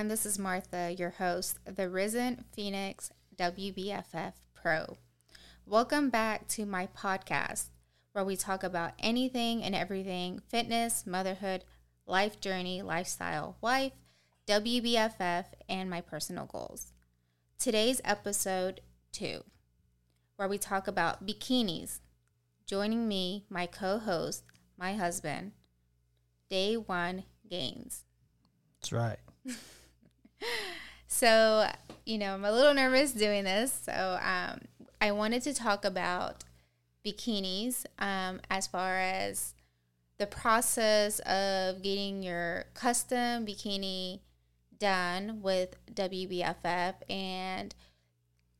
everyone. 0.00 0.08
This 0.08 0.24
is 0.24 0.38
Martha, 0.38 0.94
your 0.96 1.10
host, 1.10 1.58
the 1.66 1.86
Risen 1.86 2.46
Phoenix 2.52 3.10
WBFF 3.36 4.32
Pro. 4.54 4.96
Welcome 5.66 6.08
back 6.08 6.48
to 6.48 6.64
my 6.64 6.88
podcast, 6.96 7.66
where 8.12 8.24
we 8.24 8.34
talk 8.34 8.64
about 8.64 8.94
anything 8.98 9.62
and 9.62 9.74
everything 9.74 10.40
fitness, 10.48 11.06
motherhood, 11.06 11.64
life 12.06 12.40
journey, 12.40 12.80
lifestyle, 12.80 13.58
wife, 13.60 13.92
WBFF, 14.46 15.44
and 15.68 15.90
my 15.90 16.00
personal 16.00 16.46
goals. 16.46 16.94
Today's 17.58 18.00
episode 18.02 18.80
two, 19.12 19.44
where 20.36 20.48
we 20.48 20.56
talk 20.56 20.88
about 20.88 21.26
bikinis. 21.26 22.00
Joining 22.64 23.06
me, 23.06 23.44
my 23.50 23.66
co 23.66 23.98
host, 23.98 24.44
my 24.78 24.94
husband, 24.94 25.52
Day 26.48 26.78
One 26.78 27.24
gains. 27.50 28.04
That's 28.80 28.92
right. 28.92 29.18
So, 31.12 31.68
you 32.06 32.18
know, 32.18 32.34
I'm 32.34 32.44
a 32.44 32.52
little 32.52 32.72
nervous 32.72 33.12
doing 33.12 33.44
this. 33.44 33.72
So, 33.84 34.18
um, 34.22 34.60
I 35.00 35.12
wanted 35.12 35.42
to 35.42 35.54
talk 35.54 35.84
about 35.84 36.44
bikinis 37.04 37.84
um, 37.98 38.40
as 38.50 38.66
far 38.66 38.98
as 38.98 39.54
the 40.18 40.26
process 40.26 41.18
of 41.20 41.82
getting 41.82 42.22
your 42.22 42.66
custom 42.74 43.46
bikini 43.46 44.20
done 44.78 45.40
with 45.42 45.76
WBFF 45.94 46.94
and 47.08 47.74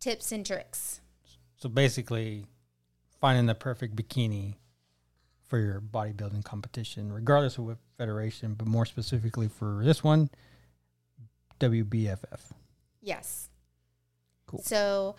tips 0.01 0.33
and 0.33 0.45
tricks. 0.47 1.01
So 1.57 1.69
basically, 1.69 2.47
finding 3.21 3.45
the 3.45 3.55
perfect 3.55 3.95
bikini 3.95 4.55
for 5.47 5.59
your 5.59 5.81
bodybuilding 5.81 6.45
competition, 6.45 7.13
regardless 7.13 7.59
of 7.59 7.67
what 7.67 7.79
federation, 7.99 8.55
but 8.55 8.67
more 8.67 8.87
specifically 8.87 9.49
for 9.49 9.83
this 9.85 10.03
one, 10.03 10.31
WBFF. 11.61 12.41
Yes. 13.01 13.49
Cool. 14.47 14.63
So, 14.63 15.17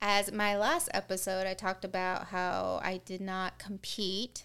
as 0.00 0.32
my 0.32 0.56
last 0.56 0.88
episode, 0.92 1.46
I 1.46 1.54
talked 1.54 1.84
about 1.84 2.26
how 2.26 2.80
I 2.82 3.00
did 3.04 3.20
not 3.20 3.58
compete. 3.58 4.44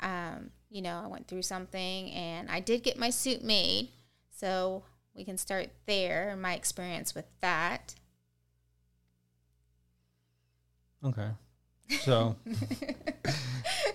Um, 0.00 0.50
you 0.70 0.82
know, 0.82 1.00
I 1.02 1.08
went 1.08 1.26
through 1.26 1.42
something 1.42 2.10
and 2.12 2.48
I 2.48 2.60
did 2.60 2.84
get 2.84 2.98
my 2.98 3.10
suit 3.10 3.42
made. 3.42 3.88
So, 4.30 4.84
we 5.14 5.24
can 5.24 5.36
start 5.36 5.70
there, 5.86 6.36
my 6.38 6.54
experience 6.54 7.14
with 7.14 7.26
that. 7.40 7.96
Okay. 11.04 11.30
So 12.02 12.36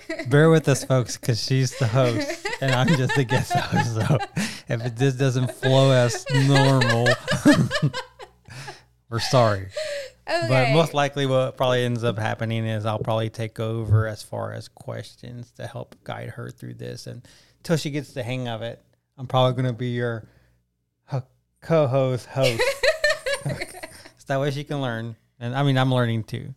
bear 0.27 0.49
with 0.49 0.67
us, 0.67 0.83
folks, 0.83 1.17
because 1.17 1.43
she's 1.43 1.77
the 1.77 1.87
host 1.87 2.45
and 2.61 2.71
I'm 2.71 2.87
just 2.87 3.15
the 3.15 3.23
guest 3.23 3.53
host. 3.53 3.95
So 3.95 4.17
if 4.67 4.85
it 4.85 4.97
just 4.97 5.17
doesn't 5.17 5.51
flow 5.51 5.91
as 5.91 6.25
normal, 6.47 7.07
we're 9.09 9.19
sorry. 9.19 9.69
But 10.25 10.71
most 10.71 10.93
likely, 10.93 11.25
what 11.25 11.57
probably 11.57 11.83
ends 11.83 12.03
up 12.03 12.17
happening 12.17 12.65
is 12.65 12.85
I'll 12.85 12.99
probably 12.99 13.29
take 13.29 13.59
over 13.59 14.07
as 14.07 14.23
far 14.23 14.53
as 14.53 14.67
questions 14.67 15.51
to 15.57 15.67
help 15.67 15.95
guide 16.03 16.29
her 16.29 16.49
through 16.49 16.75
this, 16.75 17.07
and 17.07 17.27
until 17.59 17.75
she 17.75 17.91
gets 17.91 18.13
the 18.13 18.23
hang 18.23 18.47
of 18.47 18.61
it, 18.61 18.81
I'm 19.17 19.27
probably 19.27 19.61
going 19.61 19.73
to 19.73 19.77
be 19.77 19.89
your 19.89 20.25
co-host 21.61 22.27
host. 22.27 22.61
so 23.43 24.25
that 24.27 24.39
way 24.39 24.51
she 24.51 24.63
can 24.63 24.81
learn, 24.81 25.15
and 25.39 25.55
I 25.55 25.63
mean 25.63 25.77
I'm 25.77 25.93
learning 25.93 26.23
too. 26.23 26.53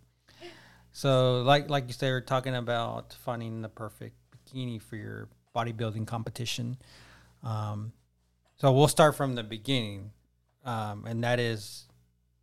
So, 0.96 1.42
like 1.42 1.68
like 1.68 1.88
you 1.88 1.92
said, 1.92 2.08
we're 2.08 2.22
talking 2.22 2.54
about 2.54 3.12
finding 3.22 3.60
the 3.60 3.68
perfect 3.68 4.16
bikini 4.32 4.80
for 4.80 4.96
your 4.96 5.28
bodybuilding 5.54 6.06
competition. 6.06 6.78
Um, 7.42 7.92
so 8.56 8.72
we'll 8.72 8.88
start 8.88 9.14
from 9.14 9.34
the 9.34 9.42
beginning, 9.42 10.12
um, 10.64 11.04
and 11.06 11.22
that 11.22 11.38
is 11.38 11.84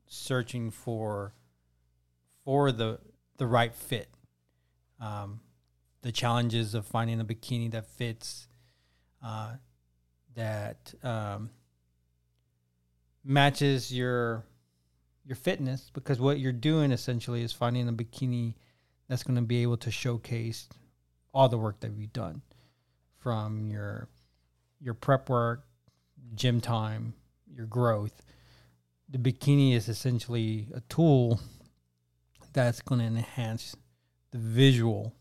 searching 0.06 0.70
for 0.70 1.34
for 2.46 2.72
the 2.72 3.00
the 3.38 3.48
right 3.48 3.74
fit. 3.74 4.08
Um, 5.00 5.40
the 6.04 6.12
challenges 6.12 6.76
of 6.76 6.86
finding 6.86 7.20
a 7.20 7.26
bikini 7.26 7.72
that 7.72 7.88
fits, 7.88 8.48
uh, 9.26 9.54
that 10.36 10.94
um, 11.02 11.50
matches 13.24 13.92
your 13.92 14.46
your 15.26 15.36
fitness, 15.36 15.92
because 15.94 16.20
what 16.20 16.40
you're 16.40 16.52
doing 16.52 16.92
essentially 16.92 17.44
is 17.44 17.54
finding 17.54 17.88
a 17.88 17.94
bikini 17.94 18.56
that's 19.08 19.24
going 19.24 19.36
to 19.36 19.42
be 19.42 19.62
able 19.62 19.78
to 19.78 19.92
showcase 19.92 20.68
all 21.34 21.50
the 21.50 21.58
work 21.58 21.80
that 21.80 21.92
you've 21.92 22.14
done, 22.14 22.42
from 23.18 23.70
your 23.70 24.08
your 24.80 24.94
prep 24.94 25.30
work, 25.30 25.66
gym 26.36 26.60
time, 26.60 27.14
your 27.48 27.66
growth 27.66 28.22
the 29.14 29.20
bikini 29.20 29.76
is 29.76 29.88
essentially 29.90 30.68
a 30.74 30.82
tool 30.82 31.40
that's 32.52 32.82
going 32.82 33.00
to 33.00 33.06
enhance 33.06 33.76
the 34.32 34.40
visual 34.40 35.14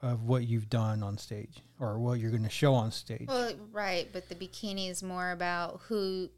of 0.00 0.24
what 0.24 0.44
you've 0.48 0.68
done 0.68 1.02
on 1.02 1.16
stage 1.16 1.62
or 1.78 1.98
what 2.00 2.18
you're 2.18 2.32
going 2.32 2.42
to 2.42 2.50
show 2.50 2.74
on 2.74 2.90
stage. 2.90 3.26
Well, 3.28 3.52
right, 3.70 4.08
but 4.12 4.28
the 4.28 4.34
bikini 4.34 4.90
is 4.90 5.00
more 5.00 5.30
about 5.30 5.80
who, 5.84 6.28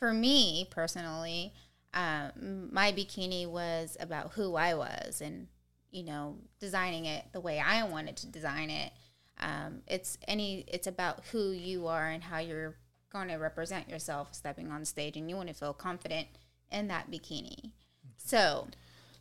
for 0.00 0.12
me 0.12 0.66
personally, 0.70 1.52
um, 1.94 2.68
my 2.72 2.92
bikini 2.92 3.48
was 3.48 3.96
about 4.00 4.32
who 4.32 4.56
I 4.56 4.74
was 4.74 5.20
and, 5.20 5.46
you 5.90 6.02
know, 6.02 6.36
designing 6.58 7.06
it 7.06 7.24
the 7.32 7.40
way 7.40 7.60
I 7.60 7.84
wanted 7.84 8.16
to 8.18 8.26
design 8.26 8.68
it. 8.68 8.92
Um, 9.40 9.82
it's 9.86 10.18
any, 10.28 10.64
it's 10.68 10.86
about 10.86 11.24
who 11.32 11.50
you 11.52 11.86
are 11.86 12.08
and 12.08 12.22
how 12.22 12.38
you're 12.38 12.76
going 13.12 13.28
to 13.28 13.36
represent 13.36 13.88
yourself 13.88 14.34
stepping 14.34 14.70
on 14.70 14.84
stage, 14.84 15.16
and 15.16 15.30
you 15.30 15.36
want 15.36 15.48
to 15.48 15.54
feel 15.54 15.72
confident 15.72 16.26
in 16.70 16.88
that 16.88 17.10
bikini. 17.10 17.70
So, 18.16 18.68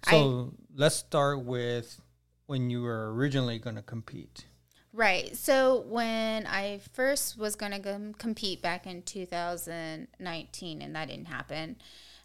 so 0.09 0.53
let's 0.75 0.95
start 0.95 1.43
with 1.45 2.01
when 2.47 2.69
you 2.69 2.81
were 2.81 3.13
originally 3.13 3.59
going 3.59 3.75
to 3.75 3.81
compete. 3.81 4.45
Right. 4.91 5.35
So 5.35 5.85
when 5.87 6.45
I 6.45 6.81
first 6.93 7.37
was 7.37 7.55
going 7.55 7.71
to 7.71 7.79
go 7.79 8.13
compete 8.17 8.61
back 8.61 8.85
in 8.85 9.01
2019, 9.01 10.81
and 10.81 10.95
that 10.95 11.07
didn't 11.07 11.25
happen, 11.25 11.77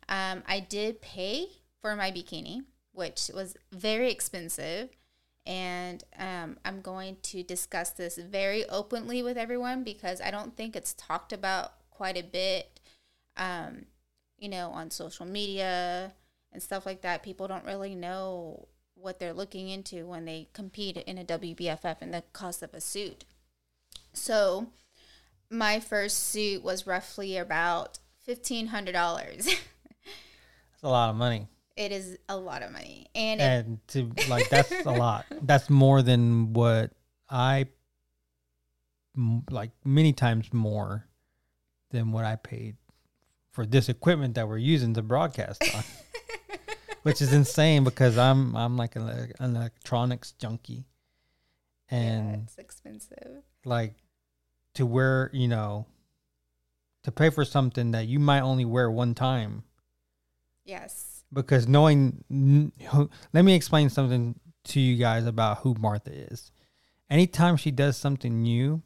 um, 0.09 0.43
I 0.47 0.61
did 0.61 1.01
pay 1.01 1.49
for 1.81 1.95
my 1.95 2.11
bikini, 2.11 2.63
which 2.93 3.31
was 3.35 3.57
very 3.73 4.11
expensive. 4.11 4.91
And 5.47 6.05
um, 6.19 6.59
I'm 6.65 6.83
going 6.83 7.17
to 7.23 7.43
discuss 7.43 7.91
this 7.91 8.19
very 8.19 8.69
openly 8.69 9.23
with 9.23 9.39
everyone 9.39 9.83
because 9.83 10.21
I 10.21 10.31
don't 10.31 10.57
think 10.57 10.77
it's 10.77 10.95
talked 10.95 11.33
about 11.33 11.73
quite 11.91 12.19
a 12.19 12.23
bit, 12.23 12.81
um, 13.37 13.87
you 14.39 14.49
know, 14.49 14.71
on 14.71 14.91
social 14.91 15.25
media 15.25 16.13
and 16.53 16.63
stuff 16.63 16.85
like 16.85 17.01
that. 17.01 17.23
People 17.23 17.49
don't 17.49 17.65
really 17.65 17.95
know 17.95 18.69
what 18.95 19.19
they're 19.19 19.33
looking 19.33 19.69
into 19.69 20.07
when 20.07 20.25
they 20.27 20.49
compete 20.53 20.97
in 20.99 21.19
a 21.19 21.25
WBFF 21.25 21.97
and 22.01 22.13
the 22.13 22.25
cost 22.33 22.63
of 22.63 22.75
a 22.75 22.81
suit. 22.81 23.25
So, 24.13 24.69
my 25.51 25.81
first 25.81 26.29
suit 26.29 26.63
was 26.63 26.87
roughly 26.87 27.39
about 27.39 27.99
$1,500. 28.29 29.55
It's 30.79 30.85
a 30.85 30.89
lot 30.89 31.11
of 31.11 31.17
money. 31.17 31.49
It 31.75 31.91
is 31.91 32.19
a 32.29 32.37
lot 32.37 32.63
of 32.63 32.71
money, 32.71 33.09
and 33.13 33.41
and 33.41 33.79
it, 33.89 33.89
to 33.89 34.31
like 34.31 34.49
that's 34.49 34.71
a 34.87 34.93
lot. 34.93 35.27
That's 35.43 35.69
more 35.69 36.03
than 36.03 36.53
what 36.53 36.93
I 37.29 37.67
like 39.51 39.73
many 39.85 40.13
times 40.13 40.53
more 40.53 41.09
than 41.91 42.13
what 42.13 42.25
I 42.25 42.37
paid 42.37 42.77
for 43.51 43.67
this 43.67 43.89
equipment 43.89 44.37
that 44.37 44.47
we're 44.47 44.59
using 44.59 44.95
to 44.95 45.03
broadcast 45.03 45.65
on. 45.75 45.83
Which 47.03 47.21
is 47.21 47.33
insane 47.33 47.83
because 47.83 48.17
I'm 48.17 48.55
I'm 48.55 48.77
like 48.77 48.95
an, 48.95 49.33
an 49.41 49.57
electronics 49.57 50.31
junkie. 50.39 50.85
And 51.91 52.29
yeah, 52.29 52.43
it's 52.45 52.59
expensive. 52.59 53.43
Like 53.65 53.97
to 54.75 54.87
wear, 54.87 55.29
you 55.33 55.49
know, 55.49 55.87
to 57.03 57.11
pay 57.11 57.31
for 57.31 57.45
something 57.45 57.91
that 57.91 58.07
you 58.07 58.21
might 58.21 58.43
only 58.43 58.65
wear 58.65 58.89
one 58.89 59.17
time 59.17 59.65
Yes. 60.69 61.25
because 61.33 61.67
knowing 61.67 62.23
let 63.33 63.45
me 63.45 63.55
explain 63.55 63.89
something 63.89 64.39
to 64.65 64.81
you 64.81 64.97
guys 64.97 65.27
about 65.27 65.59
who 65.59 65.75
Martha 65.79 66.13
is. 66.13 66.53
Anytime 67.11 67.57
she 67.57 67.71
does 67.71 67.97
something 67.97 68.43
new, 68.43 68.83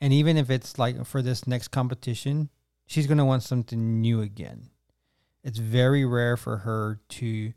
and 0.00 0.12
even 0.12 0.36
if 0.36 0.50
it's 0.50 0.78
like 0.78 1.06
for 1.06 1.22
this 1.22 1.46
next 1.46 1.68
competition, 1.68 2.50
she's 2.84 3.06
going 3.06 3.18
to 3.18 3.24
want 3.24 3.44
something 3.44 4.00
new 4.00 4.20
again. 4.20 4.70
It's 5.44 5.58
very 5.58 6.04
rare 6.04 6.36
for 6.36 6.58
her 6.58 6.98
to 7.10 7.52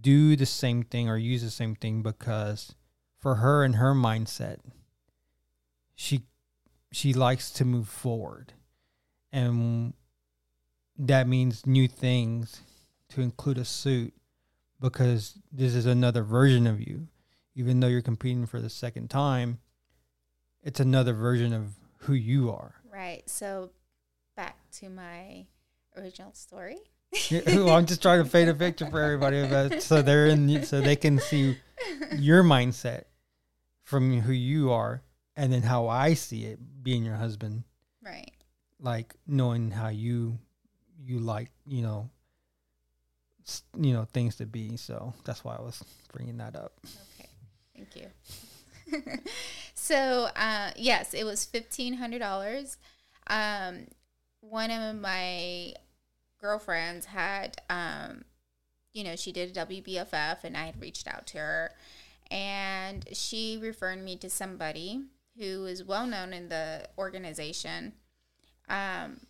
do 0.00 0.34
the 0.34 0.46
same 0.46 0.82
thing 0.82 1.08
or 1.08 1.16
use 1.16 1.42
the 1.42 1.50
same 1.50 1.76
thing 1.76 2.02
because 2.02 2.74
for 3.18 3.36
her 3.36 3.62
and 3.62 3.76
her 3.76 3.94
mindset, 3.94 4.58
she 5.94 6.22
she 6.90 7.12
likes 7.12 7.50
to 7.52 7.64
move 7.64 7.88
forward. 7.88 8.54
And 9.30 9.94
that 10.98 11.26
means 11.26 11.66
new 11.66 11.88
things 11.88 12.60
to 13.10 13.20
include 13.20 13.58
a 13.58 13.64
suit 13.64 14.12
because 14.80 15.38
this 15.52 15.74
is 15.74 15.86
another 15.86 16.22
version 16.22 16.66
of 16.66 16.80
you. 16.80 17.08
Even 17.54 17.80
though 17.80 17.88
you're 17.88 18.02
competing 18.02 18.46
for 18.46 18.60
the 18.60 18.70
second 18.70 19.10
time, 19.10 19.58
it's 20.62 20.80
another 20.80 21.12
version 21.12 21.52
of 21.52 21.74
who 21.98 22.14
you 22.14 22.50
are. 22.50 22.74
Right. 22.90 23.28
So 23.28 23.70
back 24.36 24.56
to 24.80 24.88
my 24.88 25.46
original 25.96 26.32
story. 26.32 26.78
Well, 27.46 27.70
I'm 27.70 27.84
just 27.84 28.00
trying 28.00 28.24
to 28.24 28.30
paint 28.30 28.48
a 28.48 28.54
picture 28.54 28.88
for 28.88 29.02
everybody 29.02 29.40
about 29.40 29.82
so 29.82 30.00
they're 30.00 30.28
in 30.28 30.64
so 30.64 30.80
they 30.80 30.96
can 30.96 31.18
see 31.18 31.58
your 32.16 32.42
mindset 32.42 33.04
from 33.82 34.20
who 34.20 34.32
you 34.32 34.72
are 34.72 35.02
and 35.36 35.52
then 35.52 35.60
how 35.60 35.88
I 35.88 36.14
see 36.14 36.44
it 36.46 36.58
being 36.82 37.04
your 37.04 37.16
husband 37.16 37.64
Right. 38.02 38.30
like 38.80 39.14
knowing 39.26 39.70
how 39.72 39.88
you 39.88 40.38
you 41.04 41.18
like 41.18 41.50
you 41.66 41.82
know 41.82 42.08
you 43.76 43.92
know 43.92 44.06
things 44.12 44.36
to 44.36 44.46
be 44.46 44.76
so 44.76 45.12
that's 45.24 45.44
why 45.44 45.56
I 45.56 45.60
was 45.60 45.82
bringing 46.12 46.38
that 46.38 46.54
up 46.54 46.72
Okay. 46.84 47.28
Thank 47.74 47.96
you. 47.96 48.10
so, 49.74 50.28
uh, 50.36 50.70
yes, 50.76 51.14
it 51.14 51.24
was 51.24 51.44
fifteen 51.44 51.94
hundred 51.94 52.20
dollars. 52.20 52.76
Um, 53.28 53.86
one 54.40 54.70
of 54.70 54.96
my 54.96 55.74
girlfriends 56.40 57.06
had, 57.06 57.56
um, 57.70 58.24
you 58.92 59.04
know, 59.04 59.16
she 59.16 59.32
did 59.32 59.56
a 59.56 59.66
WBFF, 59.66 60.44
and 60.44 60.56
I 60.56 60.66
had 60.66 60.80
reached 60.80 61.06
out 61.06 61.26
to 61.28 61.38
her, 61.38 61.72
and 62.30 63.06
she 63.12 63.58
referred 63.60 64.02
me 64.02 64.16
to 64.16 64.28
somebody 64.28 65.02
who 65.38 65.64
is 65.66 65.84
well 65.84 66.06
known 66.06 66.32
in 66.32 66.48
the 66.48 66.86
organization. 66.98 67.94
Um, 68.68 69.20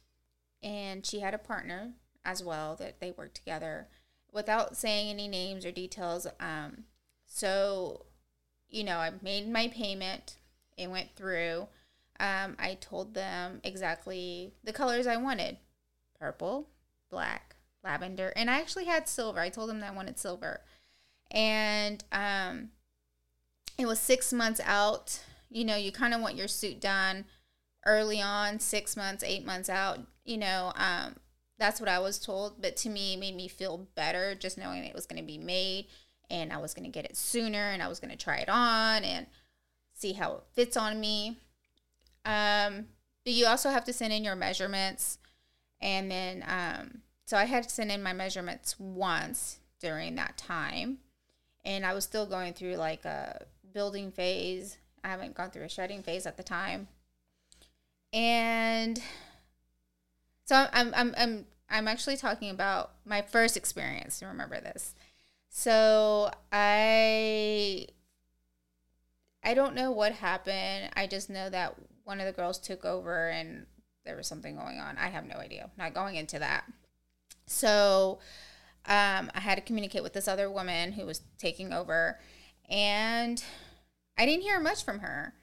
and 0.63 1.05
she 1.05 1.21
had 1.21 1.35
a 1.35 1.39
partner 1.39 1.93
as 2.25 2.43
well 2.43 2.77
that 2.77 3.01
they 3.01 3.11
worked 3.11 3.35
together 3.35 3.89
without 4.33 4.77
saying 4.77 5.11
any 5.11 5.29
names 5.29 5.67
or 5.67 5.73
details. 5.73 6.27
Um, 6.41 6.85
so, 7.27 8.07
you 8.69 8.85
know, 8.85 8.99
I 8.99 9.11
made 9.23 9.49
my 9.49 9.69
payment. 9.69 10.37
It 10.77 10.91
went 10.91 11.15
through. 11.17 11.69
Um, 12.21 12.57
I 12.59 12.79
told 12.81 13.15
them 13.15 13.61
exactly 13.65 14.55
the 14.63 14.73
colors 14.73 15.07
I 15.07 15.17
wanted 15.17 15.59
purple, 16.19 16.69
black, 17.11 17.57
lavender, 17.83 18.33
and 18.37 18.49
I 18.49 18.61
actually 18.61 18.85
had 18.85 19.09
silver. 19.09 19.41
I 19.41 19.49
told 19.49 19.69
them 19.69 19.81
that 19.81 19.91
I 19.91 19.95
wanted 19.95 20.19
silver. 20.19 20.61
And 21.31 22.05
um, 22.13 22.69
it 23.77 23.87
was 23.87 23.99
six 23.99 24.33
months 24.33 24.61
out. 24.65 25.21
You 25.51 25.65
know, 25.65 25.77
you 25.77 25.91
kind 25.91 26.15
of 26.15 26.21
want 26.21 26.37
your 26.37 26.49
suit 26.49 26.81
done 26.81 27.25
early 27.85 28.21
on, 28.21 28.61
six 28.61 28.97
months, 28.97 29.25
eight 29.25 29.45
months 29.45 29.69
out. 29.69 30.01
You 30.25 30.39
know, 30.39 30.73
um, 30.77 31.17
that's 31.59 31.81
what 31.81 31.89
I 31.89 31.99
was 31.99 32.19
told. 32.19 32.61
But 32.61 32.77
to 32.79 32.89
me, 32.89 33.15
it 33.15 33.21
made 33.21 33.37
me 33.37 33.49
feel 33.49 33.87
better 33.95 34.35
just 34.35 34.59
knowing 34.59 34.85
it 34.85 34.95
was 34.95 35.07
going 35.07 35.21
to 35.21 35.27
be 35.27 35.39
made 35.39 35.87
and 36.33 36.53
I 36.53 36.57
was 36.57 36.75
going 36.75 36.85
to 36.85 36.91
get 36.91 37.05
it 37.05 37.17
sooner 37.17 37.71
and 37.71 37.83
I 37.83 37.89
was 37.89 38.01
going 38.01 38.11
to 38.11 38.17
try 38.17 38.39
it 38.39 38.49
on 38.49 39.05
and 39.05 39.27
see 39.95 40.15
how 40.15 40.33
it 40.37 40.43
fits 40.55 40.77
on 40.77 40.99
me. 40.99 41.37
Um, 42.25 42.87
but 43.25 43.35
you 43.35 43.47
also 43.47 43.71
have 43.71 43.85
to 43.85 43.93
send 43.93 44.13
in 44.13 44.25
your 44.25 44.35
measurements. 44.35 45.19
And 45.81 46.11
then, 46.11 46.45
um, 46.49 47.03
so 47.27 47.37
I 47.37 47.45
had 47.45 47.65
to 47.65 47.71
send 47.71 47.93
in 47.93 48.03
my 48.03 48.13
measurements 48.13 48.81
once 48.81 49.59
during 49.79 50.15
that 50.17 50.39
time. 50.39 50.99
And 51.65 51.85
I 51.85 51.93
was 51.93 52.05
still 52.05 52.27
going 52.27 52.55
through 52.55 52.77
like 52.77 53.05
a 53.05 53.45
building 53.73 54.11
phase. 54.11 54.79
I 55.05 55.09
haven't 55.09 55.35
gone 55.35 55.51
through 55.51 55.65
a 55.65 55.69
shredding 55.69 56.03
phase 56.03 56.27
at 56.27 56.37
the 56.37 56.43
time. 56.43 56.89
And 58.13 59.01
so 60.45 60.67
I'm, 60.73 60.93
I'm, 60.95 61.15
I'm, 61.17 61.47
I'm 61.71 61.89
actually 61.89 62.17
talking 62.17 62.51
about 62.51 62.93
my 63.05 63.23
first 63.23 63.57
experience. 63.57 64.23
Remember 64.23 64.61
this. 64.61 64.95
So 65.49 66.31
I 66.51 67.87
I 69.45 69.55
don't 69.55 69.75
know 69.75 69.91
what 69.91 70.13
happened. 70.13 70.91
I 70.95 71.07
just 71.07 71.29
know 71.29 71.51
that 71.51 71.75
one 72.05 72.21
of 72.21 72.27
the 72.27 72.33
girls 72.33 72.59
took 72.59 72.85
over 72.85 73.29
and 73.29 73.67
there 74.05 74.17
was 74.17 74.27
something 74.27 74.57
going 74.57 74.79
on. 74.79 74.97
I 74.99 75.09
have 75.09 75.27
no 75.27 75.37
idea. 75.37 75.71
Not 75.77 75.95
going 75.95 76.17
into 76.17 76.39
that. 76.39 76.65
So 77.47 78.21
um, 78.87 79.31
I 79.35 79.41
had 79.41 79.57
to 79.57 79.61
communicate 79.63 80.03
with 80.03 80.13
this 80.13 80.29
other 80.29 80.51
woman 80.51 80.93
who 80.93 81.07
was 81.07 81.23
taking 81.39 81.73
over, 81.73 82.19
and 82.69 83.43
I 84.17 84.27
didn't 84.27 84.43
hear 84.43 84.59
much 84.61 84.85
from 84.85 85.01
her. 85.01 85.35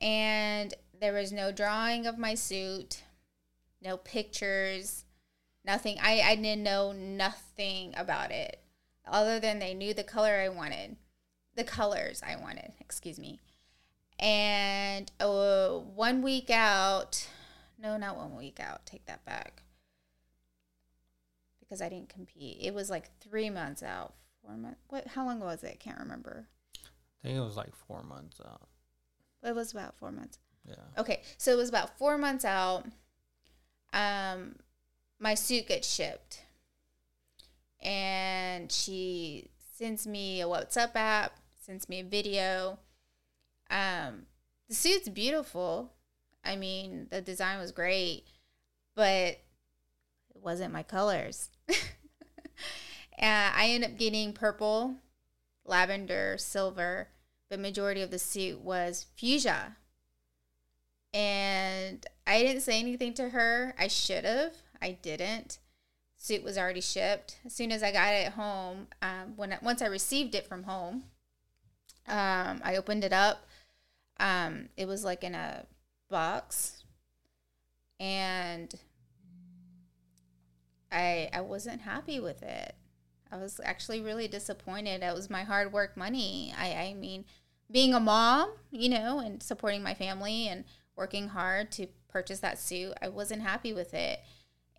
And 0.00 0.74
there 1.04 1.12
was 1.12 1.32
no 1.32 1.52
drawing 1.52 2.06
of 2.06 2.16
my 2.16 2.34
suit, 2.34 3.02
no 3.82 3.98
pictures, 3.98 5.04
nothing. 5.62 5.98
I, 6.02 6.22
I 6.22 6.34
didn't 6.34 6.62
know 6.62 6.92
nothing 6.92 7.92
about 7.94 8.30
it 8.30 8.58
other 9.06 9.38
than 9.38 9.58
they 9.58 9.74
knew 9.74 9.92
the 9.92 10.02
color 10.02 10.30
I 10.30 10.48
wanted, 10.48 10.96
the 11.56 11.64
colors 11.64 12.22
I 12.26 12.36
wanted, 12.36 12.72
excuse 12.80 13.18
me. 13.18 13.38
And 14.18 15.12
uh, 15.20 15.72
one 15.72 16.22
week 16.22 16.48
out, 16.48 17.28
no, 17.78 17.98
not 17.98 18.16
one 18.16 18.34
week 18.34 18.58
out, 18.58 18.86
take 18.86 19.04
that 19.04 19.26
back. 19.26 19.62
Because 21.60 21.82
I 21.82 21.90
didn't 21.90 22.08
compete. 22.08 22.56
It 22.62 22.72
was 22.72 22.88
like 22.88 23.10
three 23.20 23.50
months 23.50 23.82
out, 23.82 24.14
four 24.42 24.56
months. 24.56 24.80
What? 24.88 25.08
How 25.08 25.26
long 25.26 25.40
was 25.40 25.64
it? 25.64 25.80
Can't 25.80 25.98
remember. 25.98 26.46
I 27.22 27.26
think 27.26 27.36
it 27.36 27.44
was 27.44 27.58
like 27.58 27.74
four 27.74 28.02
months 28.02 28.40
out 28.46 28.68
It 29.42 29.54
was 29.54 29.72
about 29.72 29.96
four 29.96 30.10
months. 30.10 30.38
Yeah 30.68 30.74
Okay, 30.98 31.22
so 31.38 31.52
it 31.52 31.56
was 31.56 31.68
about 31.68 31.98
four 31.98 32.16
months 32.18 32.44
out. 32.44 32.84
Um, 33.92 34.56
my 35.18 35.34
suit 35.34 35.68
gets 35.68 35.92
shipped, 35.92 36.42
and 37.82 38.70
she 38.70 39.50
sends 39.72 40.06
me 40.06 40.40
a 40.40 40.46
WhatsApp 40.46 40.92
app, 40.94 41.32
sends 41.60 41.88
me 41.88 42.00
a 42.00 42.04
video. 42.04 42.78
Um, 43.70 44.26
the 44.68 44.74
suit's 44.74 45.08
beautiful. 45.08 45.92
I 46.44 46.56
mean, 46.56 47.08
the 47.10 47.20
design 47.20 47.58
was 47.58 47.72
great, 47.72 48.24
but 48.94 49.06
it 49.06 49.42
wasn't 50.34 50.72
my 50.72 50.82
colors. 50.82 51.50
uh, 51.68 51.74
I 53.18 53.70
ended 53.70 53.90
up 53.90 53.98
getting 53.98 54.32
purple, 54.32 54.96
lavender, 55.64 56.36
silver, 56.38 57.08
but 57.48 57.58
majority 57.58 58.02
of 58.02 58.10
the 58.10 58.18
suit 58.18 58.60
was 58.60 59.06
fuchsia 59.16 59.76
and 61.14 62.04
I 62.26 62.42
didn't 62.42 62.62
say 62.62 62.80
anything 62.80 63.14
to 63.14 63.30
her. 63.30 63.74
I 63.78 63.86
should 63.86 64.24
have. 64.24 64.54
I 64.82 64.98
didn't. 65.00 65.58
Suit 66.16 66.42
was 66.42 66.58
already 66.58 66.80
shipped. 66.80 67.38
As 67.46 67.54
soon 67.54 67.70
as 67.70 67.82
I 67.82 67.92
got 67.92 68.12
it 68.12 68.32
home, 68.32 68.88
um, 69.00 69.34
when 69.36 69.52
I, 69.52 69.58
once 69.62 69.80
I 69.80 69.86
received 69.86 70.34
it 70.34 70.46
from 70.46 70.64
home, 70.64 71.04
um, 72.08 72.60
I 72.64 72.76
opened 72.76 73.04
it 73.04 73.12
up. 73.12 73.46
Um, 74.18 74.68
it 74.76 74.86
was 74.86 75.04
like 75.04 75.22
in 75.22 75.34
a 75.34 75.66
box, 76.10 76.82
and 78.00 78.74
I 80.90 81.28
I 81.32 81.40
wasn't 81.42 81.82
happy 81.82 82.20
with 82.20 82.42
it. 82.42 82.74
I 83.30 83.36
was 83.36 83.60
actually 83.64 84.00
really 84.00 84.28
disappointed. 84.28 85.02
It 85.02 85.14
was 85.14 85.30
my 85.30 85.42
hard 85.42 85.72
work 85.72 85.96
money. 85.96 86.54
I 86.56 86.74
I 86.74 86.94
mean, 86.94 87.24
being 87.70 87.94
a 87.94 88.00
mom, 88.00 88.50
you 88.70 88.88
know, 88.88 89.18
and 89.18 89.42
supporting 89.42 89.82
my 89.82 89.94
family 89.94 90.48
and 90.48 90.64
working 90.96 91.28
hard 91.28 91.70
to 91.72 91.86
purchase 92.08 92.40
that 92.40 92.58
suit, 92.58 92.92
I 93.02 93.08
wasn't 93.08 93.42
happy 93.42 93.72
with 93.72 93.94
it. 93.94 94.20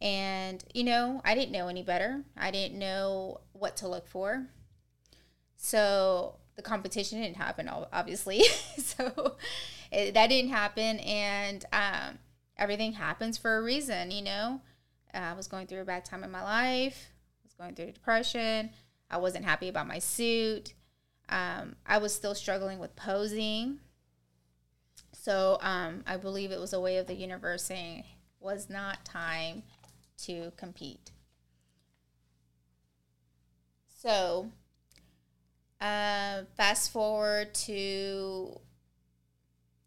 And, 0.01 0.63
you 0.73 0.83
know, 0.83 1.21
I 1.23 1.35
didn't 1.35 1.51
know 1.51 1.67
any 1.67 1.83
better. 1.83 2.23
I 2.37 2.51
didn't 2.51 2.77
know 2.77 3.41
what 3.53 3.77
to 3.77 3.87
look 3.87 4.07
for. 4.07 4.47
So 5.55 6.35
the 6.55 6.61
competition 6.61 7.21
didn't 7.21 7.37
happen, 7.37 7.69
obviously. 7.91 8.43
so 8.77 9.35
it, 9.91 10.13
that 10.13 10.27
didn't 10.27 10.51
happen. 10.51 10.99
And 10.99 11.65
um, 11.71 12.19
everything 12.57 12.93
happens 12.93 13.37
for 13.37 13.57
a 13.57 13.61
reason, 13.61 14.11
you 14.11 14.21
know. 14.21 14.61
Uh, 15.13 15.17
I 15.17 15.33
was 15.33 15.47
going 15.47 15.67
through 15.67 15.81
a 15.81 15.85
bad 15.85 16.03
time 16.03 16.23
in 16.23 16.31
my 16.31 16.43
life, 16.43 17.07
I 17.09 17.45
was 17.45 17.53
going 17.53 17.75
through 17.75 17.91
depression. 17.93 18.71
I 19.09 19.17
wasn't 19.17 19.45
happy 19.45 19.69
about 19.69 19.87
my 19.87 19.99
suit. 19.99 20.73
Um, 21.29 21.75
I 21.85 21.99
was 21.99 22.13
still 22.13 22.35
struggling 22.35 22.79
with 22.79 22.95
posing. 22.95 23.79
So 25.25 25.57
um, 25.61 26.03
I 26.05 26.17
believe 26.17 26.51
it 26.51 26.59
was 26.59 26.71
a 26.71 26.79
way 26.79 26.97
of 26.97 27.07
the 27.07 27.15
universe 27.15 27.63
saying 27.63 28.03
was 28.39 28.69
not 28.69 29.03
time 29.03 29.63
to 30.19 30.51
compete. 30.55 31.09
So 34.03 34.51
uh, 35.81 36.41
fast 36.55 36.91
forward 36.91 37.55
to 37.55 38.59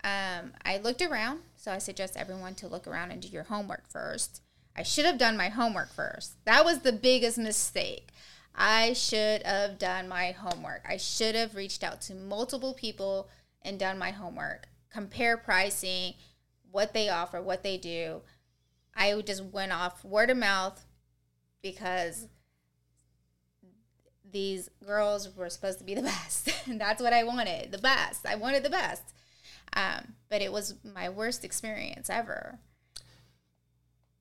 Um, 0.04 0.52
I 0.66 0.80
looked 0.84 1.02
around, 1.02 1.40
so 1.56 1.72
I 1.72 1.78
suggest 1.78 2.18
everyone 2.18 2.56
to 2.56 2.68
look 2.68 2.86
around 2.86 3.12
and 3.12 3.22
do 3.22 3.30
your 3.30 3.44
homework 3.44 3.90
first. 3.90 4.42
I 4.76 4.84
should 4.84 5.06
have 5.06 5.18
done 5.18 5.38
my 5.38 5.48
homework 5.48 5.94
first. 5.94 6.34
That 6.44 6.66
was 6.66 6.80
the 6.80 6.92
biggest 6.92 7.38
mistake. 7.38 8.10
I 8.58 8.94
should 8.94 9.44
have 9.44 9.78
done 9.78 10.08
my 10.08 10.32
homework. 10.32 10.84
I 10.90 10.98
should 10.98 11.36
have 11.36 11.56
reached 11.56 11.84
out 11.84 12.02
to 12.02 12.16
multiple 12.16 12.74
people 12.74 13.30
and 13.62 13.80
done 13.80 14.00
my 14.00 14.10
homework, 14.10 14.68
compare 14.92 15.38
pricing, 15.38 16.16
what 16.72 16.94
they 16.94 17.08
offer, 17.08 17.40
what 17.40 17.62
they 17.62 17.78
do. 17.78 18.22
I 18.96 19.22
just 19.22 19.44
went 19.44 19.72
off 19.72 20.04
word 20.04 20.32
of 20.32 20.38
mouth 20.38 20.84
because 21.62 22.28
these 24.30 24.70
girls 24.84 25.36
were 25.36 25.50
supposed 25.50 25.78
to 25.78 25.86
be 25.86 25.94
the 25.94 26.02
best. 26.14 26.50
and 26.68 26.82
that's 26.82 27.02
what 27.02 27.14
I 27.14 27.24
wanted 27.24 27.72
the 27.72 27.78
best. 27.78 28.26
I 28.26 28.36
wanted 28.36 28.64
the 28.64 28.72
best. 28.72 29.04
Um, 29.74 30.16
but 30.30 30.42
it 30.42 30.52
was 30.52 30.76
my 30.84 31.10
worst 31.10 31.46
experience 31.46 32.10
ever. 32.10 32.58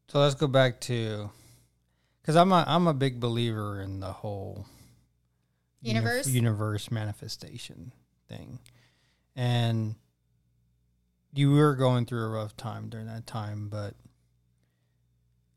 So 0.09 0.21
let's 0.21 0.35
go 0.35 0.47
back 0.47 0.81
to 0.83 1.31
because 2.27 2.35
I'm 2.35 2.51
a 2.51 2.65
I'm 2.67 2.89
a 2.89 2.95
big 2.95 3.21
believer 3.21 3.81
in 3.81 4.01
the 4.01 4.11
whole 4.11 4.67
uni- 5.81 6.01
Universe? 6.01 6.27
universe 6.27 6.91
manifestation 6.91 7.93
thing, 8.29 8.59
and 9.37 9.95
you 11.33 11.53
were 11.53 11.77
going 11.77 12.05
through 12.05 12.25
a 12.25 12.29
rough 12.29 12.57
time 12.57 12.89
during 12.89 13.07
that 13.07 13.29
time, 13.29 13.69
but 13.69 13.95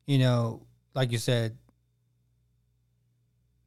you 0.06 0.20
know, 0.20 0.62
like 0.94 1.12
you 1.12 1.18
said, 1.18 1.58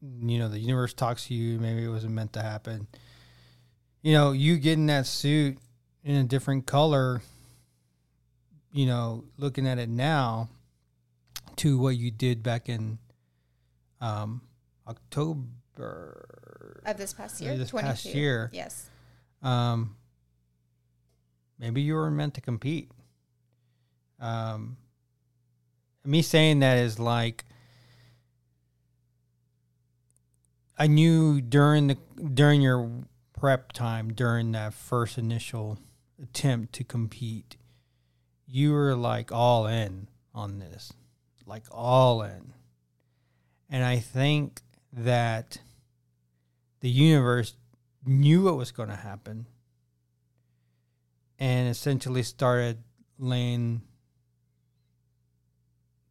you 0.01 0.39
know, 0.39 0.49
the 0.49 0.61
universe 0.61 0.95
talks 0.95 1.27
to 1.27 1.35
you. 1.35 1.59
Maybe 1.59 1.83
it 1.83 1.89
wasn't 1.89 2.15
meant 2.15 2.35
to 2.35 2.43
happen. 2.43 2.87
You 4.03 4.13
know, 4.13 4.31
you 4.31 4.59
getting 4.59 4.87
that 4.87 5.07
suit 5.07 5.59
in 6.05 6.15
a 6.15 6.25
different 6.25 6.67
color. 6.67 7.21
You 8.73 8.87
know, 8.87 9.25
looking 9.39 9.67
at 9.67 9.79
it 9.79 9.89
now 9.89 10.49
to 11.57 11.79
what 11.79 11.97
you 11.97 12.11
did 12.11 12.43
back 12.43 12.69
in 12.69 12.99
um, 14.01 14.43
October. 14.87 16.83
Of 16.85 16.97
this 16.97 17.13
past 17.13 17.41
year? 17.41 17.57
this 17.57 17.71
past 17.71 18.05
year. 18.05 18.51
Yes. 18.53 18.89
Um, 19.43 19.97
maybe 21.59 21.83
you 21.83 21.95
were 21.95 22.11
meant 22.11 22.35
to 22.35 22.41
compete. 22.41 22.91
Um, 24.21 24.77
me 26.05 26.23
saying 26.23 26.61
that 26.61 26.79
is 26.79 26.99
like 26.99 27.45
I 30.79 30.87
knew 30.87 31.41
during 31.41 31.89
the 31.89 31.97
during 32.35 32.61
your 32.61 32.91
prep 33.39 33.73
time 33.73 34.13
during 34.13 34.53
that 34.53 34.75
first 34.75 35.19
initial 35.19 35.79
attempt 36.23 36.73
to 36.75 36.85
compete, 36.85 37.57
you 38.47 38.73
were 38.73 38.95
like 38.95 39.31
all 39.33 39.67
in 39.67 40.09
on 40.35 40.59
this, 40.59 40.93
like 41.47 41.65
all 41.71 42.23
in, 42.23 42.53
and 43.71 43.85
I 43.85 43.99
think 43.99 44.61
that 44.93 45.59
the 46.81 46.91
universe 46.91 47.55
knew 48.05 48.43
what 48.43 48.57
was 48.57 48.73
going 48.73 48.89
to 48.89 48.97
happen 48.97 49.47
and 51.39 51.69
essentially 51.69 52.23
started 52.23 52.79
laying 53.19 53.83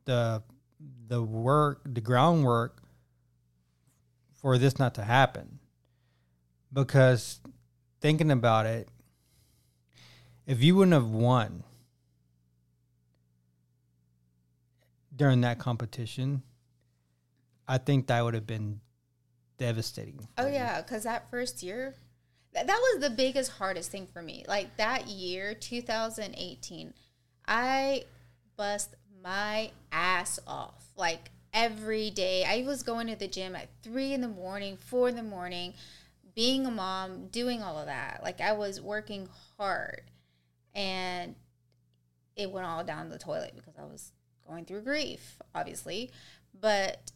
the 0.05 0.41
the 1.07 1.21
work 1.21 1.81
the 1.85 2.01
groundwork 2.01 2.81
for 4.33 4.57
this 4.57 4.79
not 4.79 4.95
to 4.95 5.03
happen. 5.03 5.59
Because 6.73 7.39
thinking 7.99 8.31
about 8.31 8.65
it 8.65 8.87
if 10.45 10.63
you 10.63 10.75
wouldn't 10.75 10.93
have 10.93 11.09
won 11.09 11.63
during 15.21 15.41
that 15.41 15.59
competition 15.59 16.41
i 17.67 17.77
think 17.77 18.07
that 18.07 18.23
would 18.23 18.33
have 18.33 18.47
been 18.47 18.79
devastating 19.61 20.27
Oh 20.39 20.47
yeah, 20.47 20.81
because 20.81 21.03
that 21.03 21.29
first 21.29 21.61
year, 21.61 21.93
that, 22.53 22.65
that 22.65 22.77
was 22.77 23.01
the 23.01 23.11
biggest 23.11 23.51
hardest 23.51 23.91
thing 23.91 24.07
for 24.11 24.21
me. 24.21 24.43
Like 24.47 24.75
that 24.77 25.07
year, 25.07 25.53
2018, 25.53 26.93
I 27.47 28.05
bust 28.57 28.95
my 29.23 29.69
ass 29.91 30.39
off. 30.47 30.83
Like 30.97 31.29
every 31.53 32.09
day, 32.09 32.43
I 32.43 32.65
was 32.65 32.81
going 32.81 33.05
to 33.07 33.15
the 33.15 33.27
gym 33.27 33.55
at 33.55 33.69
three 33.83 34.13
in 34.13 34.21
the 34.21 34.27
morning, 34.27 34.77
four 34.77 35.09
in 35.09 35.15
the 35.15 35.21
morning, 35.21 35.75
being 36.33 36.65
a 36.65 36.71
mom, 36.71 37.27
doing 37.27 37.61
all 37.61 37.77
of 37.77 37.85
that. 37.85 38.21
Like 38.23 38.41
I 38.41 38.53
was 38.53 38.81
working 38.81 39.29
hard, 39.59 40.01
and 40.73 41.35
it 42.35 42.51
went 42.51 42.65
all 42.65 42.83
down 42.83 43.09
the 43.09 43.19
toilet 43.19 43.53
because 43.55 43.75
I 43.77 43.83
was 43.83 44.11
going 44.51 44.65
through 44.65 44.81
grief, 44.81 45.37
obviously, 45.55 46.11
but 46.59 47.11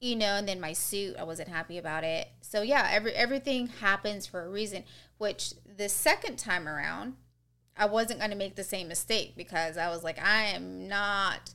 you 0.00 0.16
know, 0.16 0.34
and 0.34 0.48
then 0.48 0.60
my 0.60 0.72
suit, 0.72 1.14
I 1.16 1.22
wasn't 1.22 1.48
happy 1.48 1.78
about 1.78 2.02
it. 2.02 2.28
So 2.40 2.62
yeah, 2.62 2.88
every 2.90 3.12
everything 3.12 3.68
happens 3.68 4.26
for 4.26 4.44
a 4.44 4.50
reason. 4.50 4.82
Which 5.18 5.54
the 5.76 5.88
second 5.88 6.38
time 6.38 6.68
around, 6.68 7.14
I 7.76 7.86
wasn't 7.86 8.18
going 8.18 8.32
to 8.32 8.36
make 8.36 8.56
the 8.56 8.64
same 8.64 8.88
mistake 8.88 9.34
because 9.36 9.78
I 9.78 9.88
was 9.88 10.02
like, 10.02 10.18
I 10.20 10.46
am 10.46 10.88
not 10.88 11.54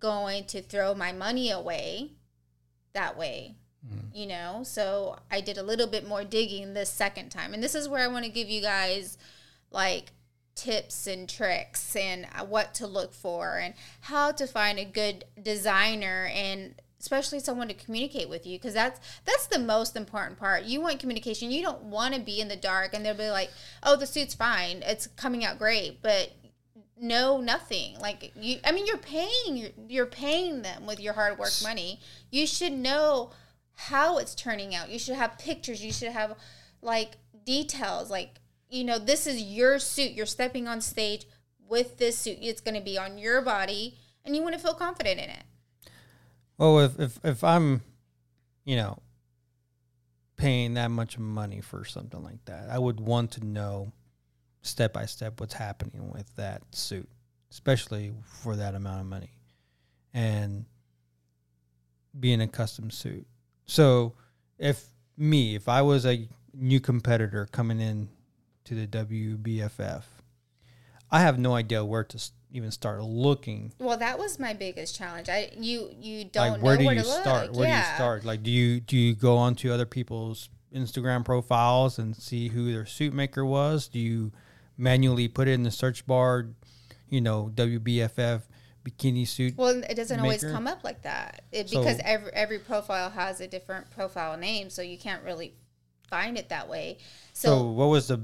going 0.00 0.44
to 0.46 0.60
throw 0.60 0.94
my 0.94 1.12
money 1.12 1.50
away 1.50 2.12
that 2.94 3.16
way. 3.16 3.54
Mm. 3.86 4.12
You 4.12 4.26
know, 4.26 4.60
so 4.64 5.16
I 5.30 5.40
did 5.40 5.56
a 5.56 5.62
little 5.62 5.86
bit 5.86 6.06
more 6.06 6.24
digging 6.24 6.74
this 6.74 6.90
second 6.90 7.30
time, 7.30 7.54
and 7.54 7.62
this 7.62 7.76
is 7.76 7.88
where 7.88 8.02
I 8.02 8.08
want 8.08 8.24
to 8.24 8.30
give 8.30 8.50
you 8.50 8.60
guys 8.60 9.16
like 9.70 10.10
tips 10.58 11.06
and 11.06 11.28
tricks 11.28 11.94
and 11.94 12.26
uh, 12.36 12.44
what 12.44 12.74
to 12.74 12.86
look 12.86 13.14
for 13.14 13.58
and 13.58 13.74
how 14.00 14.32
to 14.32 14.44
find 14.44 14.76
a 14.76 14.84
good 14.84 15.24
designer 15.40 16.28
and 16.34 16.74
especially 16.98 17.38
someone 17.38 17.68
to 17.68 17.74
communicate 17.74 18.28
with 18.28 18.44
you 18.44 18.58
because 18.58 18.74
that's 18.74 18.98
that's 19.24 19.46
the 19.46 19.58
most 19.58 19.94
important 19.94 20.36
part. 20.36 20.64
You 20.64 20.80
want 20.80 20.98
communication. 20.98 21.52
You 21.52 21.62
don't 21.62 21.84
want 21.84 22.14
to 22.14 22.20
be 22.20 22.40
in 22.40 22.48
the 22.48 22.56
dark 22.56 22.92
and 22.92 23.06
they'll 23.06 23.14
be 23.14 23.30
like 23.30 23.50
oh 23.84 23.94
the 23.94 24.06
suit's 24.06 24.34
fine. 24.34 24.82
It's 24.84 25.06
coming 25.06 25.44
out 25.44 25.60
great 25.60 26.02
but 26.02 26.32
no 27.00 27.40
nothing. 27.40 27.96
Like 28.00 28.32
you 28.34 28.56
i 28.64 28.72
mean 28.72 28.84
you're 28.84 28.98
paying 28.98 29.56
you're, 29.56 29.70
you're 29.88 30.06
paying 30.06 30.62
them 30.62 30.86
with 30.86 30.98
your 30.98 31.12
hard 31.12 31.38
work 31.38 31.52
money. 31.62 32.00
You 32.32 32.48
should 32.48 32.72
know 32.72 33.30
how 33.76 34.18
it's 34.18 34.34
turning 34.34 34.74
out. 34.74 34.90
You 34.90 34.98
should 34.98 35.14
have 35.14 35.38
pictures. 35.38 35.84
You 35.84 35.92
should 35.92 36.10
have 36.10 36.36
like 36.82 37.16
details 37.44 38.10
like 38.10 38.40
you 38.68 38.84
know 38.84 38.98
this 38.98 39.26
is 39.26 39.42
your 39.42 39.78
suit. 39.78 40.12
You're 40.12 40.26
stepping 40.26 40.68
on 40.68 40.80
stage 40.80 41.26
with 41.68 41.98
this 41.98 42.18
suit. 42.18 42.38
It's 42.40 42.60
going 42.60 42.74
to 42.74 42.80
be 42.80 42.98
on 42.98 43.18
your 43.18 43.42
body 43.42 43.98
and 44.24 44.36
you 44.36 44.42
want 44.42 44.54
to 44.54 44.60
feel 44.60 44.74
confident 44.74 45.18
in 45.18 45.30
it. 45.30 45.44
Well, 46.58 46.80
if 46.80 46.98
if 46.98 47.18
if 47.24 47.44
I'm, 47.44 47.82
you 48.64 48.76
know, 48.76 48.98
paying 50.36 50.74
that 50.74 50.90
much 50.90 51.18
money 51.18 51.60
for 51.60 51.84
something 51.84 52.22
like 52.22 52.44
that, 52.46 52.68
I 52.70 52.78
would 52.78 53.00
want 53.00 53.32
to 53.32 53.44
know 53.44 53.92
step 54.62 54.92
by 54.92 55.06
step 55.06 55.40
what's 55.40 55.54
happening 55.54 56.10
with 56.10 56.34
that 56.36 56.62
suit, 56.72 57.08
especially 57.50 58.12
for 58.24 58.56
that 58.56 58.74
amount 58.74 59.00
of 59.00 59.06
money, 59.06 59.30
and 60.12 60.64
being 62.18 62.40
a 62.40 62.48
custom 62.48 62.90
suit. 62.90 63.26
So, 63.66 64.14
if 64.58 64.84
me, 65.16 65.54
if 65.54 65.68
I 65.68 65.82
was 65.82 66.04
a 66.04 66.28
new 66.52 66.80
competitor 66.80 67.46
coming 67.52 67.80
in 67.80 68.08
to 68.68 68.74
the 68.74 68.86
WBFF, 68.86 70.02
I 71.10 71.20
have 71.20 71.38
no 71.38 71.54
idea 71.54 71.82
where 71.84 72.04
to 72.04 72.30
even 72.52 72.70
start 72.70 73.02
looking. 73.02 73.72
Well 73.78 73.96
that 73.96 74.18
was 74.18 74.38
my 74.38 74.52
biggest 74.52 74.96
challenge. 74.96 75.28
I 75.28 75.50
you 75.58 75.90
you 75.98 76.24
don't 76.24 76.52
like 76.52 76.62
where 76.62 76.74
know 76.74 76.80
do 76.80 76.86
where 76.86 76.94
you 76.96 77.02
to 77.02 77.08
look. 77.08 77.20
start? 77.22 77.52
Where 77.52 77.68
yeah. 77.68 77.82
do 77.82 77.88
you 77.88 77.94
start? 77.94 78.24
Like 78.24 78.42
do 78.42 78.50
you 78.50 78.80
do 78.80 78.96
you 78.96 79.14
go 79.14 79.36
onto 79.36 79.72
other 79.72 79.86
people's 79.86 80.50
instagram 80.74 81.24
profiles 81.24 81.98
and 81.98 82.14
see 82.14 82.48
who 82.48 82.70
their 82.70 82.84
suit 82.84 83.14
maker 83.14 83.44
was? 83.44 83.88
Do 83.88 83.98
you 83.98 84.32
manually 84.76 85.28
put 85.28 85.48
it 85.48 85.52
in 85.52 85.62
the 85.62 85.70
search 85.70 86.06
bar 86.06 86.46
you 87.08 87.20
know 87.20 87.50
wbff 87.54 88.42
bikini 88.84 89.26
suit 89.26 89.56
Well, 89.56 89.82
it 89.82 89.94
doesn't 89.94 90.20
always 90.20 90.44
come 90.44 90.66
up 90.66 90.84
like 90.84 91.02
that. 91.02 91.42
It, 91.52 91.70
So- 91.70 91.80
because 91.80 92.00
every 92.04 92.32
every 92.32 92.58
profile 92.58 93.10
has 93.10 93.40
a 93.40 93.48
different 93.48 93.90
profile 93.90 94.36
name, 94.36 94.68
so 94.70 94.82
you 94.82 94.98
can't 94.98 95.22
really 95.24 95.54
find 96.08 96.38
it 96.38 96.48
that 96.50 96.68
way. 96.68 96.98
so, 97.32 97.48
So, 97.48 97.62
what 97.70 97.86
was 97.86 98.08
the 98.08 98.20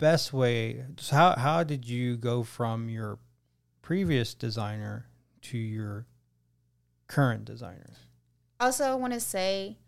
best 0.00 0.32
way 0.32 0.84
so 0.98 1.14
how 1.14 1.36
how 1.36 1.62
did 1.62 1.86
you 1.86 2.16
go 2.16 2.42
from 2.42 2.88
your 2.88 3.18
previous 3.82 4.34
designer 4.34 5.06
to 5.42 5.58
your 5.58 6.06
current 7.06 7.44
designer 7.44 7.90
also, 8.60 8.84
I 8.84 8.94
want 8.94 9.14
to 9.14 9.20
say, 9.20 9.78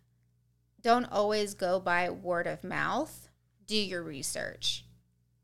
don't 0.80 1.04
always 1.12 1.52
go 1.52 1.78
by 1.78 2.08
word 2.08 2.46
of 2.46 2.64
mouth. 2.64 3.28
Do 3.66 3.76
your 3.76 4.02
research. 4.02 4.86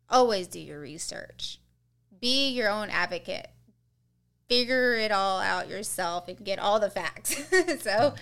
Always 0.09 0.49
do 0.49 0.59
your 0.59 0.81
research. 0.81 1.61
Be 2.19 2.49
your 2.49 2.71
own 2.71 2.89
advocate. 2.89 3.49
Figure 4.49 4.95
it 4.95 5.13
all 5.13 5.41
out 5.41 5.69
yourself 5.69 6.27
and 6.27 6.43
get 6.43 6.59
all 6.59 6.81
the 6.81 6.89
facts. 6.89 7.37
so, 7.83 8.15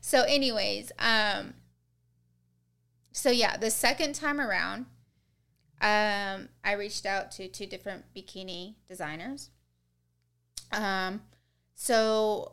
so 0.00 0.22
anyways, 0.24 0.90
um, 0.98 1.54
so 3.12 3.30
yeah, 3.30 3.56
the 3.56 3.70
second 3.70 4.16
time 4.16 4.40
around, 4.40 4.86
um, 5.80 6.48
I 6.64 6.72
reached 6.72 7.06
out 7.06 7.30
to 7.32 7.48
two 7.48 7.66
different 7.66 8.04
bikini 8.14 8.74
designers. 8.88 9.50
Um, 10.72 11.22
so 11.74 12.52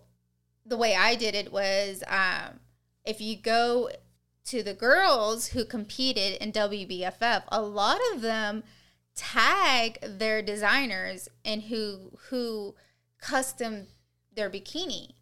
the 0.65 0.77
way 0.77 0.95
I 0.95 1.15
did 1.15 1.35
it 1.35 1.51
was 1.51 2.03
um, 2.07 2.59
if 3.03 3.21
you 3.21 3.35
go 3.35 3.89
to 4.45 4.61
the 4.63 4.73
girls 4.73 5.47
who 5.47 5.65
competed 5.65 6.41
in 6.41 6.51
WBFF, 6.51 7.43
a 7.47 7.61
lot 7.61 7.99
of 8.13 8.21
them 8.21 8.63
tag 9.15 9.97
their 10.01 10.41
designers 10.41 11.29
and 11.43 11.63
who 11.63 12.11
who 12.29 12.75
custom 13.19 13.87
their 14.33 14.49
bikini. 14.49 15.13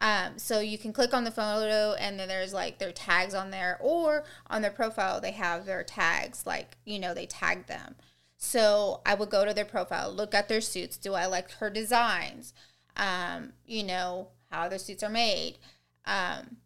Um, 0.00 0.38
so 0.38 0.60
you 0.60 0.78
can 0.78 0.92
click 0.92 1.12
on 1.12 1.24
the 1.24 1.30
photo 1.30 1.94
and 1.94 2.18
then 2.18 2.28
there's 2.28 2.54
like 2.54 2.78
their 2.78 2.92
tags 2.92 3.34
on 3.34 3.50
there, 3.50 3.76
or 3.80 4.24
on 4.48 4.62
their 4.62 4.70
profile 4.70 5.20
they 5.20 5.32
have 5.32 5.66
their 5.66 5.84
tags, 5.84 6.46
like 6.46 6.76
you 6.84 6.98
know 6.98 7.12
they 7.12 7.26
tag 7.26 7.66
them. 7.66 7.96
So 8.36 9.02
I 9.04 9.14
would 9.14 9.28
go 9.28 9.44
to 9.44 9.52
their 9.52 9.66
profile, 9.66 10.10
look 10.10 10.34
at 10.34 10.48
their 10.48 10.62
suits. 10.62 10.96
Do 10.96 11.12
I 11.12 11.26
like 11.26 11.50
her 11.52 11.68
designs? 11.68 12.54
Um, 12.96 13.52
you 13.66 13.82
know 13.82 14.28
how 14.50 14.68
their 14.68 14.78
suits 14.78 15.02
are 15.02 15.10
made. 15.10 15.58
Um, 16.06 16.56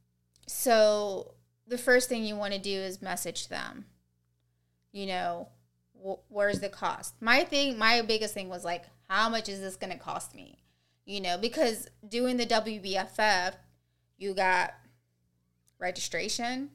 so 0.46 1.34
the 1.66 1.78
first 1.78 2.08
thing 2.08 2.24
you 2.24 2.36
want 2.36 2.52
to 2.52 2.60
do 2.60 2.70
is 2.70 3.02
message 3.02 3.48
them. 3.48 3.86
You 4.92 5.06
know, 5.06 5.48
wh- 6.00 6.30
where's 6.30 6.60
the 6.60 6.68
cost? 6.68 7.14
My 7.20 7.42
thing, 7.42 7.76
my 7.76 8.02
biggest 8.02 8.34
thing 8.34 8.48
was 8.48 8.64
like, 8.64 8.84
how 9.08 9.28
much 9.28 9.48
is 9.48 9.60
this 9.60 9.76
going 9.76 9.92
to 9.92 9.98
cost 9.98 10.34
me? 10.34 10.58
You 11.04 11.20
know, 11.20 11.36
because 11.36 11.88
doing 12.06 12.36
the 12.36 12.46
WBFF, 12.46 13.54
you 14.16 14.34
got 14.34 14.74
registration, 15.78 16.70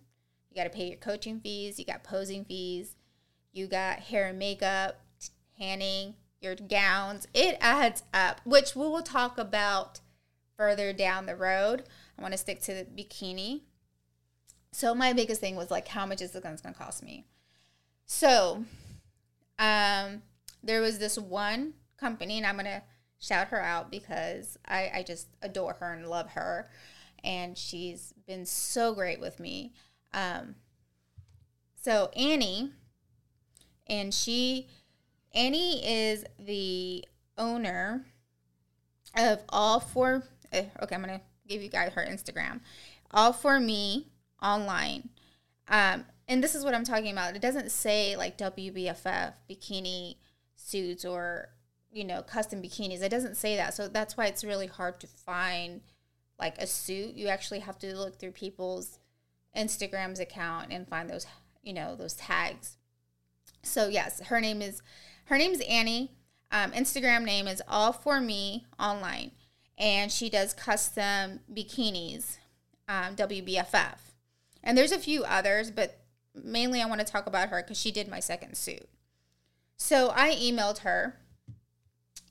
you 0.50 0.56
got 0.56 0.66
to 0.66 0.70
pay 0.70 0.90
your 0.90 0.98
coaching 0.98 1.40
fees, 1.40 1.80
you 1.80 1.86
got 1.86 2.04
posing 2.04 2.46
fees, 2.46 2.96
you 3.52 3.68
got 3.68 4.00
hair 4.00 4.28
and 4.28 4.38
makeup, 4.38 5.02
tanning, 5.58 6.16
your 6.42 6.56
gowns. 6.56 7.28
It 7.34 7.58
adds 7.60 8.04
up, 8.14 8.42
which 8.46 8.76
we 8.76 8.88
will 8.88 9.02
talk 9.02 9.38
about 9.38 10.00
further 10.56 10.94
down 10.94 11.26
the 11.26 11.36
road. 11.36 11.84
I 12.18 12.22
want 12.22 12.34
to 12.34 12.38
stick 12.38 12.62
to 12.64 12.74
the 12.74 12.86
bikini. 12.86 13.62
So 14.72 14.94
my 14.94 15.14
biggest 15.14 15.42
thing 15.42 15.56
was 15.56 15.72
like, 15.72 15.88
how 15.88 16.06
much 16.06 16.22
is 16.22 16.32
the 16.32 16.42
this 16.42 16.62
going 16.62 16.76
to 16.76 16.80
cost 16.80 17.04
me? 17.04 17.26
So, 18.06 18.66
um, 19.58 20.22
there 20.64 20.82
was 20.82 21.00
this 21.00 21.18
one 21.18 21.74
company, 21.98 22.38
and 22.38 22.46
I'm 22.46 22.56
gonna 22.56 22.84
shout 23.20 23.50
her 23.50 23.62
out 23.62 23.92
because 23.92 24.58
I, 24.68 24.92
I 24.96 25.04
just 25.04 25.28
adore 25.42 25.74
her 25.74 25.94
and 25.94 26.08
love 26.08 26.32
her, 26.32 26.70
and 27.24 27.58
she's 27.58 28.14
been 28.28 28.46
so 28.46 28.94
great 28.94 29.20
with 29.20 29.40
me. 29.40 29.74
Um, 30.14 30.56
so 31.82 32.10
Annie, 32.16 32.72
and 33.88 34.14
she, 34.14 34.68
Annie 35.34 35.86
is 35.86 36.26
the 36.38 37.06
owner 37.38 38.06
of 39.16 39.40
all 39.50 39.80
four. 39.80 40.24
eh, 40.52 40.66
Okay, 40.82 40.96
I'm 40.96 41.02
gonna 41.02 41.22
give 41.48 41.62
you 41.62 41.70
guys 41.70 41.94
her 41.94 42.06
Instagram. 42.06 42.60
All 43.12 43.34
for 43.34 43.60
me 43.60 44.08
online. 44.42 45.10
Um, 45.68 46.06
and 46.28 46.44
this 46.44 46.54
is 46.56 46.64
what 46.64 46.76
I'm 46.76 46.84
talking 46.84 47.12
about. 47.12 47.36
It 47.36 47.42
doesn't 47.42 47.72
say 47.72 48.16
like 48.16 48.38
WBFF 48.38 49.34
bikini 49.50 50.16
suits 50.56 51.06
or 51.06 51.50
you 51.92 52.04
know 52.04 52.22
custom 52.22 52.62
bikinis. 52.62 53.02
It 53.02 53.10
doesn't 53.10 53.38
say 53.38 53.56
that. 53.56 53.74
So 53.74 53.88
that's 53.88 54.18
why 54.18 54.28
it's 54.28 54.44
really 54.44 54.68
hard 54.68 55.00
to 55.02 55.08
find 55.08 55.82
like 56.40 56.58
a 56.58 56.68
suit. 56.68 57.16
You 57.16 57.28
actually 57.28 57.60
have 57.60 57.78
to 57.80 57.96
look 57.96 58.20
through 58.20 58.32
people's 58.32 59.00
Instagram's 59.56 60.20
account 60.20 60.72
and 60.72 60.88
find 60.88 61.10
those 61.10 61.26
you 61.64 61.74
know 61.74 61.96
those 61.96 62.14
tags. 62.14 62.78
So 63.64 63.88
yes, 63.88 64.22
her 64.28 64.40
name 64.40 64.62
is 64.62 64.82
her 65.26 65.38
name 65.38 65.52
is 65.52 65.62
Annie. 65.62 66.12
Um, 66.52 66.72
Instagram 66.72 67.24
name 67.24 67.48
is 67.48 67.62
all 67.68 67.94
for 67.94 68.20
me 68.20 68.66
online, 68.80 69.32
and 69.78 70.12
she 70.12 70.30
does 70.30 70.54
custom 70.54 71.42
bikinis, 71.54 72.38
um, 72.88 73.16
WBFF. 73.16 73.98
And 74.64 74.78
there's 74.78 74.92
a 74.92 74.98
few 74.98 75.24
others, 75.24 75.70
but 75.70 76.00
mainly 76.34 76.82
I 76.82 76.88
want 76.88 77.02
to 77.02 77.08
talk 77.08 77.28
about 77.28 77.50
her 77.50 77.62
because 77.62 77.80
she 77.80 77.92
did 77.92 78.08
my 78.08 78.20
second 78.20 78.58
suit. 78.58 78.90
So 79.78 80.12
I 80.16 80.32
emailed 80.32 80.80
her 80.80 81.20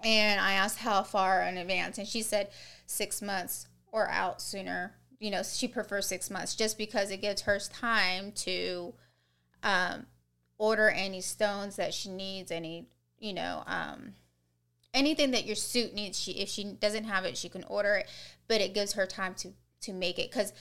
and 0.02 0.40
I 0.40 0.52
asked 0.52 0.78
how 0.78 1.02
far 1.02 1.42
in 1.42 1.56
advance, 1.56 1.98
and 1.98 2.06
she 2.06 2.22
said 2.22 2.50
six 2.86 3.20
months 3.20 3.68
or 3.92 4.08
out 4.08 4.40
sooner. 4.40 4.94
You 5.18 5.30
know, 5.30 5.42
she 5.42 5.66
prefers 5.66 6.06
six 6.06 6.30
months 6.30 6.54
just 6.54 6.78
because 6.78 7.10
it 7.10 7.20
gives 7.20 7.42
her 7.42 7.58
time 7.58 8.32
to 8.32 8.94
um, 9.62 10.06
order 10.58 10.88
any 10.88 11.20
stones 11.20 11.76
that 11.76 11.92
she 11.92 12.08
needs, 12.08 12.52
any, 12.52 12.86
you 13.18 13.32
know, 13.32 13.64
um, 13.66 14.14
anything 14.94 15.32
that 15.32 15.44
your 15.44 15.56
suit 15.56 15.94
needs. 15.94 16.20
She 16.20 16.32
if 16.32 16.48
she 16.48 16.64
doesn't 16.64 17.04
have 17.04 17.24
it, 17.24 17.36
she 17.36 17.48
can 17.48 17.64
order 17.64 17.94
it, 17.96 18.08
but 18.46 18.60
it 18.60 18.74
gives 18.74 18.92
her 18.92 19.06
time 19.06 19.34
to 19.36 19.52
to 19.80 19.92
make 19.92 20.18
it 20.18 20.30
because 20.30 20.52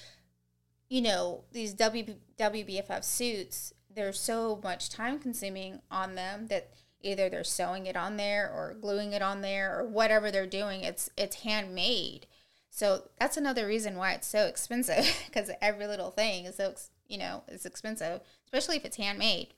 you 0.90 1.02
know, 1.02 1.44
these 1.52 1.74
w, 1.74 2.16
WBFF 2.40 3.04
suits, 3.04 3.74
there's 3.94 4.20
so 4.20 4.60
much 4.64 4.90
time 4.90 5.20
consuming 5.20 5.82
on 5.92 6.16
them 6.16 6.48
that 6.48 6.70
either 7.02 7.30
they're 7.30 7.44
sewing 7.44 7.86
it 7.86 7.96
on 7.96 8.18
there 8.18 8.50
or 8.50 8.76
gluing 8.80 9.14
it 9.14 9.22
on 9.22 9.42
there 9.42 9.78
or 9.78 9.86
whatever 9.86 10.32
they're 10.32 10.48
doing. 10.48 10.82
It's 10.82 11.10
it's 11.18 11.38
handmade. 11.38 12.28
So 12.70 13.10
that's 13.20 13.38
another 13.38 13.66
reason 13.66 13.98
why 13.98 14.14
it's 14.14 14.28
so 14.28 14.46
expensive 14.46 15.06
because 15.26 15.52
every 15.62 15.88
little 15.88 16.12
thing 16.12 16.46
is 16.46 16.56
so 16.56 16.74
you 17.08 17.18
know, 17.18 17.44
it's 17.48 17.66
expensive, 17.66 18.22
especially 18.46 18.78
if 18.78 18.86
it's 18.86 18.98
handmade. 18.98 19.54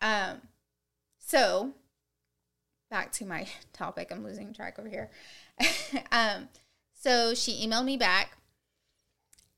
Um 0.00 0.42
so 1.18 1.72
back 2.90 3.12
to 3.12 3.24
my 3.24 3.46
topic, 3.72 4.10
I'm 4.10 4.24
losing 4.24 4.52
track 4.52 4.78
over 4.78 4.88
here. 4.88 5.10
um 6.12 6.48
so 6.92 7.34
she 7.34 7.66
emailed 7.66 7.86
me 7.86 7.96
back 7.96 8.36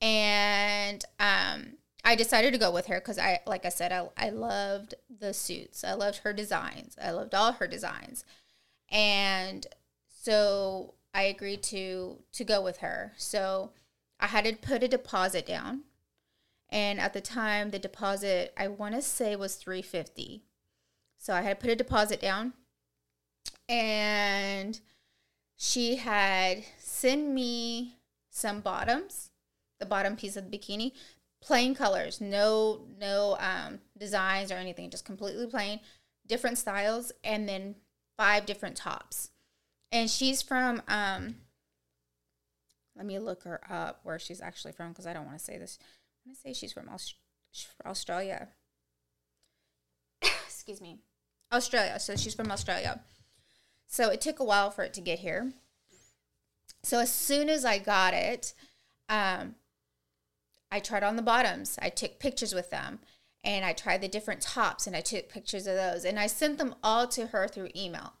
and 0.03 1.03
um, 1.17 1.77
I 2.03 2.15
decided 2.15 2.51
to 2.51 2.59
go 2.59 2.71
with 2.71 2.87
her 2.87 2.99
because 2.99 3.17
I, 3.17 3.39
like 3.47 3.65
I 3.65 3.69
said, 3.69 3.91
I, 3.91 4.09
I 4.17 4.29
loved 4.29 4.95
the 5.09 5.33
suits. 5.33 5.83
I 5.83 5.93
loved 5.93 6.17
her 6.19 6.33
designs. 6.33 6.97
I 7.01 7.11
loved 7.11 7.33
all 7.33 7.53
her 7.53 7.67
designs, 7.67 8.25
and 8.89 9.65
so 10.07 10.95
I 11.13 11.23
agreed 11.23 11.63
to 11.63 12.17
to 12.33 12.43
go 12.43 12.61
with 12.61 12.77
her. 12.77 13.13
So 13.17 13.71
I 14.19 14.27
had 14.27 14.45
to 14.45 14.55
put 14.55 14.83
a 14.83 14.87
deposit 14.87 15.45
down, 15.45 15.83
and 16.69 16.99
at 16.99 17.13
the 17.13 17.21
time, 17.21 17.71
the 17.71 17.79
deposit 17.79 18.53
I 18.57 18.67
want 18.67 18.95
to 18.95 19.01
say 19.01 19.35
was 19.35 19.55
three 19.55 19.81
fifty. 19.81 20.43
So 21.17 21.33
I 21.33 21.41
had 21.41 21.59
put 21.59 21.69
a 21.69 21.75
deposit 21.75 22.19
down, 22.19 22.51
and 23.69 24.79
she 25.55 25.95
had 25.95 26.65
sent 26.77 27.29
me 27.29 27.95
some 28.29 28.59
bottoms 28.59 29.29
the 29.79 29.85
bottom 29.85 30.15
piece 30.15 30.35
of 30.35 30.49
the 30.49 30.57
bikini 30.57 30.91
plain 31.43 31.75
colors 31.75 32.21
no 32.21 32.81
no 32.99 33.35
um, 33.39 33.79
designs 33.97 34.51
or 34.51 34.55
anything 34.55 34.89
just 34.89 35.05
completely 35.05 35.45
plain 35.45 35.79
different 36.27 36.57
styles 36.57 37.11
and 37.23 37.47
then 37.47 37.75
five 38.17 38.45
different 38.45 38.77
tops. 38.77 39.29
And 39.91 40.09
she's 40.09 40.41
from 40.41 40.81
um 40.87 41.35
let 42.95 43.05
me 43.05 43.19
look 43.19 43.43
her 43.43 43.59
up 43.69 43.99
where 44.03 44.19
she's 44.19 44.41
actually 44.41 44.71
from 44.71 44.89
because 44.89 45.07
i 45.07 45.13
don't 45.13 45.25
want 45.25 45.37
to 45.37 45.43
say 45.43 45.57
this. 45.57 45.77
I'm 46.25 46.33
to 46.33 46.39
say 46.39 46.53
she's 46.53 46.73
from 46.73 46.89
Aust- 46.89 47.15
australia. 47.85 48.49
Excuse 50.21 50.81
me. 50.81 50.99
Australia 51.51 51.99
so 51.99 52.15
she's 52.15 52.35
from 52.35 52.51
australia. 52.51 53.01
So 53.87 54.09
it 54.09 54.21
took 54.21 54.39
a 54.39 54.43
while 54.45 54.71
for 54.71 54.83
it 54.83 54.93
to 54.95 55.01
get 55.01 55.19
here. 55.19 55.51
So 56.83 56.99
as 56.99 57.11
soon 57.11 57.49
as 57.49 57.65
i 57.65 57.77
got 57.77 58.13
it 58.13 58.53
um, 59.09 59.55
I 60.73 60.79
tried 60.79 61.03
on 61.03 61.17
the 61.17 61.21
bottoms. 61.21 61.77
I 61.79 61.89
took 61.89 62.17
pictures 62.17 62.55
with 62.55 62.71
them 62.71 62.99
and 63.43 63.63
I 63.63 63.73
tried 63.73 64.01
the 64.01 64.07
different 64.07 64.41
tops 64.41 64.87
and 64.87 64.95
I 64.95 65.01
took 65.01 65.29
pictures 65.29 65.67
of 65.67 65.75
those 65.75 66.03
and 66.03 66.19
I 66.19 66.25
sent 66.25 66.57
them 66.57 66.73
all 66.83 67.07
to 67.09 67.27
her 67.27 67.47
through 67.47 67.69
email. 67.75 68.13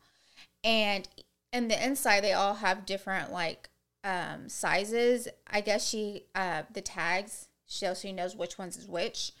And 0.63 1.09
in 1.51 1.67
the 1.67 1.83
inside, 1.83 2.23
they 2.23 2.33
all 2.33 2.53
have 2.55 2.85
different 2.85 3.31
like 3.31 3.71
um, 4.03 4.49
sizes. 4.49 5.27
I 5.47 5.61
guess 5.61 5.89
she, 5.89 6.25
uh, 6.35 6.61
the 6.71 6.81
tags, 6.81 7.47
she 7.65 7.87
also 7.87 8.11
knows 8.11 8.35
which 8.35 8.59
ones 8.59 8.77
is 8.77 8.87
which. 8.87 9.31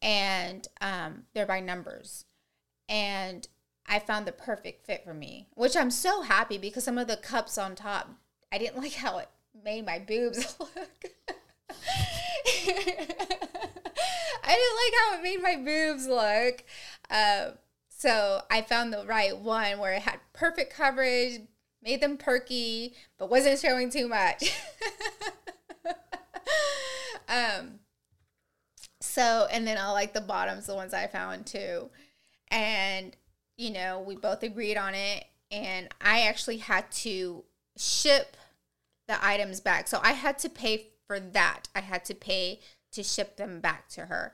And 0.00 0.68
um, 0.80 1.24
they're 1.34 1.46
by 1.46 1.58
numbers. 1.58 2.24
And 2.88 3.48
I 3.84 3.98
found 3.98 4.26
the 4.26 4.32
perfect 4.32 4.86
fit 4.86 5.02
for 5.02 5.12
me, 5.12 5.48
which 5.54 5.76
I'm 5.76 5.90
so 5.90 6.22
happy 6.22 6.58
because 6.58 6.84
some 6.84 6.98
of 6.98 7.08
the 7.08 7.16
cups 7.16 7.58
on 7.58 7.74
top, 7.74 8.10
I 8.52 8.58
didn't 8.58 8.76
like 8.80 8.92
how 8.92 9.18
it 9.18 9.28
made 9.64 9.84
my 9.84 9.98
boobs 9.98 10.54
look. 10.60 11.10
I 14.46 14.56
didn't 14.56 14.76
like 14.76 14.94
how 15.00 15.18
it 15.18 15.22
made 15.22 15.42
my 15.42 15.56
boobs 15.56 16.06
look. 16.06 16.64
Uh, 17.10 17.52
so 17.88 18.42
I 18.50 18.62
found 18.62 18.92
the 18.92 19.04
right 19.06 19.36
one 19.36 19.78
where 19.78 19.94
it 19.94 20.02
had 20.02 20.20
perfect 20.32 20.74
coverage, 20.74 21.40
made 21.82 22.00
them 22.00 22.16
perky, 22.16 22.94
but 23.18 23.30
wasn't 23.30 23.60
showing 23.60 23.90
too 23.90 24.08
much. 24.08 24.52
um, 27.28 27.78
so, 29.00 29.46
and 29.50 29.66
then 29.66 29.78
I 29.78 29.90
like 29.92 30.12
the 30.12 30.20
bottoms, 30.20 30.66
the 30.66 30.74
ones 30.74 30.92
I 30.92 31.06
found 31.06 31.46
too. 31.46 31.88
And, 32.48 33.16
you 33.56 33.70
know, 33.70 34.00
we 34.00 34.16
both 34.16 34.42
agreed 34.42 34.76
on 34.76 34.94
it. 34.94 35.24
And 35.50 35.88
I 36.00 36.22
actually 36.22 36.58
had 36.58 36.90
to 36.92 37.44
ship 37.76 38.36
the 39.08 39.24
items 39.24 39.60
back. 39.60 39.88
So 39.88 40.00
I 40.02 40.12
had 40.12 40.38
to 40.40 40.48
pay 40.48 40.88
for 41.06 41.20
that. 41.20 41.68
I 41.74 41.80
had 41.80 42.04
to 42.06 42.14
pay 42.14 42.60
to 42.92 43.02
ship 43.02 43.36
them 43.36 43.60
back 43.60 43.88
to 43.90 44.06
her. 44.06 44.32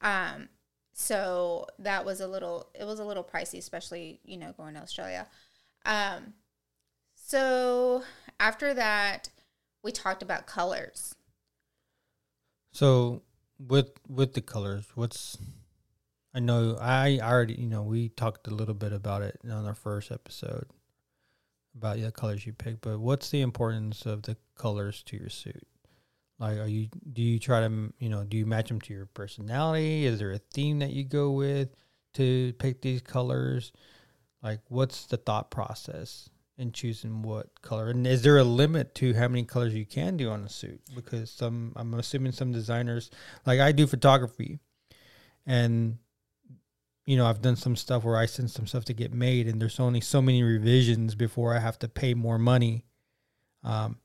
Um, 0.00 0.48
so 0.92 1.66
that 1.78 2.04
was 2.04 2.20
a 2.20 2.26
little 2.26 2.68
it 2.74 2.84
was 2.84 2.98
a 2.98 3.04
little 3.04 3.22
pricey, 3.22 3.58
especially 3.58 4.20
you 4.24 4.36
know 4.36 4.52
going 4.56 4.74
to 4.74 4.80
Australia. 4.80 5.28
Um, 5.86 6.34
so 7.14 8.02
after 8.40 8.74
that, 8.74 9.28
we 9.82 9.92
talked 9.92 10.22
about 10.22 10.46
colors. 10.46 11.14
So 12.72 13.22
with 13.58 13.92
with 14.08 14.34
the 14.34 14.40
colors, 14.40 14.86
what's 14.94 15.38
I 16.34 16.40
know 16.40 16.76
I 16.80 17.20
already 17.22 17.54
you 17.54 17.68
know 17.68 17.82
we 17.82 18.08
talked 18.08 18.48
a 18.48 18.54
little 18.54 18.74
bit 18.74 18.92
about 18.92 19.22
it 19.22 19.38
on 19.44 19.66
our 19.66 19.74
first 19.74 20.10
episode 20.10 20.66
about 21.76 21.98
the 21.98 22.10
colors 22.10 22.44
you 22.44 22.52
pick, 22.52 22.80
but 22.80 22.98
what's 22.98 23.30
the 23.30 23.40
importance 23.40 24.04
of 24.04 24.22
the 24.22 24.36
colors 24.56 25.02
to 25.04 25.16
your 25.16 25.28
suit? 25.28 25.66
Like, 26.38 26.58
are 26.58 26.68
you 26.68 26.88
do 27.12 27.22
you 27.22 27.38
try 27.38 27.60
to 27.60 27.92
you 27.98 28.08
know 28.08 28.24
do 28.24 28.36
you 28.36 28.46
match 28.46 28.68
them 28.68 28.80
to 28.82 28.94
your 28.94 29.06
personality? 29.06 30.06
Is 30.06 30.18
there 30.18 30.32
a 30.32 30.38
theme 30.38 30.78
that 30.80 30.90
you 30.90 31.04
go 31.04 31.32
with 31.32 31.70
to 32.14 32.52
pick 32.54 32.80
these 32.80 33.00
colors? 33.00 33.72
Like, 34.42 34.60
what's 34.68 35.06
the 35.06 35.16
thought 35.16 35.50
process 35.50 36.30
in 36.56 36.72
choosing 36.72 37.22
what 37.22 37.60
color? 37.62 37.90
And 37.90 38.06
is 38.06 38.22
there 38.22 38.38
a 38.38 38.44
limit 38.44 38.94
to 38.96 39.14
how 39.14 39.28
many 39.28 39.44
colors 39.44 39.74
you 39.74 39.84
can 39.84 40.16
do 40.16 40.30
on 40.30 40.44
a 40.44 40.48
suit? 40.48 40.80
Because 40.94 41.30
some, 41.30 41.72
I'm 41.74 41.94
assuming 41.94 42.32
some 42.32 42.52
designers, 42.52 43.10
like 43.46 43.58
I 43.58 43.72
do 43.72 43.86
photography, 43.86 44.60
and 45.44 45.98
you 47.04 47.16
know, 47.16 47.26
I've 47.26 47.40
done 47.40 47.56
some 47.56 47.74
stuff 47.74 48.04
where 48.04 48.18
I 48.18 48.26
send 48.26 48.50
some 48.50 48.66
stuff 48.66 48.84
to 48.84 48.92
get 48.92 49.14
made, 49.14 49.48
and 49.48 49.60
there's 49.60 49.80
only 49.80 50.02
so 50.02 50.20
many 50.20 50.42
revisions 50.42 51.14
before 51.14 51.56
I 51.56 51.58
have 51.58 51.78
to 51.78 51.88
pay 51.88 52.12
more 52.12 52.38
money. 52.38 52.84
Um, 53.64 53.98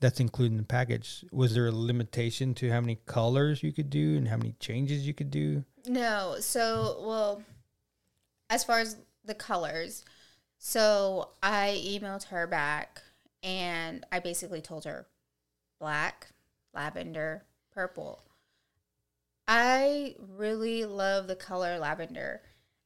that's 0.00 0.20
included 0.20 0.52
in 0.52 0.58
the 0.58 0.64
package. 0.64 1.24
Was 1.32 1.54
there 1.54 1.66
a 1.66 1.72
limitation 1.72 2.54
to 2.54 2.70
how 2.70 2.80
many 2.80 2.98
colors 3.06 3.62
you 3.62 3.72
could 3.72 3.90
do 3.90 4.16
and 4.16 4.28
how 4.28 4.36
many 4.36 4.54
changes 4.60 5.06
you 5.06 5.14
could 5.14 5.30
do? 5.30 5.64
No. 5.86 6.36
So, 6.40 7.00
well, 7.00 7.42
as 8.50 8.64
far 8.64 8.80
as 8.80 8.96
the 9.24 9.34
colors, 9.34 10.04
so 10.58 11.30
I 11.42 11.82
emailed 11.84 12.24
her 12.28 12.46
back 12.46 13.02
and 13.42 14.04
I 14.10 14.20
basically 14.20 14.60
told 14.60 14.84
her 14.84 15.06
black, 15.78 16.28
lavender, 16.74 17.44
purple. 17.72 18.22
I 19.46 20.16
really 20.36 20.84
love 20.84 21.26
the 21.26 21.36
color 21.36 21.78
lavender. 21.78 22.42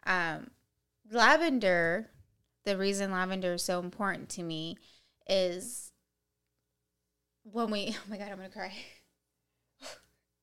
Um, 0.06 0.50
lavender, 1.10 2.10
the 2.64 2.76
reason 2.76 3.10
lavender 3.10 3.54
is 3.54 3.62
so 3.62 3.80
important 3.80 4.28
to 4.30 4.42
me 4.42 4.76
is 5.28 5.91
when 7.44 7.70
we 7.70 7.88
oh 7.96 8.10
my 8.10 8.16
god 8.16 8.30
i'm 8.30 8.36
gonna 8.36 8.48
cry. 8.48 8.72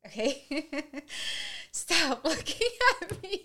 Okay. 0.06 0.66
Stop 1.72 2.24
looking 2.24 2.68
at 3.02 3.22
me. 3.22 3.42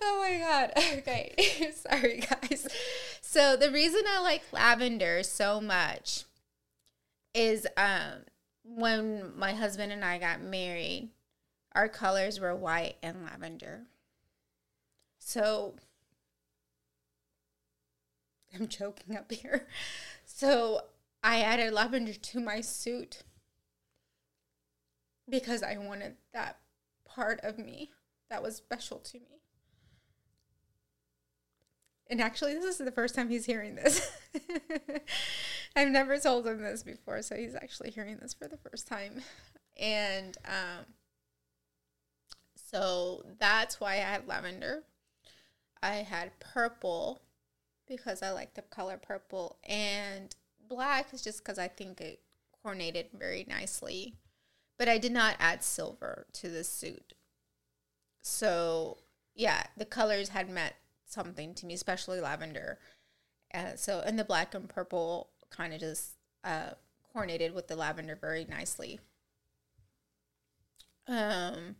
Oh 0.00 0.20
my 0.22 0.38
god. 0.38 0.72
Okay. 0.98 1.34
Sorry 1.74 2.20
guys. 2.20 2.66
So 3.20 3.56
the 3.56 3.70
reason 3.70 4.02
i 4.08 4.20
like 4.20 4.42
lavender 4.52 5.22
so 5.22 5.60
much 5.60 6.24
is 7.34 7.66
um 7.76 8.24
when 8.64 9.36
my 9.36 9.52
husband 9.52 9.92
and 9.92 10.04
i 10.04 10.18
got 10.18 10.40
married 10.40 11.10
our 11.74 11.88
colors 11.88 12.38
were 12.38 12.54
white 12.54 12.96
and 13.02 13.24
lavender. 13.24 13.82
So 15.18 15.74
i'm 18.54 18.68
choking 18.68 19.16
up 19.16 19.30
here. 19.32 19.66
So 20.24 20.82
I 21.24 21.40
added 21.40 21.72
lavender 21.72 22.12
to 22.12 22.38
my 22.38 22.60
suit 22.60 23.22
because 25.26 25.62
I 25.62 25.78
wanted 25.78 26.16
that 26.34 26.58
part 27.06 27.40
of 27.42 27.58
me 27.58 27.92
that 28.28 28.42
was 28.42 28.56
special 28.56 28.98
to 28.98 29.18
me. 29.18 29.40
And 32.10 32.20
actually, 32.20 32.52
this 32.56 32.78
is 32.78 32.84
the 32.84 32.92
first 32.92 33.14
time 33.14 33.30
he's 33.30 33.46
hearing 33.46 33.74
this. 33.74 34.12
I've 35.76 35.88
never 35.88 36.18
told 36.18 36.46
him 36.46 36.60
this 36.60 36.82
before, 36.82 37.22
so 37.22 37.36
he's 37.36 37.54
actually 37.54 37.90
hearing 37.90 38.18
this 38.20 38.34
for 38.34 38.46
the 38.46 38.58
first 38.58 38.86
time. 38.86 39.22
And 39.78 40.36
um, 40.44 40.84
so 42.54 43.24
that's 43.40 43.80
why 43.80 43.92
I 43.92 43.96
had 43.96 44.28
lavender. 44.28 44.82
I 45.82 45.96
had 45.96 46.38
purple 46.38 47.22
because 47.88 48.22
I 48.22 48.30
like 48.30 48.52
the 48.52 48.62
color 48.62 48.98
purple. 48.98 49.56
And 49.64 50.36
black 50.74 51.14
is 51.14 51.22
just 51.22 51.38
because 51.38 51.58
I 51.58 51.68
think 51.68 52.00
it 52.00 52.20
coordinated 52.62 53.06
very 53.16 53.46
nicely. 53.48 54.14
But 54.76 54.88
I 54.88 54.98
did 54.98 55.12
not 55.12 55.36
add 55.38 55.62
silver 55.62 56.26
to 56.32 56.48
the 56.48 56.64
suit. 56.64 57.12
So, 58.22 58.98
yeah, 59.34 59.64
the 59.76 59.84
colors 59.84 60.30
had 60.30 60.50
meant 60.50 60.74
something 61.06 61.54
to 61.54 61.66
me, 61.66 61.74
especially 61.74 62.20
lavender. 62.20 62.78
Uh, 63.52 63.76
so, 63.76 64.02
and 64.04 64.18
the 64.18 64.24
black 64.24 64.54
and 64.54 64.68
purple 64.68 65.30
kind 65.50 65.72
of 65.72 65.78
just 65.78 66.14
uh, 66.42 66.70
coordinated 67.12 67.54
with 67.54 67.68
the 67.68 67.76
lavender 67.76 68.18
very 68.20 68.44
nicely. 68.44 68.98
Um, 71.06 71.76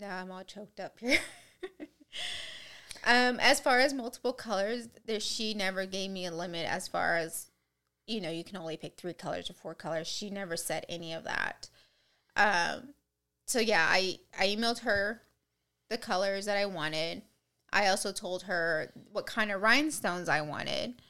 now 0.00 0.18
I'm 0.18 0.30
all 0.30 0.44
choked 0.44 0.80
up 0.80 0.98
here. 1.00 1.18
Um, 3.04 3.40
as 3.40 3.58
far 3.58 3.80
as 3.80 3.92
multiple 3.92 4.32
colors, 4.32 4.88
there 5.06 5.20
she 5.20 5.54
never 5.54 5.86
gave 5.86 6.10
me 6.10 6.26
a 6.26 6.30
limit 6.30 6.66
as 6.66 6.86
far 6.88 7.16
as 7.16 7.50
you 8.06 8.20
know, 8.20 8.30
you 8.30 8.44
can 8.44 8.56
only 8.56 8.76
pick 8.76 8.96
three 8.96 9.12
colors 9.12 9.48
or 9.48 9.54
four 9.54 9.74
colors. 9.74 10.08
She 10.08 10.30
never 10.30 10.56
said 10.56 10.84
any 10.88 11.12
of 11.12 11.24
that. 11.24 11.68
Um, 12.36 12.94
so 13.46 13.60
yeah, 13.60 13.86
I 13.88 14.18
I 14.38 14.48
emailed 14.48 14.80
her 14.80 15.22
the 15.90 15.98
colors 15.98 16.46
that 16.46 16.56
I 16.56 16.66
wanted. 16.66 17.22
I 17.72 17.88
also 17.88 18.12
told 18.12 18.44
her 18.44 18.92
what 19.12 19.26
kind 19.26 19.50
of 19.50 19.62
rhinestones 19.62 20.28
I 20.28 20.40
wanted. 20.40 21.00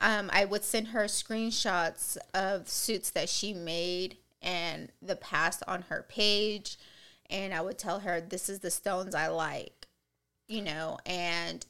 Um, 0.00 0.30
I 0.32 0.44
would 0.44 0.64
send 0.64 0.88
her 0.88 1.04
screenshots 1.04 2.16
of 2.32 2.68
suits 2.68 3.10
that 3.10 3.28
she 3.28 3.52
made 3.52 4.16
and 4.42 4.90
the 5.02 5.16
past 5.16 5.62
on 5.68 5.82
her 5.82 6.06
page, 6.08 6.78
and 7.28 7.52
I 7.52 7.60
would 7.60 7.78
tell 7.78 8.00
her 8.00 8.20
this 8.20 8.48
is 8.48 8.60
the 8.60 8.70
stones 8.70 9.14
I 9.14 9.28
like 9.28 9.79
you 10.50 10.62
know, 10.62 10.98
and 11.06 11.64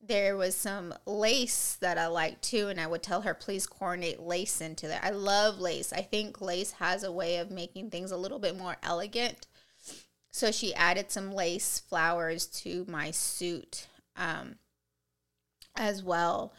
there 0.00 0.36
was 0.36 0.54
some 0.54 0.94
lace 1.06 1.76
that 1.80 1.98
I 1.98 2.06
liked 2.06 2.42
too, 2.42 2.68
and 2.68 2.80
I 2.80 2.86
would 2.86 3.02
tell 3.02 3.20
her, 3.20 3.34
please 3.34 3.66
coordinate 3.66 4.20
lace 4.20 4.60
into 4.60 4.88
that. 4.88 5.04
I 5.04 5.10
love 5.10 5.58
lace. 5.58 5.92
I 5.92 6.00
think 6.00 6.40
lace 6.40 6.72
has 6.72 7.04
a 7.04 7.12
way 7.12 7.36
of 7.36 7.50
making 7.50 7.90
things 7.90 8.10
a 8.10 8.16
little 8.16 8.38
bit 8.38 8.56
more 8.56 8.76
elegant. 8.82 9.46
So 10.30 10.50
she 10.50 10.74
added 10.74 11.10
some 11.10 11.32
lace 11.32 11.78
flowers 11.78 12.46
to 12.46 12.86
my 12.88 13.10
suit 13.10 13.88
um, 14.16 14.56
as 15.76 16.02
well. 16.02 16.54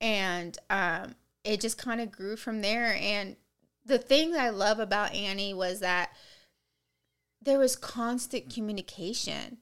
And 0.00 0.56
um, 0.70 1.14
it 1.42 1.60
just 1.60 1.78
kind 1.78 2.00
of 2.00 2.12
grew 2.12 2.36
from 2.36 2.60
there. 2.60 2.96
And 3.00 3.36
the 3.84 3.98
thing 3.98 4.32
that 4.32 4.40
I 4.40 4.50
love 4.50 4.78
about 4.78 5.14
Annie 5.14 5.54
was 5.54 5.80
that 5.80 6.10
there 7.42 7.58
was 7.58 7.76
constant 7.76 8.52
communication 8.52 9.58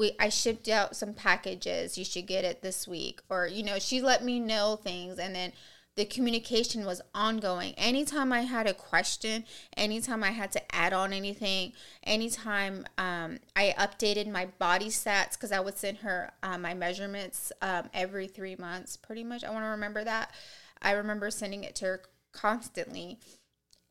we 0.00 0.12
I 0.18 0.30
shipped 0.30 0.68
out 0.68 0.96
some 0.96 1.12
packages. 1.12 1.98
You 1.98 2.04
should 2.06 2.26
get 2.26 2.42
it 2.42 2.62
this 2.62 2.88
week. 2.88 3.20
Or, 3.28 3.46
you 3.46 3.62
know, 3.62 3.78
she 3.78 4.00
let 4.00 4.24
me 4.24 4.40
know 4.40 4.76
things 4.82 5.18
and 5.18 5.34
then 5.34 5.52
the 5.96 6.06
communication 6.06 6.86
was 6.86 7.02
ongoing. 7.14 7.74
Anytime 7.76 8.32
I 8.32 8.42
had 8.42 8.66
a 8.66 8.72
question, 8.72 9.44
anytime 9.76 10.24
I 10.24 10.30
had 10.30 10.50
to 10.52 10.74
add 10.74 10.94
on 10.94 11.12
anything, 11.12 11.74
anytime 12.02 12.86
um, 12.96 13.40
I 13.54 13.74
updated 13.78 14.30
my 14.30 14.46
body 14.58 14.86
stats, 14.86 15.32
because 15.32 15.52
I 15.52 15.60
would 15.60 15.76
send 15.76 15.98
her 15.98 16.30
uh, 16.42 16.56
my 16.56 16.72
measurements 16.72 17.52
um, 17.60 17.90
every 17.92 18.28
three 18.28 18.56
months, 18.56 18.96
pretty 18.96 19.24
much. 19.24 19.44
I 19.44 19.50
want 19.50 19.64
to 19.64 19.68
remember 19.68 20.02
that. 20.04 20.32
I 20.80 20.92
remember 20.92 21.30
sending 21.30 21.64
it 21.64 21.74
to 21.76 21.84
her 21.84 22.02
constantly. 22.32 23.18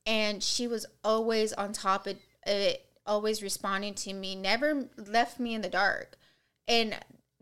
And 0.07 0.41
she 0.41 0.67
was 0.67 0.87
always 1.03 1.53
on 1.53 1.73
top 1.73 2.07
of 2.07 2.15
it 2.47 2.88
always 3.09 3.43
responding 3.43 3.95
to 3.95 4.13
me, 4.13 4.35
never 4.35 4.87
left 4.95 5.39
me 5.39 5.55
in 5.55 5.61
the 5.61 5.69
dark. 5.69 6.17
And 6.67 6.97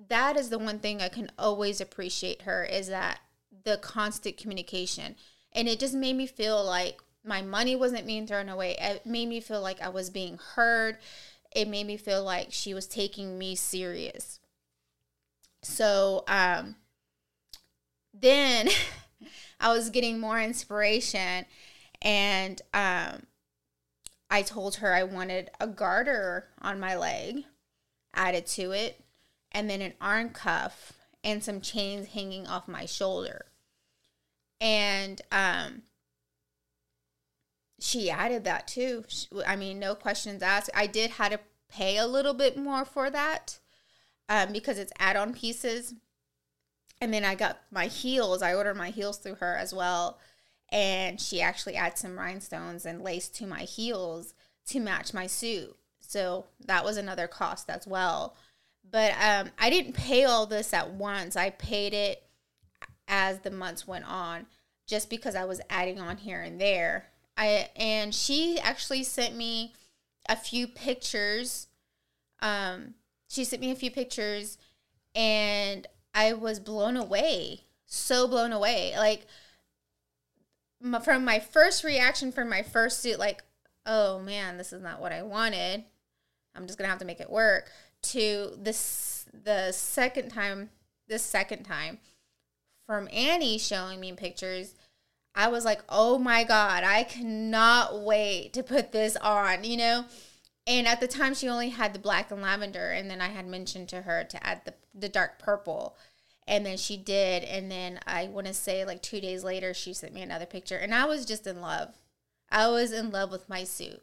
that 0.08 0.38
is 0.38 0.49
the 0.49 0.58
one 0.58 0.80
thing 0.80 1.01
I 1.01 1.10
can 1.10 1.30
always 1.38 1.82
appreciate 1.82 2.43
her 2.43 2.63
is 2.63 2.88
that 2.88 3.19
the 3.63 3.77
constant 3.77 4.38
communication. 4.38 5.15
And 5.51 5.67
it 5.67 5.80
just 5.80 5.93
made 5.93 6.15
me 6.15 6.25
feel 6.25 6.63
like 6.63 7.01
my 7.23 7.41
money 7.41 7.75
wasn't 7.75 8.08
being 8.08 8.25
thrown 8.25 8.47
away. 8.47 8.77
It 8.80 9.06
made 9.06 9.27
me 9.27 9.41
feel 9.41 9.62
like 9.62 9.82
I 9.82 9.89
was 9.89 10.10
being 10.10 10.39
heard. 10.56 10.97
It 11.53 11.67
made 11.67 11.86
me 11.86 11.97
feel 11.97 12.23
like 12.23 12.47
she 12.51 12.73
was 12.73 12.88
taking 12.88 13.38
me 13.38 13.56
serious. 13.56 14.39
So 15.63 16.23
um, 16.27 16.77
then 18.13 18.69
I 19.60 19.73
was 19.73 19.89
getting 19.89 20.19
more 20.19 20.39
inspiration 20.39 21.45
and 22.01 22.62
um, 22.73 23.26
I 24.29 24.41
told 24.41 24.75
her 24.77 24.93
I 24.93 25.03
wanted 25.03 25.49
a 25.59 25.67
garter 25.67 26.49
on 26.61 26.79
my 26.79 26.95
leg 26.95 27.45
added 28.13 28.45
to 28.47 28.71
it, 28.71 29.03
and 29.51 29.69
then 29.69 29.81
an 29.81 29.93
arm 30.01 30.29
cuff 30.29 30.93
and 31.23 31.43
some 31.43 31.61
chains 31.61 32.09
hanging 32.09 32.47
off 32.47 32.67
my 32.67 32.85
shoulder. 32.85 33.45
And 34.59 35.21
um, 35.31 35.83
she 37.79 38.09
added 38.09 38.43
that 38.45 38.67
too. 38.67 39.05
She, 39.07 39.27
I 39.45 39.55
mean, 39.55 39.79
no 39.79 39.95
questions 39.95 40.41
asked. 40.41 40.69
I 40.73 40.87
did 40.87 41.11
had 41.11 41.31
to 41.31 41.39
pay 41.69 41.97
a 41.97 42.07
little 42.07 42.33
bit 42.33 42.57
more 42.57 42.85
for 42.85 43.09
that 43.09 43.59
um, 44.29 44.51
because 44.51 44.77
it's 44.77 44.93
add-on 44.99 45.33
pieces. 45.33 45.93
And 46.99 47.13
then 47.13 47.23
I 47.23 47.35
got 47.35 47.59
my 47.71 47.85
heels. 47.85 48.41
I 48.41 48.55
ordered 48.55 48.77
my 48.77 48.89
heels 48.89 49.17
through 49.17 49.35
her 49.35 49.55
as 49.55 49.73
well, 49.73 50.17
and 50.69 51.19
she 51.19 51.41
actually 51.41 51.75
adds 51.75 52.01
some 52.01 52.17
rhinestones 52.17 52.86
and 52.86 53.01
lace 53.01 53.30
to 53.30 53.47
my 53.47 53.62
heels 53.62 54.34
to 54.67 54.80
match 54.80 55.13
my 55.13 55.27
suit. 55.27 55.75
So 55.99 56.45
that 56.65 56.84
was 56.84 56.97
another 56.97 57.27
cost 57.27 57.69
as 57.69 57.88
well. 57.88 58.36
But 58.89 59.13
um, 59.21 59.49
I 59.60 59.69
didn't 59.69 59.93
pay 59.93 60.23
all 60.23 60.45
this 60.45 60.73
at 60.73 60.91
once. 60.91 61.36
I 61.36 61.49
paid 61.49 61.93
it 61.93 62.23
as 63.08 63.39
the 63.39 63.51
months 63.51 63.88
went 63.88 64.06
on, 64.06 64.45
just 64.86 65.10
because 65.10 65.36
I 65.36 65.45
was 65.45 65.62
adding 65.69 65.99
on 65.99 66.17
here 66.17 66.41
and 66.41 66.60
there. 66.60 67.08
I 67.38 67.69
and 67.75 68.13
she 68.15 68.60
actually 68.60 69.03
sent 69.03 69.36
me 69.36 69.73
a 70.30 70.36
few 70.36 70.67
pictures. 70.67 71.67
Um, 72.41 72.95
she 73.27 73.43
sent 73.43 73.62
me 73.62 73.71
a 73.71 73.75
few 73.75 73.91
pictures, 73.91 74.58
and 75.13 75.86
I 76.13 76.34
was 76.34 76.60
blown 76.60 76.97
away. 76.97 77.62
So 77.86 78.27
blown 78.27 78.51
away. 78.51 78.93
Like 78.97 79.25
from 81.03 81.25
my 81.25 81.39
first 81.39 81.83
reaction 81.83 82.31
from 82.31 82.49
my 82.49 82.61
first 82.61 83.01
suit, 83.01 83.19
like, 83.19 83.43
oh 83.85 84.19
man, 84.19 84.57
this 84.57 84.73
is 84.73 84.81
not 84.81 85.01
what 85.01 85.11
I 85.11 85.23
wanted. 85.23 85.83
I'm 86.55 86.65
just 86.65 86.77
gonna 86.77 86.89
have 86.89 86.99
to 86.99 87.05
make 87.05 87.19
it 87.19 87.29
work. 87.29 87.71
To 88.03 88.51
this, 88.57 89.25
the 89.33 89.71
second 89.71 90.29
time, 90.29 90.69
this 91.07 91.23
second 91.23 91.63
time, 91.63 91.99
from 92.85 93.09
Annie 93.11 93.57
showing 93.57 93.99
me 93.99 94.13
pictures, 94.13 94.75
I 95.35 95.49
was 95.49 95.65
like, 95.65 95.81
oh 95.89 96.17
my 96.17 96.43
god, 96.43 96.83
I 96.83 97.03
cannot 97.03 98.01
wait 98.01 98.53
to 98.53 98.63
put 98.63 98.91
this 98.91 99.15
on. 99.17 99.63
You 99.63 99.77
know. 99.77 100.05
And 100.67 100.85
at 100.85 100.99
the 100.99 101.07
time, 101.07 101.33
she 101.33 101.47
only 101.47 101.69
had 101.69 101.93
the 101.93 101.99
black 101.99 102.29
and 102.29 102.41
lavender, 102.41 102.91
and 102.91 103.09
then 103.09 103.21
I 103.21 103.29
had 103.29 103.47
mentioned 103.47 103.87
to 103.89 104.01
her 104.01 104.25
to 104.25 104.45
add 104.45 104.61
the 104.65 104.73
the 104.93 105.09
dark 105.09 105.39
purple, 105.39 105.95
and 106.47 106.65
then 106.65 106.77
she 106.77 106.97
did. 106.97 107.43
And 107.43 107.69
then 107.69 107.99
I 108.07 108.27
want 108.27 108.47
to 108.47 108.53
say 108.53 108.86
like 108.86 109.01
two 109.01 109.19
days 109.19 109.43
later, 109.43 109.73
she 109.73 109.93
sent 109.93 110.13
me 110.13 110.21
another 110.21 110.45
picture, 110.45 110.77
and 110.77 110.93
I 110.93 111.05
was 111.05 111.25
just 111.25 111.45
in 111.45 111.62
love. 111.62 111.93
I 112.49 112.69
was 112.69 112.93
in 112.93 113.12
love 113.12 113.31
with 113.31 113.49
my 113.49 113.65
suit, 113.65 114.01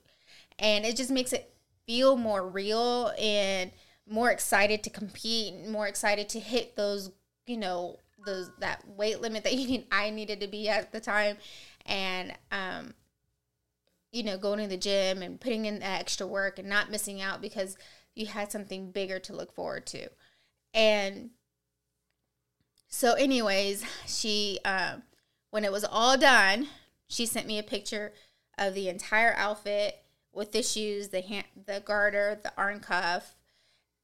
and 0.58 0.84
it 0.84 0.96
just 0.96 1.10
makes 1.10 1.32
it 1.32 1.54
feel 1.86 2.16
more 2.16 2.46
real 2.46 3.12
and 3.18 3.70
more 4.06 4.30
excited 4.30 4.82
to 4.82 4.90
compete, 4.90 5.68
more 5.68 5.86
excited 5.86 6.28
to 6.30 6.40
hit 6.40 6.76
those, 6.76 7.10
you 7.46 7.56
know, 7.56 7.98
those 8.26 8.50
that 8.58 8.86
weight 8.86 9.20
limit 9.20 9.44
that 9.44 9.54
you 9.54 9.66
need. 9.66 9.86
I 9.90 10.10
needed 10.10 10.40
to 10.40 10.46
be 10.46 10.68
at 10.68 10.92
the 10.92 11.00
time, 11.00 11.38
and 11.86 12.34
um, 12.52 12.94
you 14.12 14.22
know, 14.22 14.36
going 14.36 14.60
to 14.60 14.68
the 14.68 14.76
gym 14.76 15.22
and 15.22 15.40
putting 15.40 15.64
in 15.64 15.78
the 15.78 15.86
extra 15.86 16.26
work 16.26 16.58
and 16.58 16.68
not 16.68 16.90
missing 16.90 17.22
out 17.22 17.40
because 17.40 17.76
you 18.14 18.26
had 18.26 18.52
something 18.52 18.90
bigger 18.90 19.18
to 19.20 19.34
look 19.34 19.54
forward 19.54 19.86
to, 19.86 20.08
and 20.74 21.30
so, 22.94 23.14
anyways, 23.14 23.84
she 24.06 24.60
um, 24.64 25.02
when 25.50 25.64
it 25.64 25.72
was 25.72 25.84
all 25.84 26.16
done, 26.16 26.68
she 27.08 27.26
sent 27.26 27.48
me 27.48 27.58
a 27.58 27.64
picture 27.64 28.12
of 28.56 28.72
the 28.74 28.88
entire 28.88 29.34
outfit 29.36 29.98
with 30.32 30.52
the 30.52 30.62
shoes, 30.62 31.08
the 31.08 31.20
hand, 31.20 31.46
the 31.66 31.82
garter, 31.84 32.38
the 32.40 32.52
arm 32.56 32.78
cuff, 32.78 33.34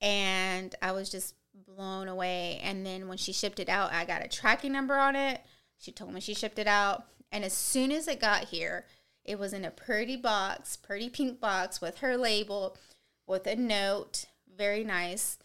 and 0.01 0.75
I 0.83 0.91
was 0.91 1.09
just 1.09 1.37
blown 1.55 2.09
away. 2.09 2.59
And 2.65 2.85
then 2.85 3.07
when 3.07 3.17
she 3.17 3.33
shipped 3.33 3.61
it 3.61 3.69
out, 3.69 3.93
I 3.93 4.05
got 4.05 4.25
a 4.25 4.29
tracking 4.29 4.73
number 4.73 4.97
on 4.97 5.15
it. 5.15 5.41
She 5.79 5.93
told 5.93 6.13
me 6.13 6.21
she 6.21 6.35
shipped 6.35 6.59
it 6.59 6.67
out, 6.67 7.05
and 7.31 7.45
as 7.45 7.53
soon 7.53 7.93
as 7.93 8.09
it 8.09 8.21
got 8.21 8.47
here, 8.47 8.87
it 9.25 9.39
was 9.39 9.53
in 9.53 9.65
a 9.65 9.71
pretty 9.71 10.17
box, 10.17 10.77
pretty 10.77 11.09
pink 11.09 11.39
box 11.39 11.81
with 11.81 11.99
her 11.99 12.17
label, 12.17 12.77
with 13.25 13.47
a 13.47 13.55
note, 13.55 14.25
very 14.53 14.83
nice, 14.83 15.39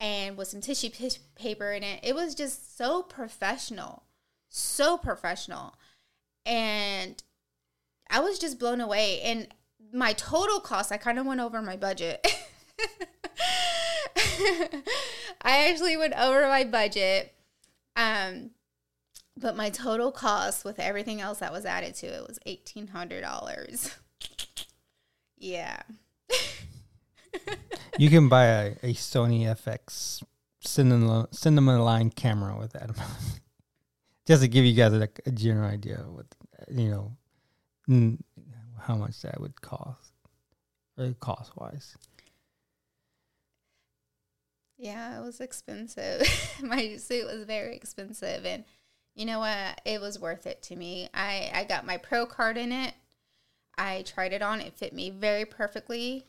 and 0.00 0.36
with 0.36 0.48
some 0.48 0.60
tissue 0.60 0.90
paper 1.34 1.72
in 1.72 1.82
it. 1.82 2.00
It 2.02 2.14
was 2.14 2.34
just 2.34 2.76
so 2.76 3.02
professional, 3.02 4.04
so 4.48 4.96
professional, 4.96 5.74
and 6.46 7.22
I 8.10 8.20
was 8.20 8.38
just 8.38 8.58
blown 8.58 8.80
away. 8.80 9.20
And 9.22 9.48
my 9.92 10.12
total 10.12 10.60
cost, 10.60 10.92
I 10.92 10.96
kind 10.96 11.18
of 11.18 11.26
went 11.26 11.40
over 11.40 11.60
my 11.62 11.76
budget. 11.76 12.26
I 15.42 15.68
actually 15.68 15.96
went 15.96 16.14
over 16.14 16.42
my 16.42 16.64
budget. 16.64 17.34
Um, 17.96 18.50
but 19.36 19.56
my 19.56 19.70
total 19.70 20.10
cost 20.10 20.64
with 20.64 20.80
everything 20.80 21.20
else 21.20 21.38
that 21.38 21.52
was 21.52 21.64
added 21.64 21.94
to 21.96 22.06
it 22.06 22.26
was 22.26 22.38
eighteen 22.46 22.88
hundred 22.88 23.22
dollars. 23.22 23.94
yeah. 25.38 25.82
you 27.98 28.10
can 28.10 28.28
buy 28.28 28.44
a, 28.44 28.66
a 28.82 28.94
Sony 28.94 29.42
FX 29.44 30.22
cinema 30.60 31.28
cinema 31.30 31.82
line 31.82 32.10
camera 32.10 32.56
with 32.58 32.72
that. 32.72 32.90
Just 34.26 34.42
to 34.42 34.48
give 34.48 34.64
you 34.64 34.74
guys 34.74 34.92
a, 34.92 35.08
a 35.26 35.30
general 35.30 35.70
idea 35.70 36.00
of 36.00 36.12
what 36.12 36.26
you 36.70 37.16
know, 37.88 38.18
how 38.80 38.96
much 38.96 39.22
that 39.22 39.40
would 39.40 39.60
cost, 39.60 40.12
uh, 40.98 41.04
or 41.04 41.14
cost 41.14 41.56
wise. 41.56 41.96
Yeah, 44.76 45.18
it 45.18 45.24
was 45.24 45.40
expensive. 45.40 46.22
My 46.62 46.96
suit 46.96 47.26
was 47.26 47.44
very 47.44 47.74
expensive, 47.74 48.44
and 48.44 48.64
you 49.14 49.26
know 49.26 49.40
what? 49.40 49.80
It 49.84 50.00
was 50.00 50.18
worth 50.20 50.46
it 50.46 50.62
to 50.64 50.76
me. 50.76 51.08
I 51.12 51.50
I 51.52 51.64
got 51.64 51.86
my 51.86 51.96
pro 51.96 52.26
card 52.26 52.56
in 52.56 52.70
it. 52.70 52.94
I 53.76 54.02
tried 54.02 54.32
it 54.32 54.42
on. 54.42 54.60
It 54.60 54.74
fit 54.74 54.92
me 54.92 55.10
very 55.10 55.44
perfectly, 55.44 56.26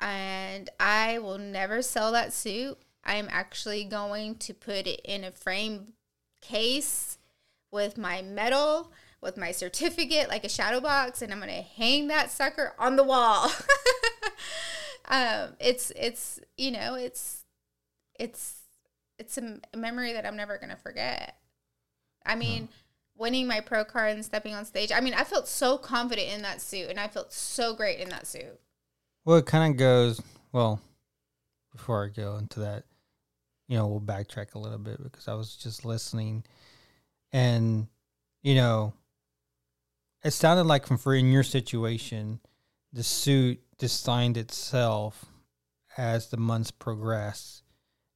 and 0.00 0.70
I 0.80 1.18
will 1.18 1.38
never 1.38 1.82
sell 1.82 2.12
that 2.12 2.32
suit. 2.32 2.78
I'm 3.04 3.28
actually 3.30 3.84
going 3.84 4.36
to 4.36 4.54
put 4.54 4.86
it 4.86 5.00
in 5.04 5.24
a 5.24 5.30
frame 5.30 5.92
case 6.40 7.18
with 7.70 7.98
my 7.98 8.22
medal, 8.22 8.92
with 9.20 9.36
my 9.36 9.52
certificate, 9.52 10.28
like 10.28 10.44
a 10.44 10.48
shadow 10.48 10.80
box, 10.80 11.22
and 11.22 11.32
I'm 11.32 11.40
gonna 11.40 11.62
hang 11.62 12.08
that 12.08 12.30
sucker 12.30 12.74
on 12.78 12.96
the 12.96 13.04
wall. 13.04 13.50
um, 15.08 15.50
it's 15.60 15.92
it's 15.96 16.40
you 16.56 16.70
know 16.70 16.94
it's 16.94 17.44
it's 18.18 18.56
it's 19.18 19.38
a, 19.38 19.60
memory 19.76 20.12
that 20.12 20.26
I'm 20.26 20.36
never 20.36 20.58
gonna 20.58 20.76
forget. 20.76 21.36
I 22.24 22.34
mean, 22.34 22.68
winning 23.16 23.46
my 23.46 23.60
pro 23.60 23.84
card 23.84 24.12
and 24.12 24.24
stepping 24.24 24.54
on 24.54 24.64
stage. 24.64 24.92
I 24.92 25.00
mean, 25.00 25.14
I 25.14 25.24
felt 25.24 25.48
so 25.48 25.78
confident 25.78 26.28
in 26.28 26.42
that 26.42 26.60
suit, 26.60 26.90
and 26.90 26.98
I 26.98 27.08
felt 27.08 27.32
so 27.32 27.74
great 27.74 27.98
in 27.98 28.08
that 28.10 28.26
suit. 28.26 28.60
Well, 29.24 29.38
it 29.38 29.46
kind 29.46 29.72
of 29.72 29.78
goes 29.78 30.20
well. 30.52 30.80
Before 31.72 32.04
I 32.04 32.08
go 32.08 32.36
into 32.36 32.60
that, 32.60 32.84
you 33.68 33.76
know, 33.76 33.86
we'll 33.86 34.00
backtrack 34.00 34.54
a 34.54 34.58
little 34.58 34.78
bit 34.78 35.02
because 35.02 35.28
I 35.28 35.34
was 35.34 35.54
just 35.54 35.84
listening, 35.84 36.44
and 37.32 37.86
you 38.42 38.56
know, 38.56 38.92
it 40.24 40.32
sounded 40.32 40.64
like 40.64 40.86
from 40.86 40.98
for 40.98 41.14
in 41.14 41.30
your 41.30 41.44
situation, 41.44 42.40
the 42.92 43.04
suit 43.04 43.60
designed 43.78 44.36
itself 44.36 45.26
as 45.96 46.28
the 46.28 46.36
months 46.36 46.70
progress 46.70 47.62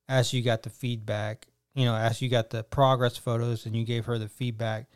as 0.08 0.32
you 0.32 0.42
got 0.42 0.62
the 0.62 0.70
feedback, 0.70 1.46
you 1.74 1.84
know, 1.84 1.94
as 1.94 2.20
you 2.20 2.28
got 2.28 2.50
the 2.50 2.62
progress 2.62 3.16
photos 3.16 3.66
and 3.66 3.74
you 3.74 3.84
gave 3.84 4.04
her 4.06 4.18
the 4.18 4.28
feedback, 4.28 4.86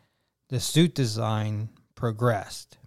the 0.49 0.61
suit 0.61 0.95
design 0.95 1.69
progressed. 1.95 2.79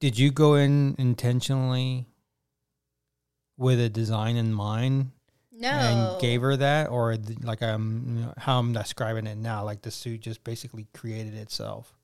Did 0.00 0.18
you 0.18 0.30
go 0.30 0.54
in 0.54 0.94
intentionally 0.98 2.06
with 3.56 3.80
a 3.80 3.88
design 3.88 4.36
in 4.36 4.52
mind? 4.52 5.12
No. 5.56 5.68
And 5.68 6.20
gave 6.20 6.42
her 6.42 6.56
that, 6.56 6.90
or 6.90 7.16
like 7.42 7.62
I'm, 7.62 8.04
you 8.08 8.22
know, 8.22 8.34
how 8.36 8.58
I'm 8.58 8.72
describing 8.72 9.26
it 9.26 9.38
now, 9.38 9.64
like 9.64 9.82
the 9.82 9.90
suit 9.90 10.20
just 10.20 10.42
basically 10.42 10.88
created 10.92 11.34
itself 11.34 11.94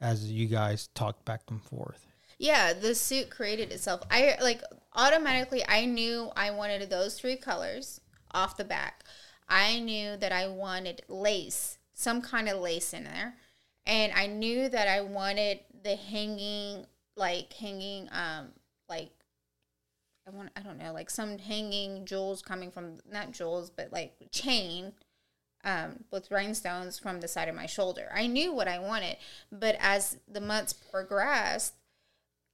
as 0.00 0.30
you 0.30 0.46
guys 0.46 0.88
talked 0.94 1.24
back 1.24 1.42
and 1.48 1.62
forth. 1.62 2.06
Yeah, 2.38 2.72
the 2.72 2.94
suit 2.94 3.30
created 3.30 3.72
itself. 3.72 4.02
I 4.10 4.36
like 4.40 4.62
automatically 4.94 5.62
I 5.66 5.86
knew 5.86 6.30
I 6.36 6.50
wanted 6.50 6.88
those 6.88 7.18
three 7.18 7.36
colors 7.36 8.00
off 8.32 8.56
the 8.56 8.64
back. 8.64 9.04
I 9.48 9.80
knew 9.80 10.16
that 10.16 10.32
I 10.32 10.48
wanted 10.48 11.02
lace, 11.08 11.78
some 11.94 12.22
kind 12.22 12.48
of 12.48 12.60
lace 12.60 12.94
in 12.94 13.04
there. 13.04 13.34
And 13.86 14.12
I 14.12 14.26
knew 14.26 14.68
that 14.68 14.88
I 14.88 15.00
wanted 15.00 15.60
the 15.82 15.96
hanging 15.96 16.86
like 17.16 17.52
hanging 17.52 18.08
um 18.12 18.48
like 18.88 19.10
I 20.26 20.30
want 20.30 20.50
I 20.56 20.60
don't 20.60 20.78
know, 20.78 20.92
like 20.92 21.10
some 21.10 21.38
hanging 21.38 22.04
jewels 22.04 22.42
coming 22.42 22.70
from 22.70 22.98
not 23.10 23.32
jewels, 23.32 23.70
but 23.70 23.92
like 23.92 24.14
chain 24.32 24.92
um, 25.64 26.04
with 26.10 26.30
rhinestones 26.30 26.98
from 26.98 27.20
the 27.20 27.28
side 27.28 27.48
of 27.48 27.54
my 27.54 27.66
shoulder. 27.66 28.08
I 28.14 28.26
knew 28.26 28.52
what 28.52 28.68
I 28.68 28.78
wanted, 28.78 29.16
but 29.52 29.76
as 29.78 30.18
the 30.30 30.40
months 30.40 30.72
progressed, 30.72 31.74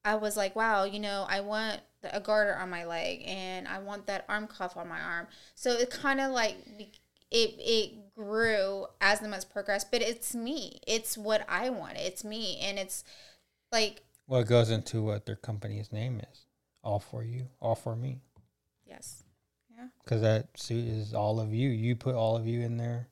I 0.05 0.14
was 0.16 0.37
like, 0.37 0.57
wow, 0.57 0.85
you 0.85 1.01
know, 1.01 1.27
I 1.29 1.40
want 1.40 1.81
a 2.05 2.21
garter 2.21 2.55
on 2.57 2.71
my 2.71 2.85
leg 2.85 3.23
and 3.27 3.66
I 3.66 3.79
want 3.81 4.07
that 4.07 4.25
arm 4.29 4.47
cuff 4.47 4.77
on 4.77 4.88
my 4.88 5.01
arm. 5.01 5.27
So 5.55 5.73
it 5.73 5.90
kind 5.90 6.21
of 6.21 6.31
like 6.33 6.57
it 7.31 7.55
it 7.59 8.14
grew 8.14 8.87
as 9.01 9.21
the 9.21 9.29
months 9.29 9.45
progressed. 9.45 9.90
But 9.90 10.03
it's 10.03 10.35
me. 10.35 10.79
It's 10.87 11.19
what 11.19 11.45
I 11.49 11.71
want. 11.71 11.97
It's 11.97 12.25
me, 12.25 12.59
and 12.62 12.79
it's 12.79 13.05
like 13.73 14.03
Well, 14.27 14.41
it 14.41 14.49
goes 14.49 14.71
into 14.71 15.03
what 15.03 15.27
their 15.27 15.37
company's 15.37 15.93
name 15.93 16.21
is. 16.33 16.47
All 16.83 16.99
for 17.01 17.23
you, 17.25 17.49
all 17.61 17.75
for 17.75 17.97
me. 17.97 18.21
yes, 18.87 19.25
yeah, 19.71 19.89
Because 20.05 20.23
that 20.23 20.49
suit 20.59 20.85
is 20.87 21.15
all 21.15 21.41
of 21.41 21.53
you. 21.53 21.69
You 21.69 21.97
put 21.97 22.15
all 22.15 22.37
of 22.37 22.47
you 22.47 22.61
in 22.61 22.77
there. 22.77 23.09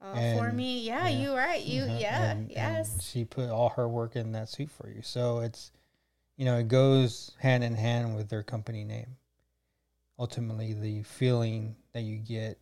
all 0.00 0.14
for 0.38 0.50
me. 0.52 0.80
Yeah, 0.80 1.08
yeah. 1.08 1.20
you 1.22 1.36
right. 1.36 1.62
You 1.62 1.82
Mhm. 1.82 2.00
yeah, 2.00 2.30
And- 2.30 2.40
and 2.42 2.50
yes, 2.50 3.02
she 3.04 3.24
put 3.24 3.50
all 3.50 3.70
her 3.70 3.88
work 3.88 4.16
in 4.16 4.32
that 4.32 4.48
suit 4.48 4.70
for 4.70 4.88
you. 4.88 5.02
So 5.02 5.40
it's, 5.40 5.72
you 6.36 6.44
know, 6.46 6.56
it 6.58 6.68
goes 6.68 7.32
hand 7.40 7.62
in 7.64 7.74
hand 7.74 8.16
with 8.16 8.28
their 8.30 8.42
company 8.42 8.82
name. 8.84 9.16
Ultimately, 10.18 10.72
the 10.72 11.02
feeling 11.02 11.76
that 11.92 12.02
you 12.02 12.16
get 12.18 12.58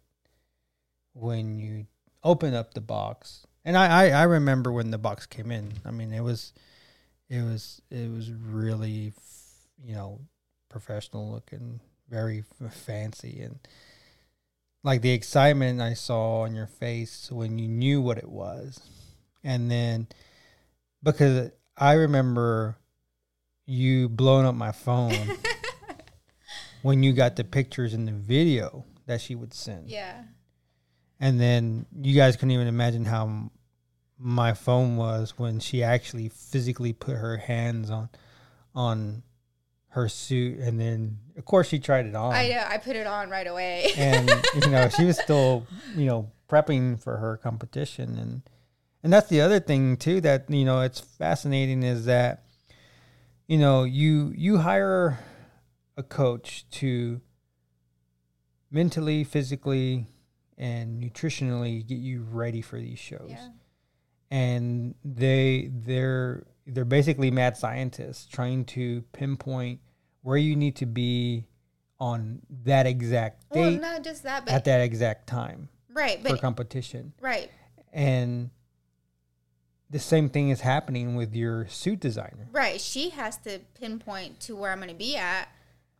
when 1.12 1.58
you 1.58 1.86
open 2.24 2.54
up 2.54 2.74
the 2.74 2.80
box, 2.80 3.46
and 3.64 3.76
I, 3.76 4.06
I, 4.06 4.10
I 4.10 4.22
remember 4.24 4.72
when 4.72 4.90
the 4.90 4.98
box 4.98 5.26
came 5.26 5.50
in. 5.50 5.72
I 5.84 5.90
mean, 5.90 6.12
it 6.12 6.20
was, 6.20 6.52
it 7.28 7.42
was, 7.42 7.82
it 7.90 8.10
was 8.10 8.30
really, 8.32 9.12
you 9.82 9.94
know, 9.94 10.20
professional 10.68 11.30
looking, 11.30 11.80
very 12.08 12.44
fancy, 12.70 13.40
and 13.42 13.58
like 14.82 15.02
the 15.02 15.10
excitement 15.10 15.80
I 15.80 15.94
saw 15.94 16.42
on 16.42 16.54
your 16.54 16.66
face 16.66 17.30
when 17.30 17.58
you 17.58 17.68
knew 17.68 18.00
what 18.00 18.18
it 18.18 18.28
was. 18.28 18.80
And 19.44 19.70
then 19.70 20.08
because 21.02 21.50
I 21.76 21.94
remember 21.94 22.76
you 23.66 24.08
blowing 24.08 24.46
up 24.46 24.54
my 24.54 24.72
phone 24.72 25.12
when 26.82 27.02
you 27.02 27.12
got 27.12 27.36
the 27.36 27.44
pictures 27.44 27.92
and 27.92 28.08
the 28.08 28.12
video 28.12 28.84
that 29.06 29.20
she 29.20 29.34
would 29.34 29.52
send. 29.52 29.88
yeah, 29.88 30.22
And 31.20 31.40
then 31.40 31.86
you 32.00 32.14
guys 32.14 32.36
couldn't 32.36 32.52
even 32.52 32.66
imagine 32.66 33.04
how 33.04 33.50
my 34.18 34.52
phone 34.52 34.96
was 34.96 35.34
when 35.38 35.60
she 35.60 35.82
actually 35.82 36.28
physically 36.28 36.92
put 36.92 37.16
her 37.16 37.36
hands 37.36 37.90
on 37.90 38.08
on 38.74 39.22
her 39.88 40.08
suit 40.08 40.58
and 40.58 40.78
then 40.80 41.18
of 41.36 41.44
course 41.44 41.68
she 41.68 41.78
tried 41.78 42.06
it 42.06 42.14
on 42.14 42.32
I 42.32 42.48
know. 42.48 42.64
I 42.68 42.78
put 42.78 42.96
it 42.96 43.06
on 43.06 43.30
right 43.30 43.46
away. 43.46 43.92
and 43.96 44.30
you 44.62 44.70
know 44.70 44.88
she 44.88 45.04
was 45.04 45.18
still 45.22 45.66
you 45.96 46.06
know 46.06 46.30
prepping 46.48 47.02
for 47.02 47.16
her 47.16 47.36
competition 47.36 48.18
and 48.18 48.42
and 49.02 49.12
that's 49.12 49.28
the 49.28 49.40
other 49.40 49.60
thing 49.60 49.96
too 49.96 50.20
that 50.22 50.50
you 50.50 50.64
know 50.64 50.80
it's 50.80 51.00
fascinating 51.00 51.82
is 51.82 52.04
that 52.06 52.44
you 53.46 53.58
know 53.58 53.84
you 53.84 54.32
you 54.36 54.58
hire 54.58 55.18
a 55.96 56.02
coach 56.02 56.68
to 56.70 57.20
mentally 58.70 59.24
physically 59.24 60.06
and 60.56 61.02
nutritionally 61.02 61.86
get 61.86 61.98
you 61.98 62.22
ready 62.30 62.60
for 62.60 62.78
these 62.78 62.98
shows 62.98 63.28
yeah, 63.30 63.48
and 64.30 64.94
they 65.04 65.70
they're 65.72 66.44
they're 66.66 66.84
basically 66.84 67.30
mad 67.30 67.56
scientists 67.56 68.26
trying 68.26 68.64
to 68.64 69.02
pinpoint 69.12 69.80
where 70.22 70.36
you 70.36 70.54
need 70.54 70.76
to 70.76 70.86
be 70.86 71.46
on 72.00 72.40
that 72.64 72.86
exact 72.86 73.44
well, 73.50 73.70
not 73.70 74.04
just 74.04 74.22
that, 74.22 74.44
but 74.44 74.54
at 74.54 74.64
that 74.64 74.80
exact 74.80 75.26
time 75.26 75.68
right, 75.92 76.22
for 76.22 76.30
but 76.30 76.40
competition. 76.40 77.12
right, 77.20 77.50
And 77.92 78.50
the 79.90 79.98
same 79.98 80.28
thing 80.28 80.50
is 80.50 80.60
happening 80.60 81.14
with 81.16 81.34
your 81.34 81.66
suit 81.68 82.00
designer. 82.00 82.48
Right. 82.52 82.80
She 82.80 83.10
has 83.10 83.38
to 83.38 83.60
pinpoint 83.80 84.40
to 84.40 84.54
where 84.54 84.70
I'm 84.70 84.78
going 84.78 84.90
to 84.90 84.94
be 84.94 85.16
at 85.16 85.48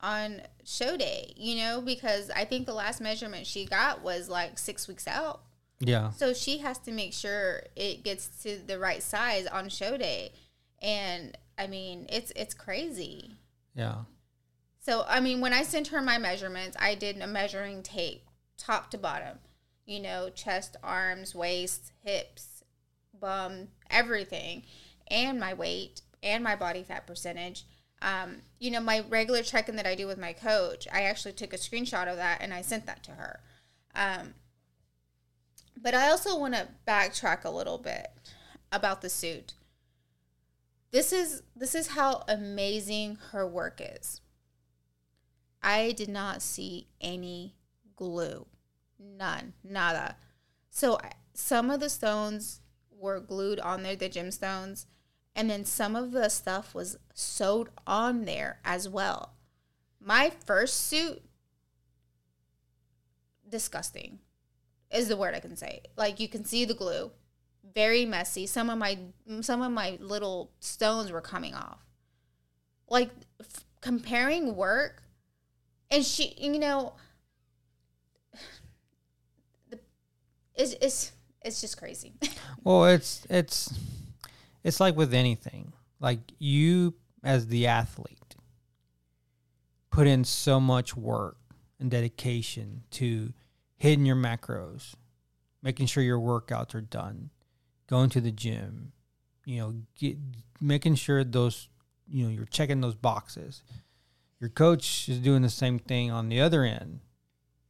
on 0.01 0.43
show 0.65 0.97
day, 0.97 1.33
you 1.37 1.57
know, 1.57 1.81
because 1.81 2.31
I 2.31 2.45
think 2.45 2.67
the 2.67 2.75
last 2.75 3.01
measurement 3.01 3.47
she 3.47 3.65
got 3.65 4.03
was 4.03 4.29
like 4.29 4.59
six 4.59 4.87
weeks 4.87 5.09
out. 5.09 5.41
Yeah. 5.81 6.11
So 6.11 6.33
she 6.33 6.59
has 6.59 6.79
to 6.81 6.93
make 6.93 7.13
sure 7.13 7.63
it 7.77 8.03
gets 8.03 8.43
to 8.43 8.59
the 8.59 8.79
right 8.79 9.03
size 9.03 9.47
on 9.47 9.69
show 9.69 9.97
day. 9.97 10.33
And 10.83 11.37
I 11.57 11.67
mean, 11.67 12.07
it's 12.09 12.33
it's 12.35 12.55
crazy. 12.55 13.37
Yeah. 13.75 14.03
So 14.81 15.05
I 15.09 15.21
mean, 15.21 15.41
when 15.41 15.53
I 15.53 15.63
sent 15.63 15.89
her 15.89 16.01
my 16.01 16.19
measurements, 16.19 16.77
I 16.81 16.95
did 16.95 17.21
a 17.21 17.27
measuring 17.27 17.83
tape, 17.83 18.29
top 18.57 18.91
to 18.91 18.99
bottom. 18.99 19.39
You 19.87 20.01
know, 20.01 20.29
chest, 20.29 20.77
arms, 20.83 21.35
waist, 21.35 21.93
hips, 22.05 22.63
bum, 23.19 23.69
everything, 23.89 24.65
and 25.09 25.41
my 25.41 25.55
weight 25.55 26.03
and 26.23 26.45
my 26.45 26.57
body 26.57 26.83
fat 26.83 27.07
percentage. 27.07 27.65
Um, 28.03 28.43
you 28.59 28.71
know, 28.71 28.81
my 28.81 29.03
regular 29.09 29.43
check-in 29.43 29.77
that 29.77 29.87
I 29.87 29.95
do 29.95 30.07
with 30.07 30.19
my 30.19 30.33
coach, 30.33 30.87
I 30.93 31.03
actually 31.03 31.33
took 31.33 31.53
a 31.53 31.57
screenshot 31.57 32.07
of 32.07 32.17
that 32.17 32.41
and 32.41 32.53
I 32.53 32.63
sent 32.63 32.87
that 32.87 33.03
to 33.05 33.13
her. 33.13 33.41
Um, 33.95 34.35
but 35.83 35.95
I 35.95 36.11
also 36.11 36.39
want 36.39 36.55
to 36.55 36.69
backtrack 36.87 37.45
a 37.45 37.51
little 37.51 37.79
bit 37.79 38.09
about 38.73 39.01
the 39.01 39.09
suit. 39.09 39.55
This 40.91 41.13
is 41.13 41.43
this 41.55 41.75
is 41.75 41.89
how 41.89 42.25
amazing 42.29 43.19
her 43.31 43.47
work 43.47 43.81
is. 43.83 44.21
I 45.63 45.93
did 45.93 46.09
not 46.09 46.43
see 46.43 46.89
any 47.01 47.55
glue. 47.97 48.47
None. 48.99 49.55
Nada. 49.63 50.17
So 50.71 50.99
some 51.35 51.71
of 51.71 51.81
the 51.81 51.91
stones 51.91 52.61
were 52.91 53.21
glued 53.21 53.61
on 53.61 53.83
there, 53.83 53.97
the 53.97 54.09
gemstones, 54.09 54.87
and 55.35 55.51
then 55.51 55.65
some 55.65 55.95
of 55.95 56.13
the 56.13 56.29
stuff 56.29 56.75
was 56.75 56.99
sewed 57.15 57.69
on 57.87 58.25
there 58.25 58.61
as 58.65 58.89
well. 58.89 59.35
My 60.01 60.31
first 60.31 60.87
suit, 60.87 61.23
disgusting, 63.49 64.21
is 64.91 65.09
the 65.09 65.17
word 65.17 65.35
I 65.35 65.41
can 65.41 65.57
say. 65.57 65.83
Like 65.97 66.21
you 66.21 66.29
can 66.29 66.45
see 66.45 66.65
the 66.65 66.75
glue, 66.75 67.11
very 67.75 68.05
messy. 68.05 68.47
Some 68.47 68.71
of 68.71 68.79
my 68.79 68.99
some 69.41 69.63
of 69.63 69.73
my 69.73 69.99
little 70.01 70.51
stones 70.61 71.13
were 71.13 71.21
coming 71.21 71.55
off. 71.55 71.81
Like 72.89 73.11
f- 73.41 73.65
comparing 73.81 74.57
work 74.57 75.03
and 75.91 76.05
she 76.05 76.35
you 76.37 76.59
know 76.59 76.95
the, 79.71 79.79
it's, 80.55 80.75
it's 80.81 81.13
it's 81.43 81.61
just 81.61 81.79
crazy 81.79 82.15
Well, 82.65 82.85
it's 82.87 83.27
it's 83.31 83.73
it's 84.65 84.81
like 84.81 84.97
with 84.97 85.15
anything. 85.15 85.73
Like 86.01 86.19
you 86.39 86.95
as 87.25 87.47
the 87.47 87.67
athlete 87.67 88.37
put 89.91 90.07
in 90.07 90.25
so 90.25 90.61
much 90.61 90.97
work 90.97 91.37
and 91.81 91.91
dedication 91.91 92.83
to 92.91 93.33
hitting 93.79 94.05
your 94.05 94.17
macros, 94.17 94.95
making 95.63 95.87
sure 95.87 96.03
your 96.03 96.21
workouts 96.21 96.75
are 96.75 96.81
done, 96.81 97.31
going 97.89 98.11
to 98.11 98.21
the 98.21 98.33
gym, 98.33 98.93
you 99.47 99.59
know, 99.59 99.75
get 99.97 100.19
making 100.61 100.97
sure 100.97 101.25
those 101.25 101.69
you 102.11 102.25
know, 102.25 102.31
you're 102.31 102.47
checking 102.47 102.81
those 102.81 102.95
boxes. 102.95 103.63
Your 104.41 104.51
coach 104.51 105.09
is 105.09 105.19
doing 105.19 105.43
the 105.43 105.51
same 105.51 105.79
thing 105.79 106.11
on 106.11 106.29
the 106.29 106.41
other 106.41 106.65
end, 106.65 107.01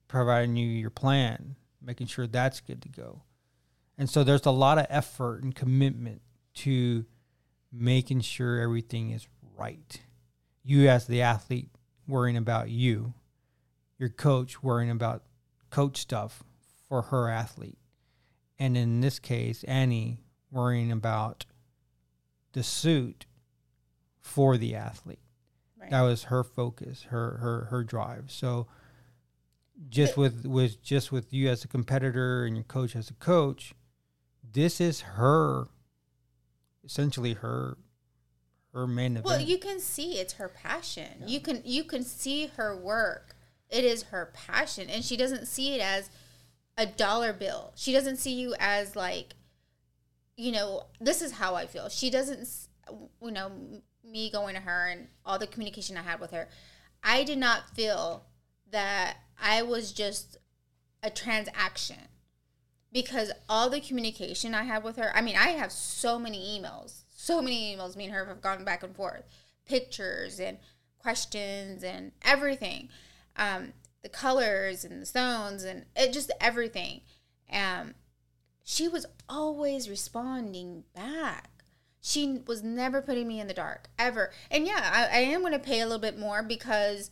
providing 0.07 0.57
you 0.57 0.69
your 0.69 0.91
plan, 0.91 1.57
making 1.83 2.07
sure 2.07 2.27
that's 2.27 2.61
good 2.61 2.83
to 2.83 2.89
go. 2.89 3.23
And 3.97 4.09
so 4.09 4.23
there's 4.23 4.47
a 4.47 4.51
lot 4.51 4.79
of 4.79 4.87
effort 4.91 5.43
and 5.43 5.55
commitment 5.55 6.23
to 6.55 7.05
making 7.73 8.21
sure 8.21 8.61
everything 8.61 9.11
is 9.11 9.27
right. 9.57 10.01
You, 10.63 10.89
as 10.89 11.07
the 11.07 11.23
athlete, 11.23 11.71
worrying 12.07 12.37
about 12.37 12.71
you, 12.71 13.15
your 13.99 14.09
coach 14.09 14.63
worrying 14.63 14.91
about 14.91 15.23
coach 15.71 15.99
stuff 15.99 16.43
for 16.89 17.03
her 17.03 17.29
athlete. 17.29 17.79
And 18.59 18.77
in 18.77 19.01
this 19.01 19.19
case, 19.19 19.65
Annie 19.65 20.19
worrying 20.51 20.91
about 20.91 21.47
the 22.53 22.63
suit 22.63 23.27
for 24.21 24.57
the 24.57 24.75
athlete. 24.75 25.21
right 25.81 25.91
That 25.91 26.03
was 26.03 26.25
her 26.25 26.43
focus, 26.43 27.05
her 27.11 27.39
her 27.39 27.65
her 27.71 27.85
drive. 27.85 28.31
So 28.31 28.67
just 29.89 30.17
with 30.17 30.45
with 30.45 30.83
just 30.83 31.13
with 31.13 31.33
you 31.33 31.49
as 31.49 31.65
a 31.65 31.69
competitor 31.69 32.45
and 32.45 32.57
your 32.57 32.65
coach 32.65 32.97
as 32.97 33.11
a 33.11 33.15
coach, 33.15 33.75
this 34.53 34.81
is 34.81 35.03
her 35.03 35.69
essentially 36.85 37.35
her 37.35 37.79
her 38.73 38.87
main 38.87 39.13
event. 39.13 39.25
well 39.25 39.41
you 39.41 39.59
can 39.59 39.81
see 39.81 40.19
it's 40.19 40.35
her 40.35 40.49
passion 40.49 41.23
you 41.27 41.41
can 41.41 41.61
you 41.65 41.85
can 41.85 42.03
see 42.03 42.47
her 42.57 42.77
work 42.77 43.35
it 43.71 43.85
is 43.85 44.05
her 44.05 44.33
passion 44.35 44.89
and 44.89 45.05
she 45.05 45.17
doesn't 45.17 45.47
see 45.47 45.75
it 45.75 45.81
as 45.81 46.11
a 46.77 46.87
dollar 46.87 47.33
bill 47.33 47.73
she 47.75 47.93
doesn't 47.93 48.17
see 48.17 48.33
you 48.33 48.55
as 48.59 48.95
like 48.97 49.35
you 50.37 50.53
know 50.53 50.85
this 51.01 51.21
is 51.23 51.33
how 51.33 51.55
i 51.55 51.67
feel 51.67 51.89
she 51.89 52.11
doesn't 52.11 52.49
you 53.23 53.31
know 53.31 53.51
me 54.05 54.31
going 54.31 54.55
to 54.55 54.61
her 54.61 54.87
and 54.87 55.09
all 55.25 55.39
the 55.39 55.47
communication 55.47 55.97
i 55.97 56.03
had 56.03 56.21
with 56.21 56.31
her 56.31 56.49
i 57.03 57.25
did 57.25 57.39
not 57.39 57.69
feel 57.75 58.25
that 58.71 59.17
i 59.41 59.63
was 59.63 59.93
just 59.93 60.39
a 61.03 61.11
transaction 61.11 62.09
because 62.93 63.31
all 63.49 63.69
the 63.69 63.81
communication 63.81 64.55
I 64.55 64.65
have 64.65 64.85
with 64.85 64.97
her, 64.97 65.15
I 65.15 65.21
mean, 65.21 65.37
I 65.37 65.51
have 65.51 65.73
so 65.73 66.19
many 66.19 66.59
emails, 66.59 67.03
so 67.09 67.43
many 67.43 67.77
emails. 67.77 67.97
Me 67.97 68.05
and 68.05 68.15
her 68.15 68.27
have 68.27 68.41
gone 68.41 68.65
back 68.65 68.83
and 68.83 68.95
forth, 68.95 69.25
pictures 69.67 70.41
and 70.41 70.59
questions 70.99 71.85
and 71.85 72.13
everything. 72.23 72.89
Um, 73.39 73.73
the 74.03 74.09
colors 74.09 74.85
and 74.85 75.03
the 75.03 75.07
stones 75.07 75.65
and 75.65 75.87
it 75.97 76.13
just 76.13 76.31
everything. 76.41 77.01
Um, 77.53 77.95
she 78.63 78.89
was 78.89 79.07
always 79.29 79.89
responding 79.89 80.85
back. 80.95 81.51
She 82.01 82.41
was 82.47 82.63
never 82.63 83.03
putting 83.03 83.27
me 83.27 83.41
in 83.41 83.49
the 83.49 83.55
dark 83.55 83.89
ever. 83.99 84.31
And 84.51 84.67
yeah, 84.67 85.09
I, 85.11 85.19
I 85.19 85.21
am 85.21 85.41
going 85.41 85.53
to 85.53 85.59
pay 85.59 85.81
a 85.81 85.85
little 85.87 85.99
bit 85.99 86.19
more 86.19 86.43
because 86.43 87.11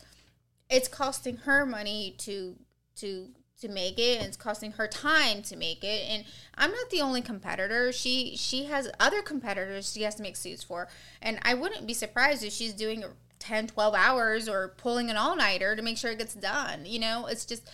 it's 0.68 0.88
costing 0.88 1.38
her 1.38 1.64
money 1.64 2.14
to 2.18 2.56
to 2.96 3.28
to 3.60 3.68
make 3.68 3.98
it 3.98 4.18
and 4.18 4.26
it's 4.26 4.36
costing 4.36 4.72
her 4.72 4.86
time 4.86 5.40
to 5.40 5.56
make 5.56 5.82
it 5.82 6.04
and 6.10 6.24
i'm 6.56 6.70
not 6.70 6.90
the 6.90 7.00
only 7.00 7.22
competitor 7.22 7.90
she 7.90 8.36
she 8.36 8.64
has 8.64 8.90
other 9.00 9.22
competitors 9.22 9.90
she 9.92 10.02
has 10.02 10.14
to 10.14 10.22
make 10.22 10.36
suits 10.36 10.62
for 10.62 10.88
and 11.22 11.38
i 11.42 11.54
wouldn't 11.54 11.86
be 11.86 11.94
surprised 11.94 12.44
if 12.44 12.52
she's 12.52 12.74
doing 12.74 13.02
10 13.38 13.68
12 13.68 13.94
hours 13.94 14.48
or 14.48 14.74
pulling 14.76 15.10
an 15.10 15.16
all-nighter 15.16 15.76
to 15.76 15.82
make 15.82 15.98
sure 15.98 16.10
it 16.10 16.18
gets 16.18 16.34
done 16.34 16.84
you 16.86 16.98
know? 16.98 17.26
It's 17.26 17.44
just 17.44 17.68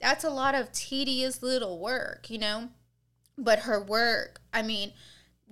that's 0.00 0.24
a 0.24 0.30
lot 0.30 0.54
of 0.54 0.72
tedious 0.72 1.42
little 1.42 1.78
work 1.78 2.30
you 2.30 2.38
know? 2.38 2.68
But 3.38 3.60
her 3.60 3.82
work 3.82 4.40
i 4.52 4.62
mean 4.62 4.92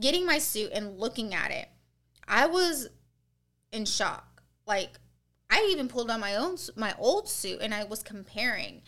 getting 0.00 0.26
my 0.26 0.38
suit 0.38 0.70
and 0.72 0.98
looking 0.98 1.34
at 1.34 1.50
it 1.50 1.68
i 2.26 2.46
was 2.46 2.88
in 3.72 3.84
shock. 3.84 4.42
Like 4.66 4.98
i 5.50 5.68
even 5.70 5.88
pulled 5.88 6.10
on 6.10 6.20
my 6.20 6.36
own 6.36 6.56
my 6.76 6.94
old 6.98 7.28
suit 7.28 7.60
and 7.60 7.74
i 7.74 7.84
was 7.84 8.02
comparing. 8.02 8.82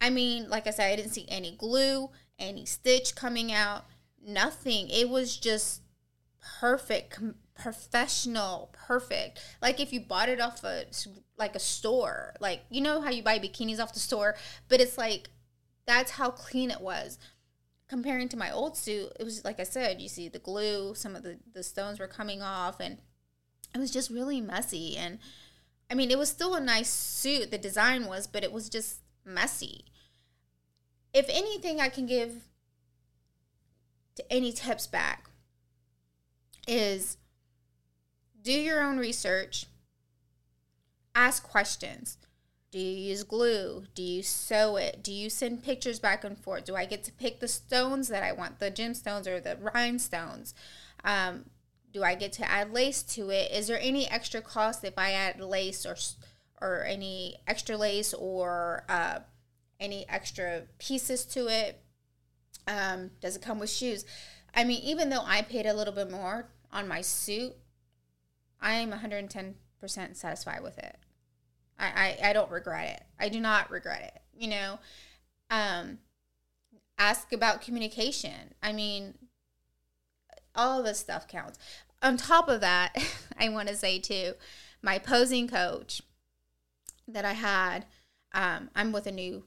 I 0.00 0.10
mean, 0.10 0.48
like 0.50 0.66
I 0.66 0.70
said, 0.70 0.92
I 0.92 0.96
didn't 0.96 1.12
see 1.12 1.26
any 1.28 1.56
glue, 1.56 2.10
any 2.38 2.66
stitch 2.66 3.14
coming 3.14 3.52
out, 3.52 3.86
nothing. 4.22 4.88
It 4.90 5.08
was 5.08 5.36
just 5.36 5.82
perfect, 6.60 7.18
professional, 7.56 8.70
perfect. 8.72 9.40
Like 9.60 9.80
if 9.80 9.92
you 9.92 10.00
bought 10.00 10.28
it 10.28 10.40
off 10.40 10.62
a 10.64 10.84
like 11.38 11.54
a 11.54 11.60
store, 11.60 12.34
like 12.40 12.62
you 12.70 12.80
know 12.80 13.00
how 13.00 13.10
you 13.10 13.22
buy 13.22 13.38
bikinis 13.38 13.80
off 13.80 13.94
the 13.94 14.00
store, 14.00 14.36
but 14.68 14.80
it's 14.80 14.98
like 14.98 15.30
that's 15.86 16.12
how 16.12 16.30
clean 16.30 16.70
it 16.70 16.80
was. 16.80 17.18
Comparing 17.88 18.28
to 18.28 18.36
my 18.36 18.50
old 18.50 18.76
suit, 18.76 19.12
it 19.18 19.24
was 19.24 19.44
like 19.44 19.60
I 19.60 19.64
said, 19.64 20.00
you 20.00 20.08
see 20.08 20.28
the 20.28 20.38
glue, 20.38 20.94
some 20.94 21.16
of 21.16 21.22
the 21.22 21.38
the 21.52 21.62
stones 21.62 21.98
were 21.98 22.08
coming 22.08 22.42
off, 22.42 22.80
and 22.80 22.98
it 23.74 23.78
was 23.78 23.90
just 23.90 24.10
really 24.10 24.40
messy. 24.40 24.96
And 24.96 25.18
I 25.90 25.94
mean, 25.94 26.10
it 26.10 26.18
was 26.18 26.28
still 26.28 26.54
a 26.54 26.60
nice 26.60 26.90
suit. 26.90 27.50
The 27.50 27.58
design 27.58 28.06
was, 28.06 28.26
but 28.26 28.44
it 28.44 28.52
was 28.52 28.68
just 28.68 29.00
messy. 29.24 29.86
If 31.14 31.26
anything, 31.28 31.80
I 31.80 31.88
can 31.88 32.06
give 32.06 32.48
to 34.16 34.32
any 34.32 34.52
tips 34.52 34.86
back 34.86 35.30
is 36.66 37.16
do 38.46 38.52
your 38.52 38.80
own 38.80 38.96
research, 38.96 39.66
ask 41.16 41.42
questions. 41.42 42.16
Do 42.70 42.78
you 42.78 42.96
use 43.08 43.24
glue? 43.24 43.86
Do 43.94 44.04
you 44.04 44.22
sew 44.22 44.76
it? 44.76 45.02
Do 45.02 45.12
you 45.12 45.28
send 45.30 45.64
pictures 45.64 45.98
back 45.98 46.22
and 46.22 46.38
forth? 46.38 46.64
Do 46.64 46.76
I 46.76 46.84
get 46.84 47.02
to 47.04 47.12
pick 47.12 47.40
the 47.40 47.48
stones 47.48 48.06
that 48.06 48.22
I 48.22 48.30
want, 48.30 48.60
the 48.60 48.70
gemstones 48.70 49.26
or 49.26 49.40
the 49.40 49.56
rhinestones? 49.56 50.54
Um, 51.02 51.46
do 51.92 52.04
I 52.04 52.14
get 52.14 52.32
to 52.34 52.48
add 52.48 52.72
lace 52.72 53.02
to 53.14 53.30
it? 53.30 53.50
Is 53.50 53.66
there 53.66 53.80
any 53.80 54.08
extra 54.08 54.40
cost 54.40 54.84
if 54.84 54.96
I 54.96 55.12
add 55.12 55.40
lace 55.40 55.84
or 55.84 55.96
or 56.60 56.84
any 56.84 57.36
extra 57.48 57.76
lace 57.76 58.14
or 58.14 58.84
uh, 58.88 59.20
any 59.80 60.08
extra 60.08 60.62
pieces 60.78 61.24
to 61.26 61.48
it? 61.48 61.80
Um, 62.68 63.10
does 63.20 63.34
it 63.34 63.42
come 63.42 63.58
with 63.58 63.70
shoes? 63.70 64.04
I 64.54 64.62
mean, 64.62 64.82
even 64.82 65.10
though 65.10 65.24
I 65.24 65.42
paid 65.42 65.66
a 65.66 65.74
little 65.74 65.94
bit 65.94 66.10
more 66.10 66.48
on 66.72 66.86
my 66.86 67.00
suit, 67.00 67.54
I 68.60 68.74
am 68.74 68.92
110% 68.92 69.54
satisfied 70.16 70.62
with 70.62 70.78
it. 70.78 70.96
I, 71.78 72.16
I, 72.22 72.30
I 72.30 72.32
don't 72.32 72.50
regret 72.50 72.96
it. 72.96 73.02
I 73.20 73.28
do 73.28 73.40
not 73.40 73.70
regret 73.70 74.02
it. 74.14 74.22
You 74.38 74.48
know, 74.48 74.78
um, 75.50 75.98
ask 76.98 77.32
about 77.32 77.62
communication. 77.62 78.54
I 78.62 78.72
mean, 78.72 79.14
all 80.54 80.78
of 80.78 80.84
this 80.84 80.98
stuff 80.98 81.28
counts. 81.28 81.58
On 82.02 82.16
top 82.16 82.48
of 82.48 82.60
that, 82.60 82.96
I 83.38 83.48
want 83.48 83.68
to 83.68 83.76
say 83.76 83.98
too, 83.98 84.34
my 84.82 84.98
posing 84.98 85.48
coach 85.48 86.02
that 87.08 87.24
I 87.24 87.32
had. 87.32 87.86
Um, 88.32 88.70
I'm 88.74 88.92
with 88.92 89.06
a 89.06 89.12
new, 89.12 89.44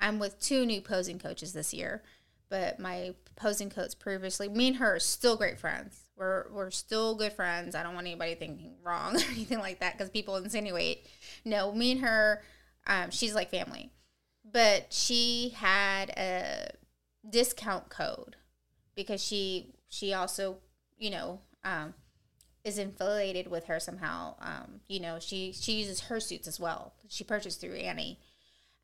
I'm 0.00 0.18
with 0.18 0.38
two 0.38 0.64
new 0.64 0.80
posing 0.80 1.18
coaches 1.18 1.52
this 1.52 1.74
year, 1.74 2.02
but 2.48 2.78
my 2.78 3.14
posing 3.36 3.70
coach 3.70 3.98
previously, 3.98 4.48
me 4.48 4.68
and 4.68 4.76
her 4.76 4.96
are 4.96 5.00
still 5.00 5.36
great 5.36 5.58
friends. 5.58 6.07
We're 6.18 6.46
we're 6.50 6.70
still 6.70 7.14
good 7.14 7.32
friends. 7.32 7.74
I 7.74 7.82
don't 7.82 7.94
want 7.94 8.06
anybody 8.06 8.34
thinking 8.34 8.74
wrong 8.82 9.16
or 9.16 9.24
anything 9.30 9.58
like 9.58 9.80
that 9.80 9.96
because 9.96 10.10
people 10.10 10.36
insinuate. 10.36 11.06
No, 11.44 11.72
me 11.72 11.92
and 11.92 12.00
her, 12.00 12.42
um, 12.86 13.10
she's 13.10 13.34
like 13.34 13.50
family, 13.50 13.90
but 14.44 14.92
she 14.92 15.54
had 15.56 16.10
a 16.10 16.70
discount 17.28 17.88
code 17.88 18.36
because 18.94 19.22
she 19.22 19.74
she 19.88 20.12
also 20.12 20.58
you 20.98 21.10
know 21.10 21.40
um, 21.64 21.94
is 22.64 22.78
affiliated 22.78 23.48
with 23.48 23.66
her 23.66 23.80
somehow. 23.80 24.34
Um, 24.40 24.80
you 24.88 25.00
know, 25.00 25.18
she 25.20 25.52
she 25.52 25.72
uses 25.72 26.00
her 26.02 26.20
suits 26.20 26.48
as 26.48 26.58
well. 26.58 26.94
She 27.08 27.24
purchased 27.24 27.60
through 27.60 27.74
Annie, 27.74 28.18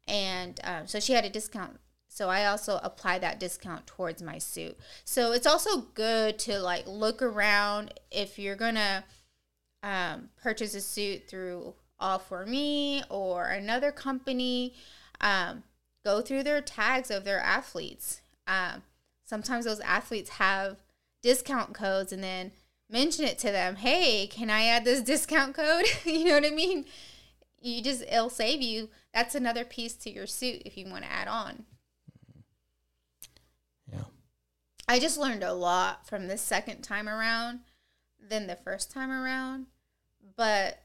and 0.07 0.59
um, 0.65 0.87
so 0.87 1.01
she 1.01 1.13
had 1.13 1.25
a 1.25 1.31
discount. 1.31 1.79
So 2.15 2.29
I 2.29 2.47
also 2.47 2.79
apply 2.85 3.19
that 3.19 3.41
discount 3.41 3.89
towards 3.89 4.23
my 4.23 4.39
suit. 4.39 4.79
So 5.05 5.33
it's 5.33 5.49
also 5.49 5.89
good 5.95 6.39
to 6.41 6.61
like 6.61 6.87
look 6.87 7.21
around 7.21 7.93
if 8.13 8.39
you're 8.39 8.55
gonna 8.55 9.05
um, 9.83 10.29
purchase 10.41 10.77
a 10.77 10.81
suit 10.81 11.27
through 11.27 11.75
All 11.99 12.21
for 12.21 12.47
Me 12.47 13.03
or 13.11 13.49
another 13.49 13.91
company. 13.91 14.75
Um, 15.21 15.65
go 16.05 16.21
through 16.21 16.45
their 16.45 16.61
tags 16.61 17.11
of 17.11 17.25
their 17.25 17.41
athletes. 17.41 18.21
Um, 18.47 18.85
sometimes 19.25 19.65
those 19.65 19.81
athletes 19.81 20.31
have 20.31 20.77
discount 21.21 21.73
codes, 21.73 22.13
and 22.13 22.23
then 22.23 22.53
mention 22.89 23.25
it 23.25 23.41
to 23.41 23.51
them. 23.51 23.75
Hey, 23.75 24.29
can 24.29 24.51
I 24.51 24.67
add 24.67 24.85
this 24.85 25.01
discount 25.03 25.57
code? 25.57 25.87
you 26.05 26.27
know 26.27 26.35
what 26.35 26.47
I 26.47 26.51
mean? 26.51 26.85
You 27.61 27.83
just 27.83 28.03
it'll 28.03 28.31
save 28.31 28.63
you. 28.63 28.91
That's 29.13 29.35
another 29.35 29.65
piece 29.65 29.95
to 29.95 30.11
your 30.11 30.29
suit 30.29 30.63
if 30.65 30.77
you 30.77 30.87
want 30.89 31.03
to 31.03 31.11
add 31.11 31.27
on. 31.27 31.65
Yeah. 33.93 34.05
I 34.89 34.99
just 34.99 35.19
learned 35.19 35.43
a 35.43 35.55
lot 35.55 36.07
from 36.07 36.29
the 36.29 36.39
second 36.39 36.83
time 36.83 37.09
around 37.09 37.61
than 38.21 38.47
the 38.47 38.57
first 38.57 38.91
time 38.91 39.11
around, 39.11 39.67
but 40.37 40.83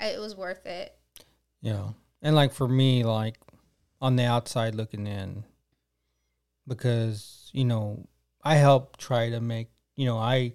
it 0.00 0.18
was 0.20 0.34
worth 0.34 0.66
it. 0.66 0.96
Yeah. 1.60 1.90
And 2.22 2.34
like 2.34 2.52
for 2.52 2.68
me, 2.68 3.04
like 3.04 3.36
on 4.00 4.16
the 4.16 4.24
outside 4.24 4.74
looking 4.74 5.06
in, 5.06 5.44
because, 6.66 7.50
you 7.52 7.64
know, 7.64 8.06
I 8.42 8.56
help 8.56 8.96
try 8.96 9.30
to 9.30 9.40
make 9.40 9.68
you 9.96 10.06
know, 10.06 10.18
I, 10.18 10.52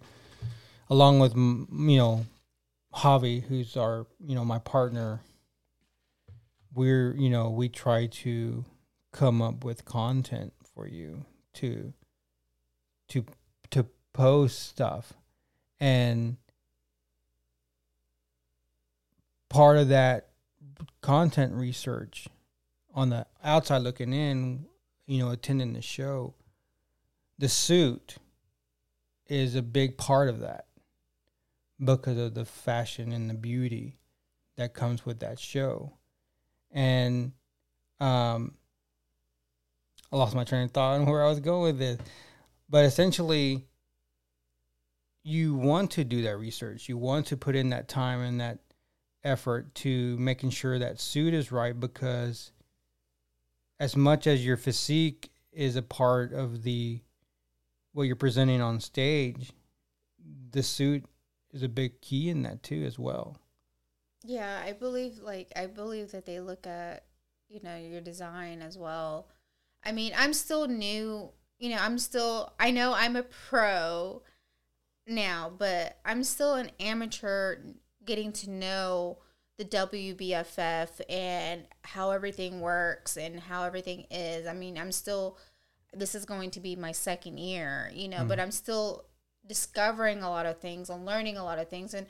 along 0.89 1.20
with, 1.20 1.36
you 1.36 1.97
know, 1.97 2.26
Javi, 2.93 3.43
who's 3.43 3.78
our, 3.78 4.07
you 4.20 4.36
know, 4.36 4.43
my 4.43 4.60
partner, 4.60 5.22
we're, 6.74 7.16
you 7.16 7.30
know, 7.30 7.49
we 7.49 7.70
try 7.70 8.07
to 8.07 8.66
come 9.12 9.41
up 9.41 9.64
with 9.64 9.86
content 9.86 10.53
for 10.74 10.88
you 10.88 11.26
to, 11.55 11.93
to, 13.10 13.26
to 13.72 13.86
post 14.14 14.60
stuff. 14.70 15.14
And 15.80 16.38
part 19.49 19.78
of 19.78 19.89
that 19.89 20.30
content 21.01 21.53
research 21.53 22.28
on 22.93 23.10
the 23.10 23.26
outside 23.43 23.80
looking 23.80 24.14
in, 24.14 24.66
you 25.05 25.20
know, 25.20 25.32
attending 25.32 25.74
the 25.74 25.82
show, 25.82 26.34
the 27.38 27.49
suit 27.49 28.18
is 29.28 29.55
a 29.55 29.62
big 29.62 29.97
part 29.97 30.28
of 30.28 30.39
that 30.39 30.66
because 31.84 32.18
of 32.18 32.34
the 32.34 32.45
fashion 32.45 33.12
and 33.12 33.30
the 33.30 33.34
beauty 33.34 33.97
that 34.57 34.74
comes 34.74 35.05
with 35.05 35.20
that 35.20 35.39
show. 35.39 35.93
And 36.72 37.32
um, 37.99 38.55
I 40.12 40.18
lost 40.18 40.36
my 40.36 40.43
train 40.43 40.64
of 40.64 40.72
thought 40.72 40.99
on 40.99 41.05
where 41.05 41.24
I 41.24 41.30
was 41.30 41.39
going 41.39 41.62
with 41.62 41.80
this. 41.80 41.97
But 42.70 42.86
essentially, 42.86 43.65
you 45.24 45.55
want 45.55 45.91
to 45.91 46.03
do 46.03 46.22
that 46.24 46.38
research. 46.38 46.88
You 46.88 46.97
want 46.97 47.28
to 47.28 47.38
put 47.38 47.55
in 47.55 47.70
that 47.70 47.88
time 47.88 48.22
and 48.22 48.39
that 48.39 48.59
effort 49.24 49.74
to 49.76 50.17
making 50.17 50.51
sure 50.51 50.80
that 50.80 50.99
suit 50.99 51.34
is 51.34 51.51
right 51.51 51.78
because 51.78 52.51
as 53.80 53.95
much 53.95 54.28
as 54.28 54.45
your 54.45 54.57
physique 54.57 55.32
is 55.51 55.76
a 55.76 55.82
part 55.82 56.34
of 56.34 56.63
the 56.63 57.01
what 57.93 58.03
you're 58.03 58.15
presenting 58.15 58.61
on 58.61 58.80
stage, 58.80 59.51
the 60.51 60.63
suit 60.63 61.05
is 61.51 61.63
a 61.63 61.70
big 61.70 61.99
key 62.01 62.30
in 62.30 62.43
that 62.43 62.61
too 62.63 62.84
as 62.86 62.99
well. 62.99 63.38
Yeah, 64.24 64.61
I 64.63 64.74
believe 64.74 65.20
like 65.20 65.51
I 65.55 65.65
believe 65.65 66.11
that 66.11 66.26
they 66.26 66.39
look 66.39 66.67
at, 66.67 67.05
you 67.47 67.59
know, 67.63 67.78
your 67.78 68.01
design 68.01 68.61
as 68.61 68.78
well. 68.78 69.28
I 69.84 69.91
mean, 69.91 70.11
I'm 70.15 70.34
still 70.34 70.67
new, 70.67 71.32
you 71.60 71.70
know, 71.70 71.78
I'm 71.80 71.99
still 71.99 72.53
I 72.60 72.72
know 72.72 72.93
I'm 72.95 73.16
a 73.16 73.24
pro 73.24 74.24
now, 75.05 75.51
but 75.55 75.97
I'm 76.05 76.24
still 76.24 76.55
an 76.55 76.72
amateur 76.80 77.57
getting 78.05 78.32
to 78.32 78.49
know 78.49 79.20
the 79.57 79.66
WBFF 79.66 81.01
and 81.10 81.64
how 81.84 82.12
everything 82.12 82.62
works 82.62 83.18
and 83.18 83.39
how 83.39 83.64
everything 83.64 84.05
is. 84.10 84.47
I 84.47 84.53
mean, 84.53 84.78
I'm 84.78 84.91
still 84.91 85.38
this 85.93 86.16
is 86.16 86.26
going 86.26 86.51
to 86.51 86.60
be 86.60 86.76
my 86.76 86.91
second 86.91 87.38
year, 87.39 87.91
you 87.93 88.07
know, 88.07 88.20
mm. 88.20 88.28
but 88.28 88.39
I'm 88.39 88.51
still 88.51 89.05
discovering 89.45 90.22
a 90.22 90.30
lot 90.30 90.45
of 90.45 90.60
things 90.60 90.89
and 90.89 91.05
learning 91.05 91.38
a 91.38 91.43
lot 91.43 91.60
of 91.60 91.68
things 91.68 91.93
and 91.93 92.07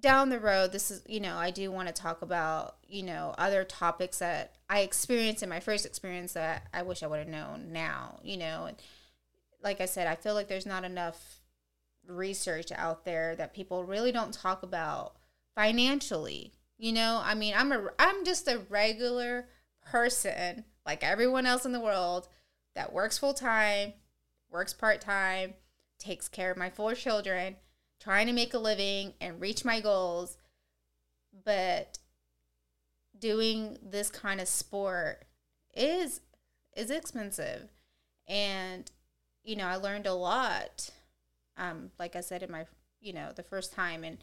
down 0.00 0.28
the 0.28 0.38
road 0.38 0.72
this 0.72 0.90
is 0.90 1.02
you 1.06 1.20
know 1.20 1.36
i 1.36 1.50
do 1.50 1.70
want 1.70 1.88
to 1.88 1.94
talk 1.94 2.22
about 2.22 2.76
you 2.86 3.02
know 3.02 3.34
other 3.38 3.64
topics 3.64 4.18
that 4.18 4.54
i 4.68 4.80
experienced 4.80 5.42
in 5.42 5.48
my 5.48 5.60
first 5.60 5.86
experience 5.86 6.32
that 6.34 6.66
i 6.74 6.82
wish 6.82 7.02
i 7.02 7.06
would 7.06 7.18
have 7.18 7.28
known 7.28 7.72
now 7.72 8.18
you 8.22 8.36
know 8.36 8.66
and 8.66 8.76
like 9.62 9.80
i 9.80 9.86
said 9.86 10.06
i 10.06 10.14
feel 10.14 10.34
like 10.34 10.48
there's 10.48 10.66
not 10.66 10.84
enough 10.84 11.40
research 12.06 12.70
out 12.72 13.04
there 13.04 13.34
that 13.36 13.54
people 13.54 13.84
really 13.84 14.12
don't 14.12 14.34
talk 14.34 14.62
about 14.62 15.14
financially 15.54 16.52
you 16.78 16.92
know? 16.92 17.22
I 17.24 17.34
mean 17.34 17.54
i'm 17.56 17.72
a 17.72 17.88
i'm 17.98 18.24
just 18.24 18.48
a 18.48 18.60
regular 18.68 19.48
person 19.90 20.64
like 20.84 21.02
everyone 21.02 21.46
else 21.46 21.64
in 21.64 21.72
the 21.72 21.80
world 21.80 22.28
that 22.74 22.92
works 22.92 23.18
full 23.18 23.34
time 23.34 23.94
works 24.50 24.74
part 24.74 25.00
time 25.00 25.54
takes 25.98 26.28
care 26.28 26.50
of 26.50 26.58
my 26.58 26.68
four 26.68 26.94
children 26.94 27.56
trying 28.00 28.26
to 28.26 28.32
make 28.32 28.54
a 28.54 28.58
living 28.58 29.14
and 29.20 29.40
reach 29.40 29.64
my 29.64 29.80
goals 29.80 30.36
but 31.44 31.98
doing 33.18 33.78
this 33.82 34.10
kind 34.10 34.40
of 34.40 34.48
sport 34.48 35.24
is 35.74 36.20
is 36.74 36.90
expensive. 36.90 37.70
And 38.28 38.90
you 39.44 39.56
know 39.56 39.66
i 39.66 39.76
learned 39.76 40.06
a 40.06 40.12
lot 40.12 40.90
um 41.56 41.90
like 41.98 42.16
i 42.16 42.20
said 42.20 42.42
in 42.42 42.50
my 42.50 42.66
you 43.00 43.12
know 43.12 43.30
the 43.34 43.42
first 43.42 43.72
time. 43.72 44.04
And 44.04 44.18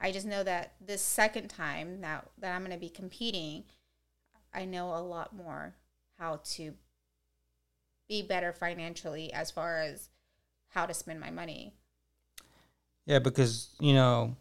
i 0.00 0.10
just 0.10 0.26
know 0.26 0.42
that 0.42 0.74
this 0.80 1.02
second 1.02 1.48
time 1.48 2.00
now 2.00 2.22
that 2.38 2.54
i'm 2.54 2.62
going 2.62 2.72
to 2.72 2.78
be 2.78 2.88
competing 2.88 3.64
i 4.54 4.64
know 4.64 4.88
a 4.94 4.98
lot 4.98 5.36
more 5.36 5.74
how 6.18 6.40
to 6.42 6.74
be 8.08 8.22
better 8.22 8.52
financially 8.52 9.32
as 9.32 9.50
far 9.50 9.80
as 9.80 10.08
how 10.70 10.86
to 10.86 10.94
spend 10.94 11.20
my 11.20 11.30
money 11.30 11.74
Yeah, 13.06 13.18
because 13.18 13.68
you 13.80 13.94
know, 13.94 14.36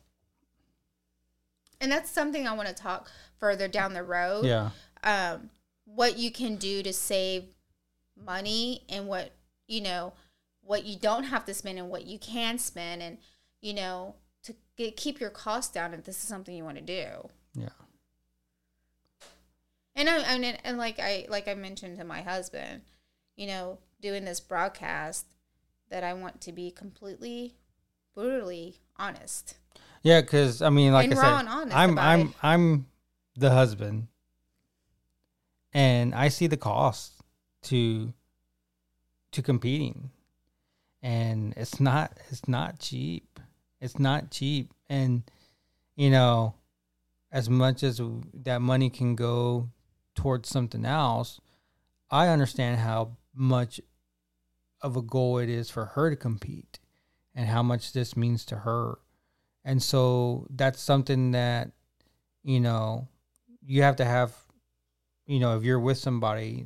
and 1.79 1.91
that's 1.91 2.11
something 2.11 2.47
I 2.47 2.53
want 2.53 2.67
to 2.67 2.75
talk 2.75 3.09
further 3.39 3.67
down 3.67 3.93
the 3.93 4.03
road. 4.03 4.45
yeah, 4.45 4.69
Um, 5.03 5.49
what 5.85 6.17
you 6.17 6.31
can 6.31 6.57
do 6.57 6.83
to 6.83 6.93
save 6.93 7.45
money 8.15 8.83
and 8.87 9.07
what 9.07 9.31
you 9.67 9.81
know, 9.81 10.13
what 10.61 10.85
you 10.85 10.97
don't 10.97 11.23
have 11.23 11.45
to 11.45 11.53
spend 11.53 11.79
and 11.79 11.89
what 11.89 12.05
you 12.05 12.19
can 12.19 12.59
spend, 12.59 13.01
and 13.01 13.17
you 13.61 13.73
know, 13.73 14.15
to 14.43 14.55
get, 14.77 14.95
keep 14.95 15.19
your 15.19 15.29
costs 15.29 15.73
down 15.73 15.93
if 15.93 16.03
this 16.03 16.21
is 16.21 16.27
something 16.27 16.55
you 16.55 16.63
want 16.63 16.77
to 16.77 16.83
do. 16.83 17.29
yeah, 17.55 17.69
And 19.95 20.09
I, 20.09 20.35
I 20.35 20.37
mean, 20.37 20.57
and 20.63 20.77
like 20.77 20.99
I 20.99 21.25
like 21.29 21.47
I 21.47 21.55
mentioned 21.55 21.97
to 21.97 22.03
my 22.03 22.21
husband, 22.21 22.81
you 23.35 23.47
know, 23.47 23.79
doing 24.01 24.25
this 24.25 24.39
broadcast, 24.39 25.25
that 25.89 26.03
I 26.03 26.13
want 26.13 26.41
to 26.41 26.51
be 26.51 26.71
completely, 26.71 27.55
brutally 28.15 28.75
honest. 28.97 29.57
yeah. 30.03 30.21
Because 30.21 30.61
I 30.61 30.69
mean, 30.69 30.93
like 30.93 31.09
And 31.09 31.19
I 31.19 31.39
said, 31.39 31.47
I'm 31.73 31.97
I'm 31.97 32.19
it. 32.21 32.27
I'm 32.41 32.85
the 33.35 33.51
husband, 33.51 34.07
and 35.73 36.13
I 36.13 36.27
see 36.29 36.47
the 36.47 36.57
cost 36.57 37.13
to 37.63 38.13
to 39.31 39.41
competing, 39.41 40.11
and 41.01 41.53
it's 41.57 41.79
not 41.79 42.17
it's 42.29 42.47
not 42.47 42.79
cheap. 42.79 43.39
It's 43.79 43.97
not 43.97 44.29
cheap, 44.29 44.73
and 44.89 45.23
you 45.95 46.09
know, 46.09 46.55
as 47.31 47.49
much 47.49 47.83
as 47.83 48.01
that 48.43 48.61
money 48.61 48.89
can 48.89 49.15
go 49.15 49.69
towards 50.15 50.49
something 50.49 50.85
else, 50.85 51.39
I 52.09 52.27
understand 52.27 52.79
how 52.79 53.17
much 53.33 53.79
of 54.81 54.97
a 54.97 55.01
goal 55.01 55.37
it 55.37 55.49
is 55.49 55.69
for 55.69 55.85
her 55.85 56.09
to 56.09 56.15
compete 56.15 56.79
and 57.35 57.47
how 57.47 57.63
much 57.63 57.93
this 57.93 58.15
means 58.17 58.45
to 58.45 58.57
her. 58.57 58.97
And 59.63 59.81
so 59.81 60.47
that's 60.49 60.81
something 60.81 61.31
that, 61.31 61.71
you 62.43 62.59
know, 62.59 63.07
you 63.65 63.83
have 63.83 63.95
to 63.97 64.05
have, 64.05 64.35
you 65.27 65.39
know, 65.39 65.55
if 65.57 65.63
you're 65.63 65.79
with 65.79 65.97
somebody, 65.97 66.65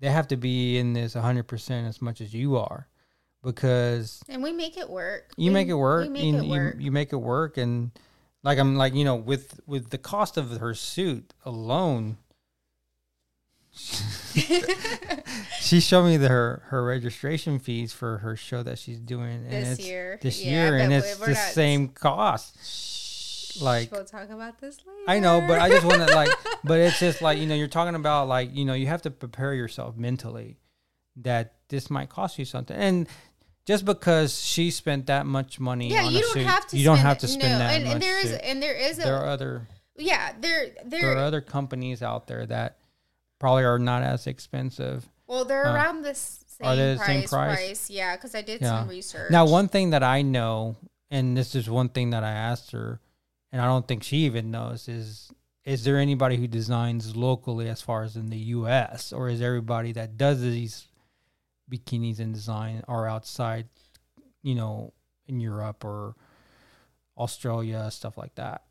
they 0.00 0.10
have 0.10 0.28
to 0.28 0.36
be 0.36 0.78
in 0.78 0.92
this 0.94 1.14
100% 1.14 1.88
as 1.88 2.00
much 2.02 2.20
as 2.20 2.32
you 2.34 2.56
are 2.56 2.88
because 3.42 4.22
And 4.28 4.42
we 4.42 4.52
make 4.52 4.76
it 4.78 4.88
work. 4.88 5.32
you 5.36 5.50
We- 5.50 5.54
make 5.54 5.68
it 5.68 5.74
work. 5.74 6.04
We 6.04 6.08
make 6.08 6.24
you, 6.24 6.36
it 6.38 6.44
you- 6.44 6.50
work. 6.50 6.76
You, 6.78 6.90
make 6.90 7.12
it 7.12 7.16
work, 7.16 7.56
and 7.58 7.90
like 8.42 8.58
I'm 8.58 8.76
like 8.76 8.94
you 8.94 9.04
know 9.04 9.16
with 9.16 9.60
with 9.66 9.90
the 9.90 9.98
cost 9.98 10.36
of 10.38 10.50
her 10.58 10.74
suit 10.74 11.32
alone, 11.44 12.16
she 15.64 15.80
showed 15.80 16.04
me 16.04 16.16
the, 16.16 16.28
her 16.28 16.62
her 16.66 16.84
registration 16.84 17.58
fees 17.58 17.92
for 17.92 18.18
her 18.18 18.36
show 18.36 18.62
that 18.62 18.78
she's 18.78 19.00
doing 19.00 19.48
This 19.48 19.80
year. 19.80 20.18
This 20.22 20.42
Yeah, 20.44 20.50
year, 20.50 20.76
and 20.78 20.92
it's 20.92 21.16
the 21.16 21.34
same 21.34 21.88
cost. 21.88 22.56
Shh, 22.64 23.60
like- 23.60 23.90
we'll 23.92 24.04
talk 24.04 24.30
about 24.30 24.60
this 24.60 24.78
later. 24.86 24.98
I 25.08 25.18
know, 25.20 25.40
but 25.46 25.60
I 25.60 25.68
just 25.68 25.84
want 25.86 26.06
to 26.06 26.14
like, 26.14 26.30
but 26.64 26.80
it's 26.80 26.98
just 26.98 27.22
like 27.22 27.38
you 27.38 27.46
know, 27.46 27.54
you're 27.54 27.68
talking 27.68 27.94
about 27.94 28.28
like 28.28 28.54
you 28.54 28.64
know, 28.64 28.74
you 28.74 28.86
have 28.86 29.02
to 29.02 29.10
prepare 29.10 29.54
yourself 29.54 29.96
mentally 29.96 30.56
that 31.16 31.54
this 31.68 31.90
might 31.90 32.08
cost 32.08 32.38
you 32.38 32.44
something, 32.44 32.76
and 32.76 33.06
just 33.66 33.84
because 33.84 34.44
she 34.44 34.70
spent 34.70 35.06
that 35.06 35.24
much 35.26 35.58
money, 35.60 35.90
yeah, 35.90 36.04
on 36.04 36.12
you 36.12 36.18
a 36.18 36.22
don't 36.22 36.32
suit, 36.34 36.46
have 36.46 36.66
to. 36.68 36.76
you 36.76 36.84
don't 36.84 36.96
spend 36.96 37.08
have 37.08 37.18
to 37.18 37.28
spend 37.28 37.52
no, 37.52 37.58
that 37.58 37.74
and, 37.74 37.84
much. 37.84 37.92
and 37.94 38.02
there 38.02 38.18
is 38.18 38.30
suit. 38.30 38.40
and 38.42 38.62
there 38.62 38.74
is 38.74 38.98
a 38.98 39.02
there 39.02 39.16
are 39.16 39.26
other 39.26 39.68
yeah 39.96 40.32
there 40.40 40.66
there, 40.84 41.00
there 41.02 41.12
are 41.16 41.24
other 41.24 41.40
companies 41.40 42.02
out 42.02 42.26
there 42.26 42.44
that 42.46 42.76
probably 43.38 43.62
are 43.64 43.78
not 43.78 44.02
as 44.02 44.26
expensive. 44.26 45.08
Well 45.26 45.44
they're 45.44 45.66
uh, 45.66 45.74
around 45.74 46.02
this 46.02 46.44
same 46.46 46.66
are 46.68 46.76
they 46.76 46.92
the 46.92 46.96
price, 46.98 47.06
same 47.08 47.28
price? 47.28 47.56
price 47.56 47.90
yeah 47.90 48.16
because 48.16 48.34
I 48.34 48.42
did 48.42 48.60
Yeah. 48.60 48.80
some 48.80 48.88
research 48.88 49.30
Now, 49.30 49.46
one 49.46 49.68
thing 49.68 49.90
that 49.90 50.02
I 50.02 50.22
know, 50.22 50.76
and 51.10 51.36
this 51.36 51.54
is 51.54 51.68
one 51.68 51.88
thing 51.88 52.10
that 52.10 52.22
I 52.24 52.30
asked 52.30 52.70
her, 52.72 53.00
and 53.52 53.60
I 53.60 53.66
don't 53.66 53.86
think 53.88 54.02
she 54.02 54.18
even 54.18 54.50
knows, 54.50 54.88
is 54.88 55.30
is 55.64 55.84
there 55.84 55.98
anybody 55.98 56.36
who 56.36 56.46
designs 56.46 57.16
locally 57.16 57.68
as 57.70 57.80
far 57.80 58.02
as 58.04 58.16
in 58.16 58.28
the 58.28 58.36
U.S. 58.58 59.12
or 59.12 59.28
is 59.30 59.40
everybody 59.40 59.92
that 59.92 60.18
does 60.18 60.40
these 60.42 60.86
bikinis 61.70 62.18
and 62.20 62.34
design 62.34 62.84
are 62.86 63.08
outside, 63.08 63.66
you 64.42 64.54
know, 64.54 64.92
in 65.26 65.40
Europe 65.40 65.82
or 65.84 66.16
Australia, 67.16 67.90
stuff 67.90 68.18
like 68.18 68.34
that? 68.34 68.62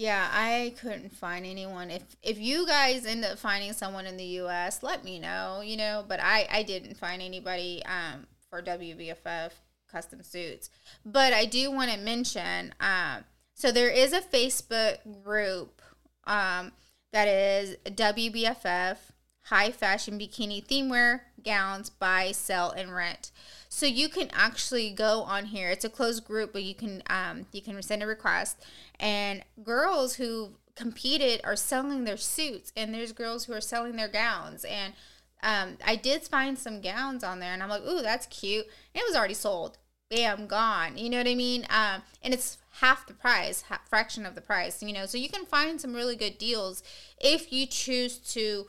Yeah, 0.00 0.30
I 0.32 0.72
couldn't 0.80 1.14
find 1.14 1.44
anyone. 1.44 1.90
If 1.90 2.04
if 2.22 2.38
you 2.38 2.66
guys 2.66 3.04
end 3.04 3.22
up 3.22 3.38
finding 3.38 3.74
someone 3.74 4.06
in 4.06 4.16
the 4.16 4.24
U.S., 4.40 4.82
let 4.82 5.04
me 5.04 5.18
know. 5.18 5.60
You 5.62 5.76
know, 5.76 6.06
but 6.08 6.20
I 6.22 6.48
I 6.50 6.62
didn't 6.62 6.96
find 6.96 7.20
anybody 7.20 7.82
um 7.84 8.26
for 8.48 8.62
WBFF 8.62 9.50
custom 9.92 10.22
suits. 10.22 10.70
But 11.04 11.34
I 11.34 11.44
do 11.44 11.70
want 11.70 11.90
to 11.90 11.98
mention 11.98 12.72
um 12.80 13.24
so 13.52 13.70
there 13.70 13.90
is 13.90 14.14
a 14.14 14.22
Facebook 14.22 15.22
group 15.22 15.82
um 16.24 16.72
that 17.12 17.28
is 17.28 17.76
WBFF 17.84 18.96
high 19.42 19.70
fashion 19.70 20.18
bikini 20.18 20.64
theme 20.64 20.88
wear 20.88 21.26
gowns 21.44 21.90
buy 21.90 22.32
sell 22.32 22.70
and 22.70 22.94
rent 22.94 23.32
so 23.70 23.86
you 23.86 24.08
can 24.08 24.28
actually 24.32 24.90
go 24.90 25.22
on 25.22 25.46
here 25.46 25.70
it's 25.70 25.84
a 25.84 25.88
closed 25.88 26.24
group 26.24 26.52
but 26.52 26.62
you 26.62 26.74
can 26.74 27.02
um 27.08 27.46
you 27.52 27.62
can 27.62 27.80
send 27.82 28.02
a 28.02 28.06
request 28.06 28.62
and 28.98 29.42
girls 29.62 30.16
who 30.16 30.50
competed 30.74 31.40
are 31.44 31.56
selling 31.56 32.04
their 32.04 32.16
suits 32.16 32.72
and 32.76 32.92
there's 32.92 33.12
girls 33.12 33.44
who 33.44 33.52
are 33.52 33.60
selling 33.60 33.96
their 33.96 34.08
gowns 34.08 34.64
and 34.64 34.92
um, 35.42 35.78
I 35.84 35.96
did 35.96 36.22
find 36.22 36.58
some 36.58 36.80
gowns 36.80 37.24
on 37.24 37.40
there, 37.40 37.52
and 37.52 37.62
I'm 37.62 37.68
like, 37.68 37.86
"Ooh, 37.86 38.02
that's 38.02 38.26
cute." 38.26 38.66
And 38.94 39.02
it 39.02 39.06
was 39.06 39.16
already 39.16 39.34
sold. 39.34 39.78
Bam, 40.10 40.46
gone. 40.46 40.98
You 40.98 41.08
know 41.08 41.18
what 41.18 41.28
I 41.28 41.34
mean? 41.34 41.66
Um, 41.70 42.02
and 42.22 42.34
it's 42.34 42.58
half 42.80 43.06
the 43.06 43.14
price, 43.14 43.62
half, 43.62 43.88
fraction 43.88 44.26
of 44.26 44.34
the 44.34 44.40
price. 44.40 44.82
You 44.82 44.92
know, 44.92 45.06
so 45.06 45.18
you 45.18 45.28
can 45.28 45.46
find 45.46 45.80
some 45.80 45.94
really 45.94 46.16
good 46.16 46.36
deals 46.38 46.82
if 47.20 47.52
you 47.52 47.66
choose 47.66 48.18
to 48.34 48.66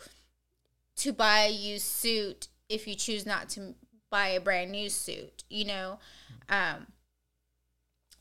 to 0.98 1.14
buy 1.14 1.42
a 1.42 1.52
used 1.52 1.86
suit. 1.86 2.48
If 2.70 2.88
you 2.88 2.96
choose 2.96 3.26
not 3.26 3.50
to 3.50 3.76
buy 4.12 4.28
a 4.28 4.40
brand 4.40 4.72
new 4.72 4.90
suit, 4.90 5.44
you 5.50 5.66
know, 5.66 5.98
um, 6.50 6.88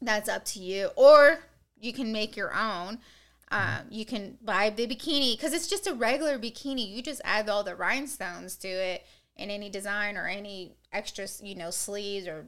that's 0.01 0.29
up 0.29 0.47
to 0.47 0.61
you. 0.61 0.91
Or 0.97 1.41
you 1.79 1.93
can 1.93 2.13
make 2.13 2.37
your 2.37 2.55
own. 2.55 3.01
Um, 3.53 3.87
you 3.91 4.05
can 4.05 4.39
buy 4.41 4.71
the 4.71 4.87
bikini 4.87 5.37
because 5.37 5.53
it's 5.53 5.67
just 5.67 5.89
a 5.89 5.93
regular 5.93 6.39
bikini. 6.39 6.89
You 6.89 7.03
just 7.03 7.21
add 7.25 7.49
all 7.49 7.65
the 7.65 7.75
rhinestones 7.75 8.57
to 8.59 8.69
it 8.69 9.05
and 9.37 9.51
any 9.51 9.69
design 9.69 10.17
or 10.17 10.29
any 10.29 10.77
extra, 10.93 11.27
you 11.43 11.57
know, 11.57 11.71
sleeves 11.71 12.29
or 12.29 12.47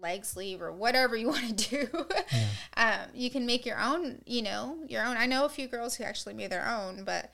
leg 0.00 0.24
sleeve 0.24 0.62
or 0.62 0.72
whatever 0.72 1.16
you 1.16 1.28
want 1.30 1.58
to 1.58 1.86
do. 1.86 2.06
um, 2.76 3.10
you 3.12 3.30
can 3.30 3.44
make 3.44 3.66
your 3.66 3.78
own, 3.78 4.22
you 4.24 4.42
know, 4.42 4.78
your 4.88 5.04
own. 5.04 5.16
I 5.16 5.26
know 5.26 5.44
a 5.44 5.50
few 5.50 5.68
girls 5.68 5.96
who 5.96 6.04
actually 6.04 6.34
made 6.34 6.50
their 6.50 6.66
own, 6.66 7.04
but 7.04 7.30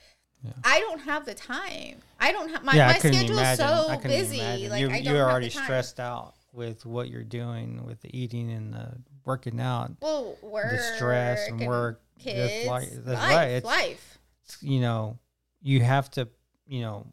I 0.65 0.81
don't 0.81 1.01
have 1.01 1.25
the 1.27 1.35
time. 1.35 1.99
I 2.21 2.33
don't 2.33 2.49
have 2.51 2.65
my, 2.65 2.75
yeah, 2.75 2.87
my 2.89 2.93
I 2.95 2.99
couldn't 2.99 3.19
schedule 3.19 3.39
is 3.39 3.59
so 3.59 4.01
busy. 4.03 4.39
imagine. 4.41 4.71
Like 4.71 4.81
you, 4.81 4.87
I 4.89 4.91
don't 4.93 5.05
you're 5.05 5.17
have 5.25 5.31
already 5.33 5.49
the 5.49 5.55
time. 5.55 5.65
stressed 5.65 6.01
out 6.01 6.35
with 6.53 6.85
what 6.87 7.09
you're 7.09 7.25
doing 7.25 7.85
with 7.85 8.01
the 8.01 8.17
eating 8.17 8.51
and 8.51 8.73
the 8.73 8.95
working 9.25 9.59
out, 9.61 9.91
Well, 10.01 10.37
work 10.43 10.71
the 10.71 10.79
stress 10.97 11.49
and 11.49 11.67
work, 11.67 12.01
kids, 12.19 12.69
li- 12.69 12.99
that's 13.05 13.21
life, 13.21 13.35
right. 13.37 13.49
It's- 13.49 13.65
life. 13.65 14.19
you 14.61 14.81
know, 14.81 15.19
you 15.63 15.81
have 15.81 16.11
to, 16.13 16.29
you 16.67 16.83
know, 16.83 17.07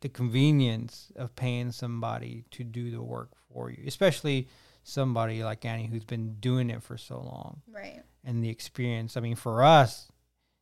the 0.00 0.08
convenience 0.08 1.10
of 1.16 1.34
paying 1.34 1.72
somebody 1.72 2.44
to 2.52 2.64
do 2.64 2.90
the 2.90 3.02
work 3.02 3.30
for 3.52 3.70
you, 3.70 3.82
especially 3.86 4.48
somebody 4.84 5.42
like 5.42 5.64
Annie 5.64 5.86
who's 5.86 6.04
been 6.04 6.34
doing 6.40 6.70
it 6.70 6.82
for 6.82 6.96
so 6.96 7.16
long 7.20 7.60
Right. 7.70 8.02
and 8.24 8.42
the 8.42 8.48
experience. 8.48 9.16
I 9.16 9.20
mean, 9.20 9.34
for 9.36 9.62
us, 9.62 10.10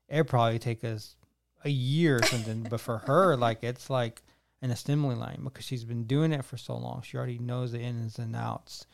it'd 0.08 0.26
probably 0.26 0.58
take 0.58 0.82
us 0.84 1.16
a 1.64 1.70
year 1.70 2.16
or 2.16 2.22
something, 2.22 2.62
but 2.70 2.80
for 2.80 2.98
her, 2.98 3.36
like 3.36 3.62
it's 3.62 3.90
like 3.90 4.22
an 4.62 4.70
assembly 4.70 5.14
line 5.14 5.40
because 5.44 5.64
she's 5.64 5.84
been 5.84 6.04
doing 6.04 6.32
it 6.32 6.44
for 6.44 6.56
so 6.56 6.76
long. 6.76 7.02
She 7.02 7.16
already 7.16 7.38
knows 7.38 7.72
the 7.72 7.80
ins 7.80 8.18
and 8.18 8.34
outs 8.34 8.86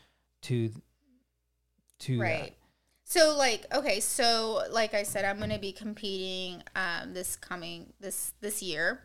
to 0.43 0.71
to 1.99 2.19
Right. 2.19 2.53
So 3.05 3.35
like 3.37 3.65
okay, 3.73 3.99
so 3.99 4.63
like 4.71 4.93
I 4.93 5.03
said, 5.03 5.25
I'm 5.25 5.39
gonna 5.39 5.59
be 5.59 5.71
competing 5.71 6.63
um 6.75 7.13
this 7.13 7.35
coming 7.35 7.93
this 7.99 8.33
this 8.41 8.61
year. 8.61 9.01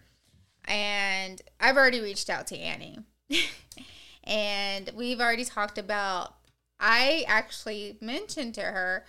And 0.65 1.41
I've 1.61 1.77
already 1.77 2.01
reached 2.01 2.29
out 2.29 2.47
to 2.49 2.59
Annie. 2.59 2.99
and 4.25 4.91
we've 4.95 5.21
already 5.21 5.45
talked 5.45 5.79
about 5.79 6.35
I 6.81 7.25
actually 7.27 7.97
mentioned 8.01 8.55
to 8.55 8.63
her 8.63 9.05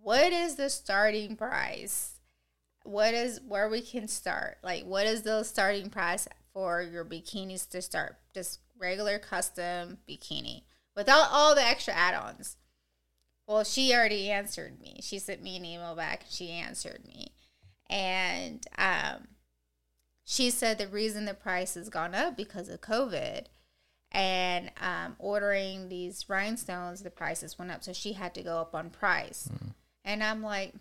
what 0.00 0.32
is 0.32 0.56
the 0.56 0.68
starting 0.68 1.34
price? 1.34 2.13
What 2.84 3.14
is 3.14 3.40
where 3.46 3.68
we 3.68 3.80
can 3.80 4.08
start? 4.08 4.58
Like 4.62 4.84
what 4.84 5.06
is 5.06 5.22
the 5.22 5.42
starting 5.42 5.90
price 5.90 6.28
for 6.52 6.80
your 6.82 7.04
bikinis 7.04 7.68
to 7.70 7.82
start? 7.82 8.16
Just 8.32 8.60
regular 8.78 9.18
custom 9.18 9.98
bikini 10.08 10.62
without 10.96 11.28
all 11.30 11.54
the 11.54 11.64
extra 11.64 11.94
add-ons. 11.94 12.56
Well, 13.46 13.64
she 13.64 13.94
already 13.94 14.30
answered 14.30 14.80
me. 14.80 15.00
She 15.02 15.18
sent 15.18 15.42
me 15.42 15.56
an 15.56 15.64
email 15.64 15.94
back 15.94 16.22
and 16.22 16.30
she 16.30 16.50
answered 16.50 17.02
me. 17.06 17.32
And 17.90 18.64
um, 18.78 19.28
she 20.24 20.50
said 20.50 20.78
the 20.78 20.88
reason 20.88 21.26
the 21.26 21.34
price 21.34 21.74
has 21.74 21.90
gone 21.90 22.14
up 22.14 22.36
because 22.36 22.68
of 22.68 22.80
COVID 22.80 23.44
and 24.10 24.70
um, 24.80 25.16
ordering 25.18 25.88
these 25.88 26.28
rhinestones, 26.28 27.02
the 27.02 27.10
prices 27.10 27.58
went 27.58 27.70
up. 27.70 27.82
So 27.82 27.92
she 27.92 28.14
had 28.14 28.32
to 28.34 28.42
go 28.42 28.58
up 28.58 28.74
on 28.74 28.88
price. 28.88 29.48
And 30.04 30.22
I'm 30.22 30.42
like, 30.42 30.72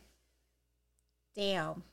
damn. 1.35 1.83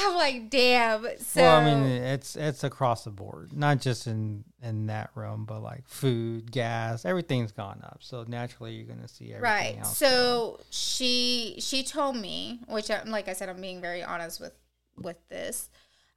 I'm 0.06 0.16
like, 0.16 0.50
damn. 0.50 1.02
So, 1.18 1.42
well, 1.42 1.60
I 1.60 1.64
mean, 1.64 1.84
it's 1.84 2.36
it's 2.36 2.64
across 2.64 3.04
the 3.04 3.10
board, 3.10 3.56
not 3.56 3.80
just 3.80 4.06
in 4.06 4.44
in 4.62 4.86
that 4.86 5.10
realm, 5.14 5.44
but 5.44 5.62
like 5.62 5.86
food, 5.88 6.50
gas, 6.50 7.04
everything's 7.04 7.52
gone 7.52 7.80
up. 7.84 7.98
So 8.00 8.24
naturally, 8.26 8.72
you're 8.74 8.86
gonna 8.86 9.08
see 9.08 9.32
everything 9.32 9.42
right 9.42 9.78
else. 9.78 9.96
so 9.96 10.60
she 10.70 11.56
she 11.58 11.82
told 11.82 12.16
me 12.16 12.60
which 12.68 12.90
I'm 12.90 13.10
like 13.10 13.28
i 13.28 13.32
said 13.32 13.48
i'm 13.48 13.60
being 13.60 13.80
very 13.80 14.02
honest 14.02 14.40
with 14.40 14.52
with 14.96 15.16
this 15.28 15.68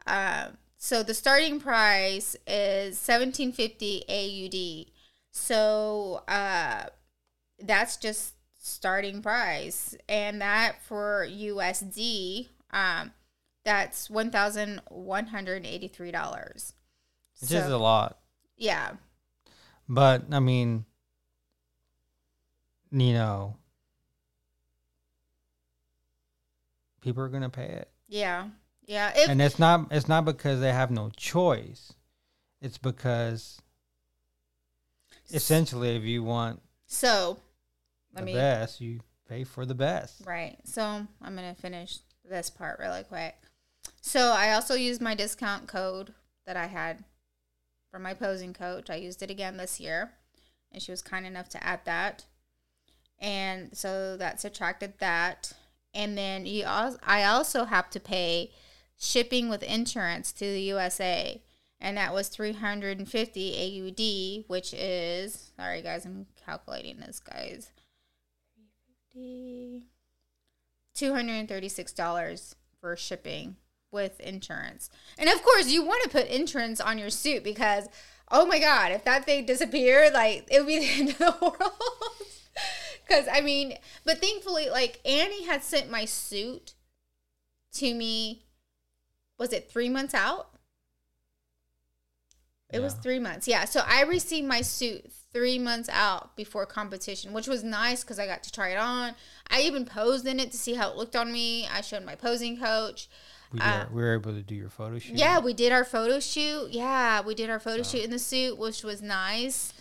um 0.08 0.58
so 0.78 1.04
the 1.04 1.14
starting 1.14 1.60
price 1.60 2.36
is 2.48 2.98
1750 3.08 4.04
aud 4.10 4.92
so 5.32 6.24
uh 6.28 6.86
that's 7.60 7.98
just 7.98 8.34
starting 8.60 9.22
price 9.22 9.96
and 10.10 10.42
that 10.42 10.82
for 10.84 11.28
usd 11.30 12.48
um 12.72 13.12
that's 13.64 14.10
$1183 14.10 16.74
it's 17.42 17.50
just 17.50 17.70
a 17.70 17.78
lot. 17.78 18.20
yeah 18.58 18.92
But 19.90 20.24
I 20.32 20.40
mean, 20.40 20.86
you 22.92 23.14
know, 23.14 23.56
people 27.02 27.24
are 27.24 27.30
gonna 27.30 27.50
pay 27.50 27.66
it, 27.66 27.90
yeah 28.08 28.48
yeah 28.86 29.12
if, 29.16 29.30
and 29.30 29.42
it's 29.42 29.60
not 29.60 29.88
it's 29.92 30.08
not 30.08 30.26
because 30.26 30.60
they 30.60 30.72
have 30.72 30.92
no 30.92 31.10
choice. 31.16 31.94
It's 32.62 32.78
because 32.78 33.60
essentially, 35.32 35.96
if 35.96 36.04
you 36.04 36.24
want 36.24 36.62
so 36.88 37.38
let 38.14 38.22
the 38.22 38.26
me 38.28 38.34
best, 38.34 38.80
you 38.80 39.00
pay 39.28 39.44
for 39.44 39.66
the 39.66 39.76
best. 39.76 40.22
Right. 40.26 40.58
So 40.64 40.82
I'm 40.84 41.36
going 41.36 41.54
to 41.54 41.60
finish 41.60 41.98
this 42.30 42.50
part 42.50 42.80
really 42.80 43.04
quick. 43.04 43.36
So 44.02 44.32
I 44.32 44.54
also 44.54 44.76
used 44.76 45.02
my 45.02 45.16
discount 45.16 45.68
code 45.68 46.14
that 46.46 46.58
I 46.58 46.68
had 46.68 47.04
for 47.90 48.00
my 48.00 48.14
posing 48.14 48.54
coach. 48.54 48.90
I 48.90 48.96
used 48.96 49.24
it 49.24 49.32
again 49.32 49.58
this 49.58 49.80
year, 49.80 50.12
and 50.72 50.82
she 50.82 50.92
was 50.92 51.02
kind 51.02 51.26
enough 51.26 51.50
to 51.50 51.64
add 51.64 51.82
that. 51.86 52.26
And 53.20 53.76
so 53.76 54.18
that 54.18 54.42
subtracted 54.42 55.00
that. 55.00 55.54
And 55.94 56.18
then 56.18 56.46
you 56.46 56.66
also, 56.66 56.98
I 57.06 57.24
also 57.24 57.66
have 57.66 57.90
to 57.92 58.00
pay 58.00 58.52
shipping 59.00 59.50
with 59.50 59.64
insurance 59.64 60.32
to 60.34 60.46
the 60.46 60.62
USA. 60.62 61.42
And 61.80 61.98
that 61.98 62.14
was 62.14 62.30
350 62.30 63.88
AUD, 63.88 64.46
which 64.48 64.74
is, 64.74 65.52
sorry 65.58 65.82
guys, 65.82 66.06
I'm 66.06 66.28
calculating 66.46 67.00
this, 67.00 67.20
guys. 67.20 67.72
350 69.14 69.88
$236 70.96 72.56
for 72.80 72.96
shipping 72.96 73.56
with 73.94 74.20
insurance. 74.20 74.90
And 75.18 75.30
of 75.30 75.42
course, 75.44 75.72
you 75.72 75.86
want 75.86 76.04
to 76.04 76.10
put 76.10 76.28
insurance 76.28 76.82
on 76.82 76.98
your 76.98 77.10
suit 77.10 77.44
because, 77.44 77.88
oh 78.32 78.46
my 78.46 78.60
God, 78.60 78.92
if 78.92 79.06
that 79.06 79.26
thing 79.26 79.46
disappeared, 79.46 80.14
like 80.14 80.48
it 80.52 80.60
would 80.60 80.68
be 80.68 80.80
the 80.80 80.86
end 81.00 81.10
of 81.10 81.18
the 81.18 81.38
world. 81.42 81.58
Because, 83.06 83.28
I 83.30 83.42
mean, 83.42 83.78
but 84.06 84.20
thankfully, 84.20 84.70
like 84.70 85.02
Annie 85.04 85.44
had 85.44 85.62
sent 85.62 85.92
my 85.92 86.06
suit 86.06 86.74
to 87.74 87.94
me, 87.94 88.46
was 89.38 89.52
it 89.52 89.70
three 89.70 89.90
months 89.90 90.14
out? 90.14 90.54
It 92.74 92.82
was 92.82 92.96
three 92.96 93.20
months. 93.20 93.48
Yeah. 93.48 93.66
So 93.66 93.82
I 93.86 94.02
received 94.02 94.48
my 94.48 94.62
suit 94.62 95.12
three 95.32 95.60
months 95.60 95.90
out 95.90 96.36
before 96.36 96.66
competition, 96.66 97.32
which 97.32 97.48
was 97.48 97.64
nice 97.64 98.04
because 98.04 98.18
I 98.18 98.26
got 98.26 98.42
to 98.44 98.52
try 98.52 98.70
it 98.70 98.78
on. 98.78 99.14
I 99.50 99.62
even 99.62 99.86
posed 99.86 100.26
in 100.26 100.40
it 100.40 100.52
to 100.52 100.58
see 100.58 100.74
how 100.74 100.90
it 100.90 100.98
looked 100.98 101.16
on 101.16 101.32
me. 101.32 101.68
I 101.68 101.82
showed 101.82 102.04
my 102.04 102.16
posing 102.16 102.58
coach. 102.58 103.10
We, 103.54 103.60
Uh, 103.60 103.86
were, 103.86 103.96
we 103.96 104.02
were 104.02 104.14
able 104.16 104.34
to 104.34 104.42
do 104.42 104.56
your 104.56 104.70
photo 104.70 105.00
shoot. 105.00 105.16
Yeah, 105.16 105.40
we 105.40 105.54
did 105.54 105.72
our 105.72 105.86
photo 105.86 106.20
shoot. 106.20 106.72
Yeah, 106.72 107.22
we 107.22 107.36
did 107.36 107.50
our 107.50 107.60
photo 107.60 107.84
shoot 107.84 108.04
in 108.04 108.10
the 108.10 108.20
suit, 108.20 108.58
which 108.58 108.84
was 108.84 109.02
nice. 109.02 109.74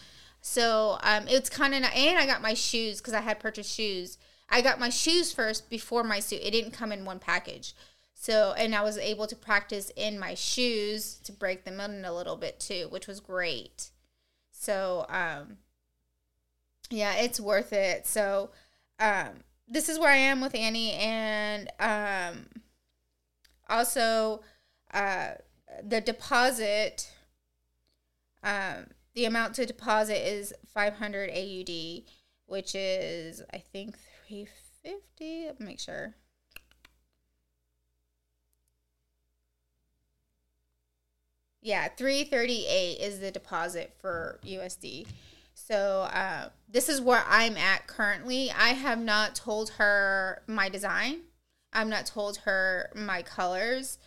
So 0.43 0.99
um, 1.03 1.27
it's 1.29 1.49
kind 1.49 1.75
of 1.75 1.83
and 1.85 2.19
I 2.19 2.27
got 2.27 2.43
my 2.43 2.55
shoes 2.55 2.99
because 2.99 3.15
I 3.15 3.21
had 3.21 3.41
purchased 3.41 3.73
shoes. 3.73 4.19
I 4.51 4.61
got 4.61 4.79
my 4.79 4.91
shoes 4.91 5.33
first 5.33 5.71
before 5.71 6.05
my 6.05 6.21
suit. 6.21 6.41
It 6.43 6.51
didn't 6.51 6.73
come 6.73 6.93
in 6.93 7.05
one 7.05 7.19
package. 7.19 7.75
So 8.15 8.53
and 8.59 8.75
I 8.75 8.83
was 8.83 8.99
able 8.99 9.27
to 9.27 9.37
practice 9.37 9.91
in 9.97 10.19
my 10.19 10.35
shoes 10.35 11.15
to 11.25 11.33
break 11.33 11.65
them 11.65 11.81
in 11.81 12.05
a 12.05 12.13
little 12.13 12.37
bit 12.37 12.61
too, 12.61 12.89
which 12.91 13.07
was 13.07 13.21
great. 13.21 13.91
So 14.51 15.07
um, 15.09 15.57
yeah, 16.91 17.15
it's 17.15 17.41
worth 17.41 17.73
it. 17.73 18.07
So 18.07 18.51
um, 19.01 19.45
this 19.67 19.89
is 19.89 19.99
where 19.99 20.11
I 20.11 20.17
am 20.17 20.41
with 20.41 20.55
Annie, 20.55 20.93
and 20.93 21.69
um, 21.81 22.47
also 23.73 24.43
uh, 24.93 25.33
the 25.83 26.01
deposit. 26.01 27.11
Um, 28.45 28.87
the 29.15 29.25
amount 29.25 29.55
to 29.55 29.67
deposit 29.67 30.27
is 30.27 30.53
500 30.75 31.31
AUD, 31.31 32.05
which 32.47 32.75
is 32.75 33.43
I 33.53 33.59
think 33.59 33.97
350. 34.27 35.47
Let 35.47 35.61
me 35.61 35.67
make 35.67 35.81
sure. 35.81 36.15
Yeah, 41.61 41.89
338 41.97 43.01
is 43.01 43.21
the 43.21 43.31
deposit 43.31 43.95
for 44.01 44.41
USD. 44.45 45.07
So 45.55 46.09
uh, 46.13 46.49
this 46.69 46.89
is 46.89 47.01
where 47.01 47.25
I'm 47.29 47.57
at 47.57 47.87
currently. 47.87 48.51
I 48.51 48.71
have 48.71 48.99
not 48.99 49.37
told 49.37 49.71
her 49.71 50.43
my 50.49 50.69
design. 50.69 51.21
I'm 51.73 51.89
not 51.89 52.07
told 52.07 52.39
her 52.39 52.91
my 52.95 53.23
colors. 53.23 53.99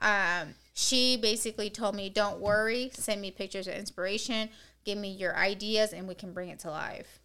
Um, 0.00 0.54
she 0.72 1.16
basically 1.16 1.70
told 1.70 1.94
me, 1.94 2.08
"Don't 2.08 2.40
worry. 2.40 2.90
Send 2.94 3.20
me 3.20 3.30
pictures 3.30 3.66
of 3.66 3.74
inspiration. 3.74 4.50
Give 4.84 4.96
me 4.96 5.10
your 5.10 5.36
ideas, 5.36 5.92
and 5.92 6.08
we 6.08 6.14
can 6.14 6.32
bring 6.32 6.48
it 6.48 6.58
to 6.60 6.70
life." 6.70 7.20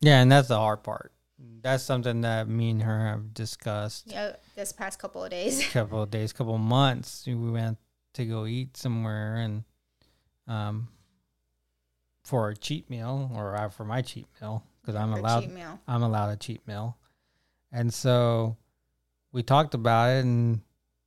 Yeah, 0.00 0.20
and 0.20 0.32
that's 0.32 0.48
the 0.48 0.56
hard 0.56 0.82
part. 0.82 1.12
That's 1.38 1.82
something 1.82 2.22
that 2.22 2.48
me 2.48 2.70
and 2.70 2.82
her 2.82 3.06
have 3.08 3.34
discussed 3.34 4.04
Yeah, 4.06 4.36
this 4.54 4.72
past 4.72 4.98
couple 4.98 5.24
of 5.24 5.30
days. 5.30 5.66
couple 5.72 6.02
of 6.02 6.10
days, 6.10 6.32
couple 6.32 6.54
of 6.54 6.60
months. 6.60 7.24
We 7.26 7.34
went 7.34 7.78
to 8.14 8.24
go 8.24 8.46
eat 8.46 8.76
somewhere 8.76 9.36
and 9.36 9.64
um 10.46 10.88
for 12.24 12.50
a 12.50 12.56
cheat 12.56 12.88
meal 12.90 13.30
or 13.34 13.56
uh, 13.56 13.68
for 13.68 13.84
my 13.84 14.02
cheat 14.02 14.26
meal 14.40 14.64
because 14.80 14.94
I'm 14.94 15.12
allowed. 15.12 15.50
I'm 15.88 16.02
allowed 16.02 16.30
a 16.30 16.36
cheat 16.36 16.66
meal. 16.66 16.96
And 17.72 17.92
so 17.92 18.56
we 19.32 19.42
talked 19.42 19.74
about 19.74 20.10
it 20.10 20.24
and 20.24 20.60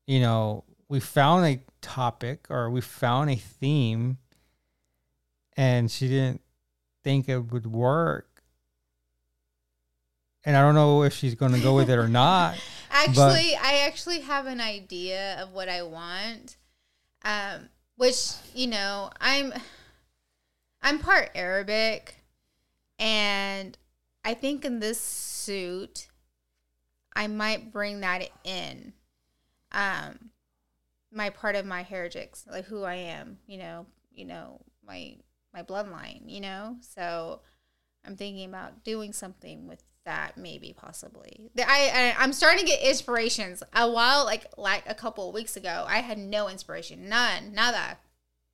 you 0.07 0.19
know, 0.19 0.63
we 0.87 0.99
found 0.99 1.45
a 1.45 1.59
topic 1.81 2.47
or 2.49 2.69
we 2.69 2.81
found 2.81 3.29
a 3.29 3.35
theme 3.35 4.17
and 5.57 5.89
she 5.89 6.07
didn't 6.07 6.41
think 7.03 7.29
it 7.29 7.39
would 7.51 7.65
work. 7.65 8.43
and 10.43 10.55
I 10.55 10.61
don't 10.61 10.75
know 10.75 11.03
if 11.03 11.13
she's 11.13 11.33
going 11.33 11.53
to 11.53 11.59
go 11.59 11.75
with 11.75 11.89
it 11.89 11.97
or 11.97 12.07
not. 12.07 12.55
Actually, 12.91 13.55
I 13.55 13.85
actually 13.87 14.21
have 14.21 14.45
an 14.45 14.61
idea 14.61 15.41
of 15.41 15.51
what 15.51 15.67
I 15.69 15.81
want. 15.83 16.57
Um, 17.23 17.69
which, 17.97 18.33
you 18.53 18.67
know, 18.67 19.09
I'm 19.19 19.53
I'm 20.81 20.99
part 20.99 21.31
Arabic 21.33 22.15
and 22.99 23.77
I 24.23 24.33
think 24.33 24.63
in 24.63 24.79
this 24.79 24.99
suit 24.99 26.07
I 27.15 27.27
might 27.27 27.71
bring 27.71 28.01
that 28.01 28.29
in. 28.43 28.93
Um 29.71 30.31
my 31.11 31.29
part 31.29 31.55
of 31.55 31.65
my 31.65 31.83
heretics, 31.83 32.45
like 32.51 32.65
who 32.65 32.83
I 32.83 32.95
am, 32.95 33.37
you 33.47 33.57
know, 33.57 33.85
you 34.13 34.25
know, 34.25 34.61
my 34.85 35.15
my 35.53 35.63
bloodline, 35.63 36.23
you 36.25 36.41
know? 36.41 36.75
So 36.81 37.41
I'm 38.05 38.15
thinking 38.15 38.49
about 38.49 38.83
doing 38.83 39.13
something 39.13 39.67
with 39.67 39.81
that 40.03 40.37
maybe 40.37 40.71
possibly. 40.77 41.49
I, 41.57 42.13
I 42.17 42.23
i'm 42.23 42.31
starting 42.31 42.59
to 42.59 42.65
get 42.65 42.81
inspirations. 42.81 43.63
A 43.73 43.89
while 43.89 44.23
like 44.25 44.45
like 44.57 44.83
a 44.87 44.93
couple 44.93 45.27
of 45.27 45.33
weeks 45.33 45.57
ago 45.57 45.85
i 45.87 45.99
had 45.99 46.17
no 46.17 46.47
inspiration. 46.49 47.09
None. 47.09 47.53
Nada. 47.53 47.97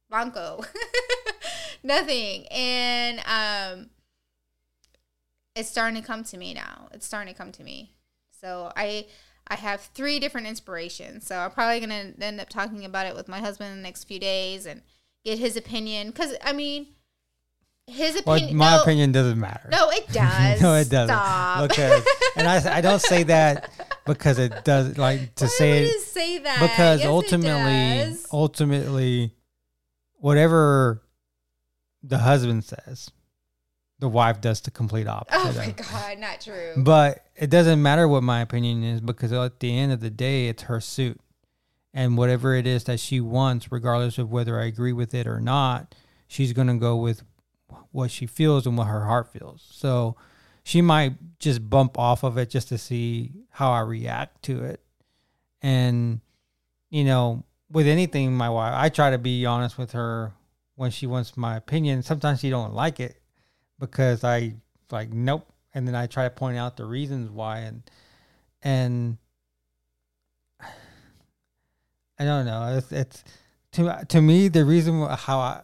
Blanco 0.09 0.64
nothing. 1.84 2.47
And 2.47 3.20
um 3.26 3.89
it's 5.55 5.68
starting 5.68 6.01
to 6.01 6.07
come 6.07 6.24
to 6.26 6.38
me 6.38 6.53
now. 6.53 6.88
It's 6.93 7.05
starting 7.05 7.34
to 7.34 7.38
come 7.38 7.51
to 7.53 7.64
me 7.64 7.91
so 8.41 8.71
i 8.75 9.05
i 9.47 9.55
have 9.55 9.81
three 9.93 10.19
different 10.19 10.47
inspirations 10.47 11.25
so 11.25 11.37
i'm 11.37 11.51
probably 11.51 11.79
gonna 11.79 12.11
end 12.19 12.39
up 12.41 12.49
talking 12.49 12.83
about 12.85 13.05
it 13.05 13.15
with 13.15 13.27
my 13.27 13.39
husband 13.39 13.71
in 13.71 13.77
the 13.77 13.83
next 13.83 14.05
few 14.05 14.19
days 14.19 14.65
and 14.65 14.81
get 15.23 15.37
his 15.39 15.55
opinion 15.55 16.07
because 16.07 16.33
i 16.43 16.51
mean 16.53 16.87
his 17.87 18.21
Well, 18.25 18.35
opinion 18.37 18.57
my 18.57 18.75
no, 18.77 18.81
opinion 18.83 19.11
doesn't 19.11 19.39
matter. 19.39 19.67
no 19.71 19.89
it 19.89 20.07
does 20.13 20.61
no, 20.61 20.75
it 20.75 20.89
doesn't. 20.89 21.13
Stop. 21.15 21.67
Because, 21.69 22.05
and 22.37 22.47
I, 22.47 22.77
I 22.77 22.79
don't 22.81 23.01
say 23.01 23.23
that 23.23 23.69
because 24.05 24.39
it 24.39 24.63
does 24.63 24.97
like 24.97 25.33
to 25.35 25.45
Why 25.45 25.49
say 25.49 25.83
it 25.85 26.01
say 26.01 26.37
that? 26.37 26.59
because 26.61 26.99
Yes, 27.01 27.09
ultimately, 27.09 28.15
ultimately, 28.31 29.33
whatever 30.19 31.01
the 32.03 32.19
husband 32.19 32.63
says, 32.63 33.09
the 34.02 34.10
wife 34.10 34.41
does 34.41 34.60
the 34.62 34.72
complete 34.72 35.08
opposite. 35.08 35.38
Oh 35.38 35.54
my 35.56 35.72
god, 35.72 36.18
not 36.18 36.41
true. 36.41 36.74
But 36.76 37.24
it 37.36 37.52
doesn't 37.52 37.82
matter 37.82 38.08
what 38.08 38.24
my 38.24 38.41
opinion 38.41 38.84
is 38.84 38.99
because 38.99 39.32
at 39.32 39.60
the 39.60 39.78
end 39.78 39.91
of 39.91 39.99
the 39.99 40.10
day, 40.10 40.47
it's 40.47 40.64
her 40.64 40.82
suit. 40.82 41.22
And 41.93 42.18
whatever 42.18 42.56
it 42.56 42.66
is 42.66 42.86
that 42.86 42.99
she 42.99 43.22
wants, 43.22 43.72
regardless 43.72 44.18
of 44.18 44.32
whether 44.32 44.60
I 44.60 44.66
agree 44.66 44.91
with 44.91 45.14
it 45.14 45.28
or 45.28 45.39
not, 45.39 45.93
she's 46.28 46.52
going 46.52 46.68
to 46.68 46.76
go 46.76 46.95
with 46.95 47.22
what 47.91 48.10
she 48.10 48.26
feels 48.26 48.66
and 48.66 48.76
what 48.76 48.88
her 48.88 49.06
heart 49.06 49.32
feels. 49.32 49.68
So 49.70 50.16
she 50.64 50.82
might 50.82 51.14
just 51.38 51.70
bump 51.70 51.99
off 51.99 52.24
of 52.24 52.39
it 52.39 52.49
just 52.49 52.70
to 52.70 52.80
see 52.80 53.34
how 53.52 53.72
I 53.72 53.82
react 53.82 54.41
to 54.43 54.64
it. 54.64 54.82
And, 55.62 56.22
you 56.89 57.04
know, 57.04 57.43
with 57.70 57.88
anything, 57.88 58.34
my 58.34 58.49
wife, 58.49 58.74
I 58.76 58.89
try 58.89 59.12
to 59.12 59.20
be 59.20 59.45
honest 59.45 59.78
with 59.78 59.91
her 59.91 60.34
when 60.76 60.89
she 60.89 61.06
wants 61.06 61.38
my 61.38 61.56
opinion. 61.56 62.02
Sometimes 62.02 62.39
she 62.39 62.49
don't 62.49 62.74
like 62.74 62.99
it 62.99 63.20
because 63.82 64.23
I 64.23 64.53
like 64.91 65.11
nope, 65.11 65.51
and 65.73 65.86
then 65.86 65.95
I 65.95 66.07
try 66.07 66.23
to 66.23 66.29
point 66.29 66.57
out 66.57 66.77
the 66.77 66.86
reasons 66.86 67.29
why, 67.29 67.59
and 67.59 67.84
and 68.61 69.17
I 70.61 72.23
don't 72.23 72.45
know. 72.45 72.77
It's, 72.77 72.91
it's 72.93 73.23
to 73.73 74.05
to 74.07 74.21
me 74.21 74.47
the 74.47 74.63
reason 74.63 75.05
how 75.09 75.39
I 75.39 75.61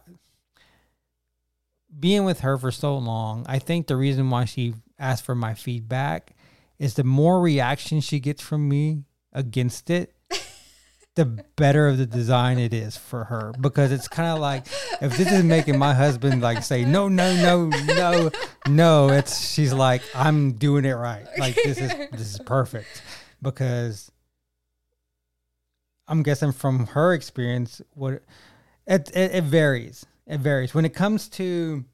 being 1.98 2.24
with 2.24 2.40
her 2.40 2.58
for 2.58 2.70
so 2.70 2.98
long. 2.98 3.46
I 3.48 3.58
think 3.58 3.86
the 3.86 3.96
reason 3.96 4.28
why 4.28 4.44
she 4.44 4.74
asked 4.98 5.24
for 5.24 5.34
my 5.34 5.54
feedback 5.54 6.34
is 6.78 6.94
the 6.94 7.04
more 7.04 7.40
reaction 7.40 8.00
she 8.00 8.20
gets 8.20 8.42
from 8.42 8.68
me 8.68 9.04
against 9.32 9.90
it, 9.90 10.14
the 11.18 11.24
better 11.56 11.88
of 11.88 11.98
the 11.98 12.06
design 12.06 12.60
it 12.60 12.72
is 12.72 12.96
for 12.96 13.24
her 13.24 13.52
because 13.60 13.90
it's 13.90 14.06
kind 14.06 14.28
of 14.28 14.38
like 14.38 14.64
if 15.02 15.16
this 15.16 15.32
is 15.32 15.42
making 15.42 15.76
my 15.76 15.92
husband 15.92 16.40
like 16.40 16.62
say 16.62 16.84
no 16.84 17.08
no 17.08 17.34
no 17.34 17.66
no 17.86 18.30
no 18.68 19.08
it's 19.08 19.44
she's 19.44 19.72
like 19.72 20.00
i'm 20.14 20.52
doing 20.52 20.84
it 20.84 20.92
right. 20.92 21.26
Like 21.36 21.56
this 21.56 21.78
is 21.78 21.92
this 22.12 22.20
is 22.20 22.38
perfect. 22.46 23.02
Because 23.42 24.12
i'm 26.06 26.22
guessing 26.22 26.52
from 26.52 26.86
her 26.86 27.12
experience 27.14 27.82
what 27.94 28.22
it, 28.86 29.10
it 29.12 29.34
it 29.34 29.44
varies. 29.44 30.06
It 30.24 30.38
varies. 30.38 30.72
When 30.72 30.84
it 30.84 30.94
comes 30.94 31.28
to 31.30 31.84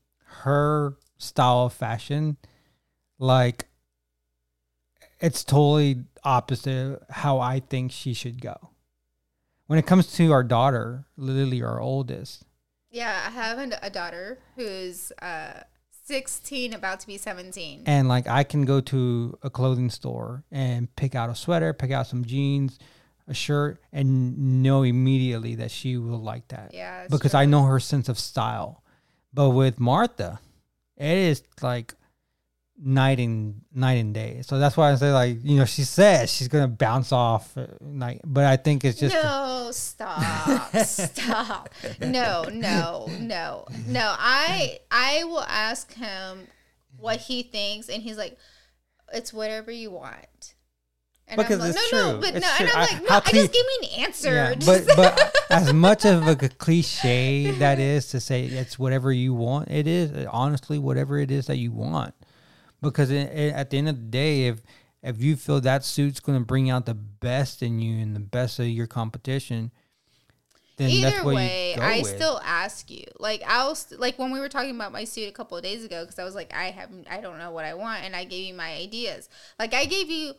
her 0.43 0.99
style 1.17 1.65
of 1.65 1.73
fashion 1.73 2.37
like 3.19 3.69
it's 5.19 5.45
totally 5.45 6.05
opposite 6.25 7.01
how 7.09 7.39
i 7.39 7.59
think 7.61 7.91
she 7.91 8.13
should 8.13 8.43
go 8.43 8.74
when 9.67 9.79
it 9.79 9.87
comes 9.87 10.13
to 10.15 10.33
our 10.33 10.45
daughter, 10.45 11.07
Lily, 11.17 11.63
our 11.63 11.81
oldest, 11.81 12.45
yeah, 12.91 13.25
I 13.27 13.31
have 13.31 13.59
a 13.59 13.91
daughter 13.91 14.39
who's 14.57 15.13
uh 15.21 15.61
16 16.07 16.75
about 16.75 17.01
to 17.01 17.07
be 17.07 17.17
17. 17.17 17.85
and 17.87 18.09
like 18.09 18.29
I 18.29 18.45
can 18.45 18.65
go 18.67 18.81
to 18.83 19.39
a 19.43 19.49
clothing 19.51 19.89
store 19.91 20.45
and 20.51 20.95
pick 20.97 21.15
out 21.15 21.31
a 21.31 21.35
sweater, 21.35 21.73
pick 21.73 21.91
out 21.91 22.07
some 22.07 22.25
jeans, 22.25 22.79
a 23.27 23.35
shirt, 23.35 23.81
and 23.93 24.63
know 24.63 24.83
immediately 24.83 25.55
that 25.57 25.71
she 25.71 25.97
will 25.97 26.21
like 26.23 26.49
that. 26.49 26.73
Yeah, 26.75 27.07
because 27.11 27.31
true. 27.31 27.41
I 27.41 27.47
know 27.47 27.65
her 27.65 27.81
sense 27.81 28.09
of 28.09 28.19
style. 28.19 28.83
But 29.33 29.51
with 29.51 29.81
Martha, 29.81 30.41
it 30.97 31.17
is 31.17 31.43
like 31.63 31.95
night 32.85 33.19
and 33.19 33.63
night 33.75 33.95
and 33.95 34.13
day. 34.13 34.43
So 34.43 34.59
that's 34.59 34.77
why 34.77 34.93
I 34.93 34.95
say 34.97 35.11
like 35.11 35.39
you 35.43 35.57
know 35.57 35.65
she 35.65 35.83
says 35.83 36.31
she's 36.33 36.49
gonna 36.49 36.69
bounce 36.69 37.11
off 37.13 37.57
uh, 37.57 37.67
night, 37.81 38.21
but 38.25 38.45
I 38.45 38.57
think 38.57 38.85
it's 38.85 39.01
just 39.01 39.15
no, 39.15 39.71
stop, 39.73 40.77
stop. 40.85 41.71
No, 42.01 42.45
no, 42.53 43.09
no, 43.19 43.67
no. 43.87 44.15
I 44.19 44.79
I 44.91 45.25
will 45.25 45.41
ask 45.43 45.93
him 45.95 46.47
what 46.99 47.17
he 47.17 47.43
thinks, 47.43 47.89
and 47.89 48.03
he's 48.03 48.19
like, 48.19 48.37
"It's 49.13 49.33
whatever 49.33 49.71
you 49.71 49.91
want." 49.91 50.55
And 51.27 51.39
Because 51.39 51.55
I'm 51.59 51.69
like, 51.69 51.71
it's 51.71 51.93
no, 51.93 51.99
no, 51.99 52.11
true. 52.13 52.21
but 52.21 52.37
It's 52.37 52.47
no, 52.47 52.53
true. 52.59 52.67
and 52.67 52.77
I'm 52.77 52.95
like, 52.95 53.03
no, 53.03 53.09
how 53.09 53.17
I 53.25 53.31
just 53.31 53.53
give 53.53 53.65
me 53.81 53.89
an 53.97 54.05
answer. 54.05 54.31
Yeah, 54.31 54.55
but 54.67 54.87
but 54.95 55.37
as 55.51 55.73
much 55.73 56.05
of 56.05 56.29
a 56.29 56.37
cliche 56.37 57.51
that 57.53 57.79
is 57.79 58.09
to 58.09 58.21
say 58.21 58.45
it's 58.45 58.79
whatever 58.79 59.11
you 59.11 59.33
want, 59.33 59.71
it 59.71 59.87
is 59.87 60.27
honestly 60.31 60.79
whatever 60.79 61.19
it 61.19 61.31
is 61.31 61.47
that 61.47 61.57
you 61.57 61.73
want. 61.73 62.15
Because 62.85 63.11
it, 63.11 63.31
it- 63.33 63.55
at 63.55 63.71
the 63.71 63.79
end 63.79 63.89
of 63.89 63.97
the 63.97 64.03
day, 64.03 64.47
if 64.47 64.63
if 65.03 65.21
you 65.21 65.37
feel 65.37 65.61
that 65.61 65.85
suit's 65.85 66.21
going 66.21 66.39
to 66.39 66.45
bring 66.45 66.71
out 66.71 66.87
the 66.87 66.95
best 66.95 67.63
in 67.63 67.79
you 67.79 68.01
and 68.03 68.15
the 68.17 68.21
best 68.21 68.59
of 68.59 68.67
your 68.69 68.87
competition, 68.87 69.71
then 70.77 70.89
that's 71.03 71.17
Either 71.17 71.25
what 71.27 71.35
way, 71.37 71.71
you 71.73 71.77
go 71.77 71.83
I 71.83 71.99
with. 71.99 72.07
still 72.17 72.41
ask 72.45 72.91
you. 72.91 73.05
Like 73.21 73.43
I'll 73.47 73.75
st- 73.75 74.01
like 74.01 74.19
when 74.19 74.33
we 74.33 74.41
were 74.41 74.49
talking 74.49 74.75
about 74.75 74.93
my 74.93 75.05
suit 75.05 75.29
a 75.29 75.33
couple 75.33 75.57
of 75.57 75.63
days 75.63 75.85
ago 75.85 76.03
because 76.05 76.19
I 76.19 76.25
was 76.25 76.35
like 76.35 76.53
I 76.55 76.71
have 76.71 76.91
I 77.11 77.21
don't 77.21 77.39
know 77.39 77.51
what 77.51 77.65
I 77.65 77.75
want 77.75 78.03
and 78.05 78.17
I 78.17 78.25
gave 78.25 78.47
you 78.47 78.55
my 78.55 78.73
ideas. 78.75 79.29
Like 79.59 79.75
I 79.75 79.85
gave 79.85 80.09
you 80.11 80.35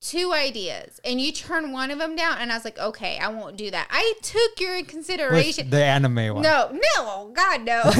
two 0.00 0.32
ideas 0.32 0.98
and 1.04 1.20
you 1.20 1.30
turn 1.30 1.72
one 1.72 1.90
of 1.90 1.98
them 1.98 2.16
down 2.16 2.38
and 2.38 2.50
I 2.50 2.54
was 2.56 2.64
like 2.64 2.78
okay 2.78 3.18
I 3.18 3.28
won't 3.28 3.56
do 3.58 3.70
that. 3.70 3.86
I 3.90 4.14
took 4.22 4.58
your 4.58 4.74
in 4.76 4.86
consideration. 4.86 5.68
the 5.68 5.84
anime 5.84 6.34
one. 6.34 6.42
No, 6.42 6.70
no, 6.96 7.30
God 7.34 7.62
no. 7.66 7.82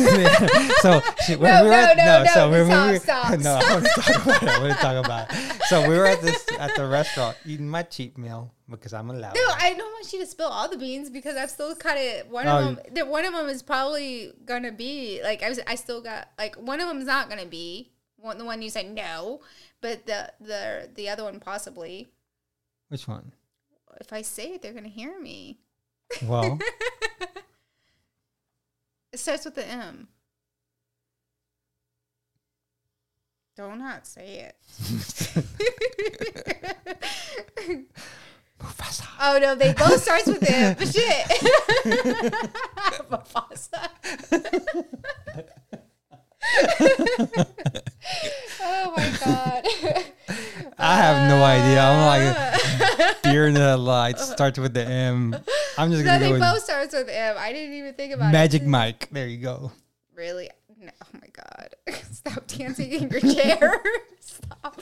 so 0.80 1.02
she, 1.26 1.36
when 1.36 1.52
No, 1.52 1.62
we 1.64 1.68
were 1.68 1.74
no, 1.76 1.82
at, 1.82 1.96
no, 2.24 2.24
so 2.32 2.50
no, 2.50 2.50
when 2.50 2.90
we 2.92 2.98
stop, 2.98 3.30
were- 3.30 3.38
stop, 3.38 3.40
no, 3.40 3.54
I 3.54 3.72
want 3.74 3.84
to 3.84 3.90
talk 4.00 4.24
about 4.24 4.42
it. 4.42 4.48
I 4.48 4.60
want 4.60 4.72
to 4.72 4.78
talk 4.80 5.04
about 5.04 5.26
it. 5.30 5.62
So 5.68 5.88
we 5.88 5.96
were 5.98 6.06
at 6.06 6.22
this 6.22 6.46
at 6.58 6.74
the 6.74 6.86
restaurant 6.86 7.36
eating 7.44 7.68
my 7.68 7.82
cheap 7.82 8.16
meal 8.16 8.50
because 8.70 8.94
I'm 8.94 9.10
allowed. 9.10 9.34
No, 9.34 9.42
I 9.58 9.74
don't 9.74 9.92
want 9.92 10.10
you 10.12 10.20
to 10.20 10.26
spill 10.26 10.48
all 10.48 10.68
the 10.70 10.78
beans 10.78 11.10
because 11.10 11.36
I've 11.36 11.50
still 11.50 11.74
kind 11.76 11.98
of 11.98 12.30
one 12.30 12.46
Oh, 12.48 12.56
of 12.70 12.76
them. 12.76 12.78
The, 12.94 13.04
one 13.04 13.26
of 13.26 13.34
them 13.34 13.48
is 13.50 13.62
probably 13.62 14.32
gonna 14.46 14.72
be 14.72 15.20
like 15.22 15.42
I 15.42 15.50
was. 15.50 15.60
I 15.66 15.74
still 15.74 16.00
got 16.00 16.28
like 16.38 16.56
one 16.56 16.80
of 16.80 16.88
them's 16.88 17.04
not 17.06 17.28
gonna 17.28 17.44
be 17.46 17.90
one. 18.16 18.38
The 18.38 18.44
one 18.46 18.62
you 18.62 18.70
said 18.70 18.90
no, 18.94 19.40
but 19.80 20.06
the 20.06 20.32
the 20.40 20.88
the 20.94 21.08
other 21.08 21.24
one 21.24 21.40
possibly. 21.40 22.12
Which 22.88 23.08
one? 23.08 23.32
If 24.00 24.12
I 24.12 24.22
say 24.22 24.52
it, 24.54 24.62
they're 24.62 24.72
gonna 24.72 24.86
hear 24.88 25.18
me. 25.20 25.58
Well, 26.22 26.58
It 29.12 29.18
starts 29.18 29.44
with 29.44 29.56
the 29.56 29.66
M. 29.66 30.06
Don't 33.56 33.80
not 33.80 34.06
say 34.06 34.48
it. 34.48 34.54
Mufasa. 38.60 39.06
Oh 39.20 39.38
no, 39.40 39.56
they 39.56 39.72
both 39.72 40.00
starts 40.00 40.26
with 40.26 40.48
M. 40.48 40.76
Shit. 40.78 41.26
Mufasa. 43.10 43.88
oh 48.62 48.92
my 48.96 49.10
god. 49.24 49.64
I 50.78 50.96
have 50.96 51.28
no 51.28 51.42
idea. 51.42 51.69
I'm 51.82 52.34
like 52.34 53.22
deer 53.22 53.46
in 53.46 53.54
the 53.54 53.76
lights 53.76 54.30
starts 54.30 54.58
with 54.58 54.74
the 54.74 54.84
M. 54.84 55.34
I'm 55.78 55.90
just 55.90 56.04
No, 56.04 56.10
gonna 56.12 56.18
they 56.20 56.26
go 56.26 56.32
with 56.32 56.40
both 56.40 56.62
starts 56.62 56.94
with 56.94 57.08
M. 57.08 57.36
I 57.38 57.52
didn't 57.52 57.74
even 57.74 57.94
think 57.94 58.12
about 58.14 58.30
it. 58.30 58.32
Magic 58.32 58.62
it. 58.62 58.68
Mike. 58.68 59.08
There 59.10 59.26
you 59.26 59.38
go. 59.38 59.72
Really? 60.14 60.50
No. 60.78 60.90
Oh 61.02 61.18
my 61.20 61.28
god. 61.32 61.74
Stop 62.12 62.46
dancing 62.46 62.90
in 62.92 63.08
your 63.10 63.20
chair. 63.20 63.80
Stop. 64.20 64.80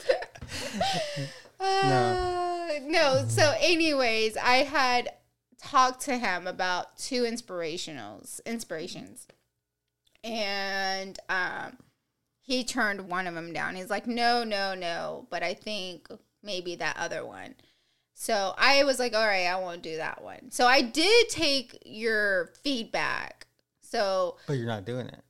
Uh, 1.59 2.69
no. 2.83 3.25
So, 3.27 3.53
anyways, 3.59 4.37
I 4.37 4.57
had 4.57 5.09
talked 5.61 6.01
to 6.03 6.17
him 6.17 6.47
about 6.47 6.97
two 6.97 7.23
inspirationals, 7.23 8.39
inspirations, 8.45 9.27
and 10.23 11.19
um, 11.29 11.77
he 12.41 12.63
turned 12.63 13.09
one 13.09 13.27
of 13.27 13.33
them 13.35 13.51
down. 13.53 13.75
He's 13.75 13.89
like, 13.89 14.07
"No, 14.07 14.43
no, 14.43 14.73
no," 14.73 15.27
but 15.29 15.43
I 15.43 15.53
think 15.53 16.07
maybe 16.43 16.75
that 16.75 16.97
other 16.97 17.25
one. 17.25 17.55
So 18.13 18.53
I 18.57 18.83
was 18.83 18.99
like, 18.99 19.13
"All 19.13 19.25
right, 19.25 19.45
I 19.47 19.55
won't 19.59 19.81
do 19.81 19.97
that 19.97 20.21
one." 20.23 20.51
So 20.51 20.67
I 20.67 20.81
did 20.81 21.29
take 21.29 21.81
your 21.85 22.51
feedback. 22.63 23.47
So 23.81 24.37
But 24.47 24.53
you're 24.57 24.67
not 24.67 24.85
doing 24.85 25.07
it. 25.07 25.23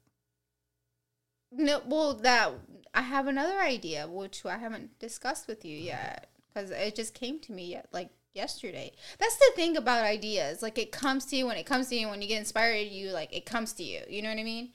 no, 1.51 1.81
well, 1.85 2.13
that 2.15 2.51
I 2.93 3.01
have 3.01 3.27
another 3.27 3.59
idea 3.59 4.07
which 4.07 4.45
I 4.45 4.57
haven't 4.57 4.97
discussed 4.99 5.47
with 5.47 5.63
you 5.63 5.77
yet 5.77 6.29
because 6.53 6.71
it 6.71 6.95
just 6.95 7.13
came 7.13 7.39
to 7.41 7.51
me 7.51 7.67
yet 7.71 7.87
like 7.91 8.09
yesterday. 8.33 8.91
That's 9.19 9.37
the 9.37 9.51
thing 9.55 9.77
about 9.77 10.03
ideas. 10.03 10.61
Like 10.61 10.77
it 10.77 10.91
comes 10.91 11.25
to 11.27 11.35
you 11.35 11.45
when 11.45 11.57
it 11.57 11.65
comes 11.65 11.87
to 11.89 11.95
you. 11.95 12.09
When 12.09 12.21
you 12.21 12.27
get 12.27 12.39
inspired, 12.39 12.87
you 12.87 13.11
like 13.11 13.35
it 13.35 13.45
comes 13.45 13.73
to 13.73 13.83
you. 13.83 14.01
You 14.09 14.21
know 14.21 14.29
what 14.29 14.39
I 14.39 14.43
mean? 14.43 14.71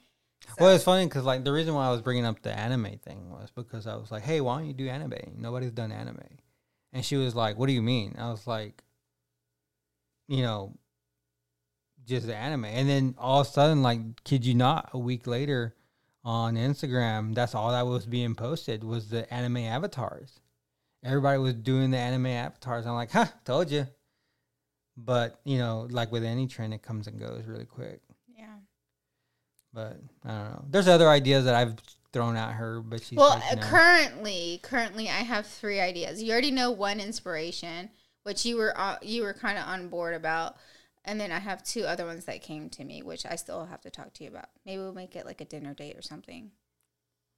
Well, 0.59 0.73
it's 0.73 0.83
funny 0.83 1.05
because 1.05 1.23
like 1.25 1.43
the 1.43 1.51
reason 1.51 1.73
why 1.73 1.87
I 1.87 1.91
was 1.91 2.01
bringing 2.01 2.25
up 2.25 2.41
the 2.41 2.57
anime 2.57 2.97
thing 2.99 3.29
was 3.29 3.51
because 3.51 3.87
I 3.87 3.95
was 3.95 4.11
like, 4.11 4.23
"Hey, 4.23 4.41
why 4.41 4.57
don't 4.57 4.67
you 4.67 4.73
do 4.73 4.87
anime? 4.87 5.35
Nobody's 5.37 5.71
done 5.71 5.91
anime," 5.91 6.19
and 6.93 7.03
she 7.05 7.17
was 7.17 7.35
like, 7.35 7.57
"What 7.57 7.67
do 7.67 7.73
you 7.73 7.81
mean?" 7.81 8.15
I 8.17 8.29
was 8.31 8.47
like, 8.47 8.83
"You 10.27 10.41
know, 10.43 10.77
just 12.05 12.29
anime." 12.29 12.65
And 12.65 12.87
then 12.89 13.15
all 13.17 13.41
of 13.41 13.47
a 13.47 13.49
sudden, 13.49 13.81
like, 13.83 14.23
kid 14.23 14.45
you 14.45 14.53
not, 14.55 14.89
a 14.93 14.97
week 14.99 15.27
later 15.27 15.75
on 16.23 16.55
Instagram, 16.55 17.35
that's 17.35 17.55
all 17.55 17.71
that 17.71 17.85
was 17.85 18.05
being 18.05 18.35
posted 18.35 18.83
was 18.83 19.09
the 19.09 19.31
anime 19.33 19.57
avatars. 19.57 20.39
Everybody 21.03 21.37
was 21.39 21.53
doing 21.53 21.91
the 21.91 21.97
anime 21.97 22.27
avatars. 22.27 22.85
I'm 22.85 22.95
like, 22.95 23.11
"Huh, 23.11 23.27
told 23.45 23.71
you." 23.71 23.87
But 24.97 25.39
you 25.43 25.57
know, 25.57 25.87
like 25.89 26.11
with 26.11 26.23
any 26.23 26.47
trend, 26.47 26.73
it 26.73 26.81
comes 26.83 27.07
and 27.07 27.19
goes 27.19 27.45
really 27.45 27.65
quick. 27.65 28.01
But 29.75 29.99
I 30.23 30.29
don't 30.29 30.51
know. 30.51 30.65
There's 30.69 30.87
other 30.87 31.09
ideas 31.09 31.43
that 31.45 31.53
I've 31.53 31.75
thrown 32.13 32.37
at 32.37 32.53
her, 32.53 32.79
but 32.79 33.03
she's 33.03 33.17
well, 33.17 33.31
like, 33.31 33.57
no. 33.57 33.61
currently, 33.61 34.61
currently, 34.63 35.09
I 35.09 35.19
have 35.19 35.45
three 35.45 35.81
ideas. 35.81 36.23
You 36.23 36.31
already 36.31 36.49
know 36.49 36.71
one 36.71 37.01
inspiration, 37.01 37.89
which 38.23 38.45
you 38.45 38.55
were 38.55 38.73
uh, 38.79 38.95
you 39.01 39.23
were 39.23 39.33
kind 39.33 39.57
of 39.57 39.67
on 39.67 39.89
board 39.89 40.15
about, 40.15 40.55
and 41.03 41.19
then 41.19 41.29
I 41.29 41.39
have 41.39 41.61
two 41.61 41.83
other 41.83 42.05
ones 42.05 42.23
that 42.23 42.41
came 42.41 42.69
to 42.69 42.85
me, 42.85 43.03
which 43.03 43.25
I 43.25 43.35
still 43.35 43.65
have 43.65 43.81
to 43.81 43.89
talk 43.89 44.13
to 44.13 44.23
you 44.23 44.29
about. 44.29 44.47
Maybe 44.65 44.81
we'll 44.81 44.93
make 44.93 45.13
it 45.17 45.25
like 45.25 45.41
a 45.41 45.45
dinner 45.45 45.73
date 45.73 45.97
or 45.97 46.01
something. 46.01 46.51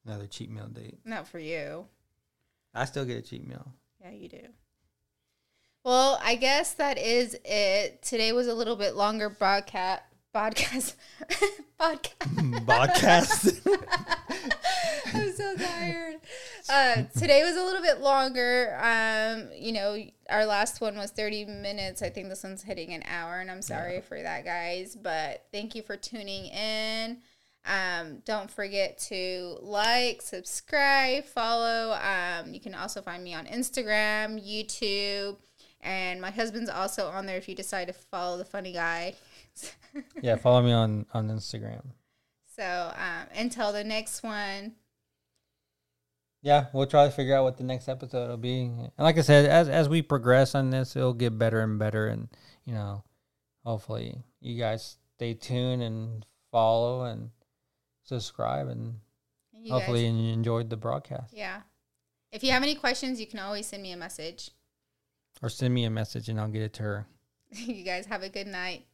another 0.05 0.27
cheat 0.27 0.51
meal 0.51 0.67
date. 0.67 0.99
Not 1.03 1.27
for 1.27 1.39
you. 1.39 1.87
I 2.75 2.85
still 2.85 3.03
get 3.05 3.17
a 3.17 3.21
cheat 3.23 3.47
meal. 3.47 3.73
Yeah, 3.99 4.11
you 4.11 4.29
do. 4.29 4.41
Well, 5.83 6.19
I 6.21 6.35
guess 6.35 6.73
that 6.75 6.99
is 6.99 7.35
it. 7.43 8.03
Today 8.03 8.31
was 8.31 8.45
a 8.45 8.53
little 8.53 8.75
bit 8.75 8.95
longer 8.95 9.29
broadcast. 9.29 10.03
Podcast. 10.33 10.95
podcast. 11.79 12.15
Podcast. 12.65 13.61
I'm 15.13 15.31
so 15.33 15.55
tired. 15.55 16.15
Uh, 16.69 17.03
today 17.17 17.43
was 17.43 17.55
a 17.55 17.63
little 17.63 17.81
bit 17.81 18.01
longer. 18.01 18.77
Um, 18.81 19.49
you 19.55 19.71
know, 19.71 19.97
our 20.29 20.45
last 20.45 20.81
one 20.81 20.97
was 20.97 21.11
30 21.11 21.45
minutes. 21.45 22.01
I 22.01 22.09
think 22.09 22.29
this 22.29 22.43
one's 22.43 22.61
hitting 22.61 22.93
an 22.93 23.03
hour, 23.07 23.39
and 23.39 23.49
I'm 23.49 23.61
sorry 23.61 24.01
for 24.01 24.21
that, 24.21 24.43
guys. 24.43 24.95
But 24.95 25.45
thank 25.51 25.75
you 25.75 25.81
for 25.81 25.95
tuning 25.95 26.47
in. 26.47 27.19
Um, 27.65 28.19
don't 28.25 28.51
forget 28.51 28.97
to 29.09 29.57
like, 29.61 30.21
subscribe, 30.21 31.25
follow. 31.25 31.97
Um, 32.01 32.53
you 32.53 32.59
can 32.59 32.75
also 32.75 33.01
find 33.01 33.23
me 33.23 33.33
on 33.33 33.45
Instagram, 33.45 34.41
YouTube, 34.45 35.37
and 35.81 36.21
my 36.21 36.31
husband's 36.31 36.69
also 36.69 37.07
on 37.07 37.25
there 37.25 37.37
if 37.37 37.47
you 37.47 37.55
decide 37.55 37.87
to 37.87 37.93
follow 37.93 38.37
the 38.37 38.45
funny 38.45 38.73
guy. 38.73 39.15
yeah, 40.21 40.35
follow 40.35 40.61
me 40.61 40.71
on 40.71 41.05
on 41.13 41.29
Instagram. 41.29 41.83
so 42.55 42.91
um, 42.95 43.27
until 43.35 43.71
the 43.71 43.83
next 43.83 44.23
one. 44.23 44.73
Yeah, 46.43 46.67
we'll 46.71 46.85
try 46.85 47.05
to 47.05 47.11
figure 47.11 47.35
out 47.35 47.43
what 47.43 47.57
the 47.57 47.63
next 47.63 47.89
episode 47.89 48.29
will 48.29 48.37
be. 48.37 48.61
And 48.61 48.91
like 48.99 49.17
I 49.17 49.21
said, 49.21 49.45
as 49.49 49.67
as 49.69 49.89
we 49.89 50.01
progress 50.01 50.55
on 50.55 50.69
this, 50.69 50.95
it'll 50.95 51.13
get 51.13 51.37
better 51.37 51.59
and 51.61 51.79
better. 51.79 52.07
And 52.07 52.29
you 52.65 52.73
know, 52.73 53.03
hopefully, 53.65 54.23
you 54.39 54.57
guys 54.57 54.97
stay 55.15 55.33
tuned 55.33 55.81
and 55.81 56.25
follow 56.51 57.03
and 57.03 57.31
subscribe, 58.03 58.67
and 58.67 58.99
You 59.51 59.63
guys- 59.63 59.71
hopefully, 59.71 60.07
you 60.07 60.31
enjoyed 60.31 60.69
the 60.69 60.77
broadcast. 60.77 61.33
Yeah. 61.33 61.61
If 62.31 62.43
you 62.43 62.51
have 62.51 62.61
any 62.63 62.75
questions, 62.75 63.19
you 63.19 63.25
can 63.27 63.39
always 63.39 63.65
send 63.67 63.81
me 63.81 63.91
a 63.91 63.97
message. 63.97 64.51
Or 65.41 65.49
send 65.49 65.73
me 65.73 65.85
a 65.85 65.89
message, 65.89 66.29
and 66.29 66.39
I'll 66.39 66.47
get 66.49 66.61
it 66.61 66.73
to 66.73 66.83
her. 66.83 67.07
you 67.51 67.83
guys 67.83 68.05
have 68.05 68.21
a 68.23 68.29
good 68.29 68.47
night. 68.47 68.85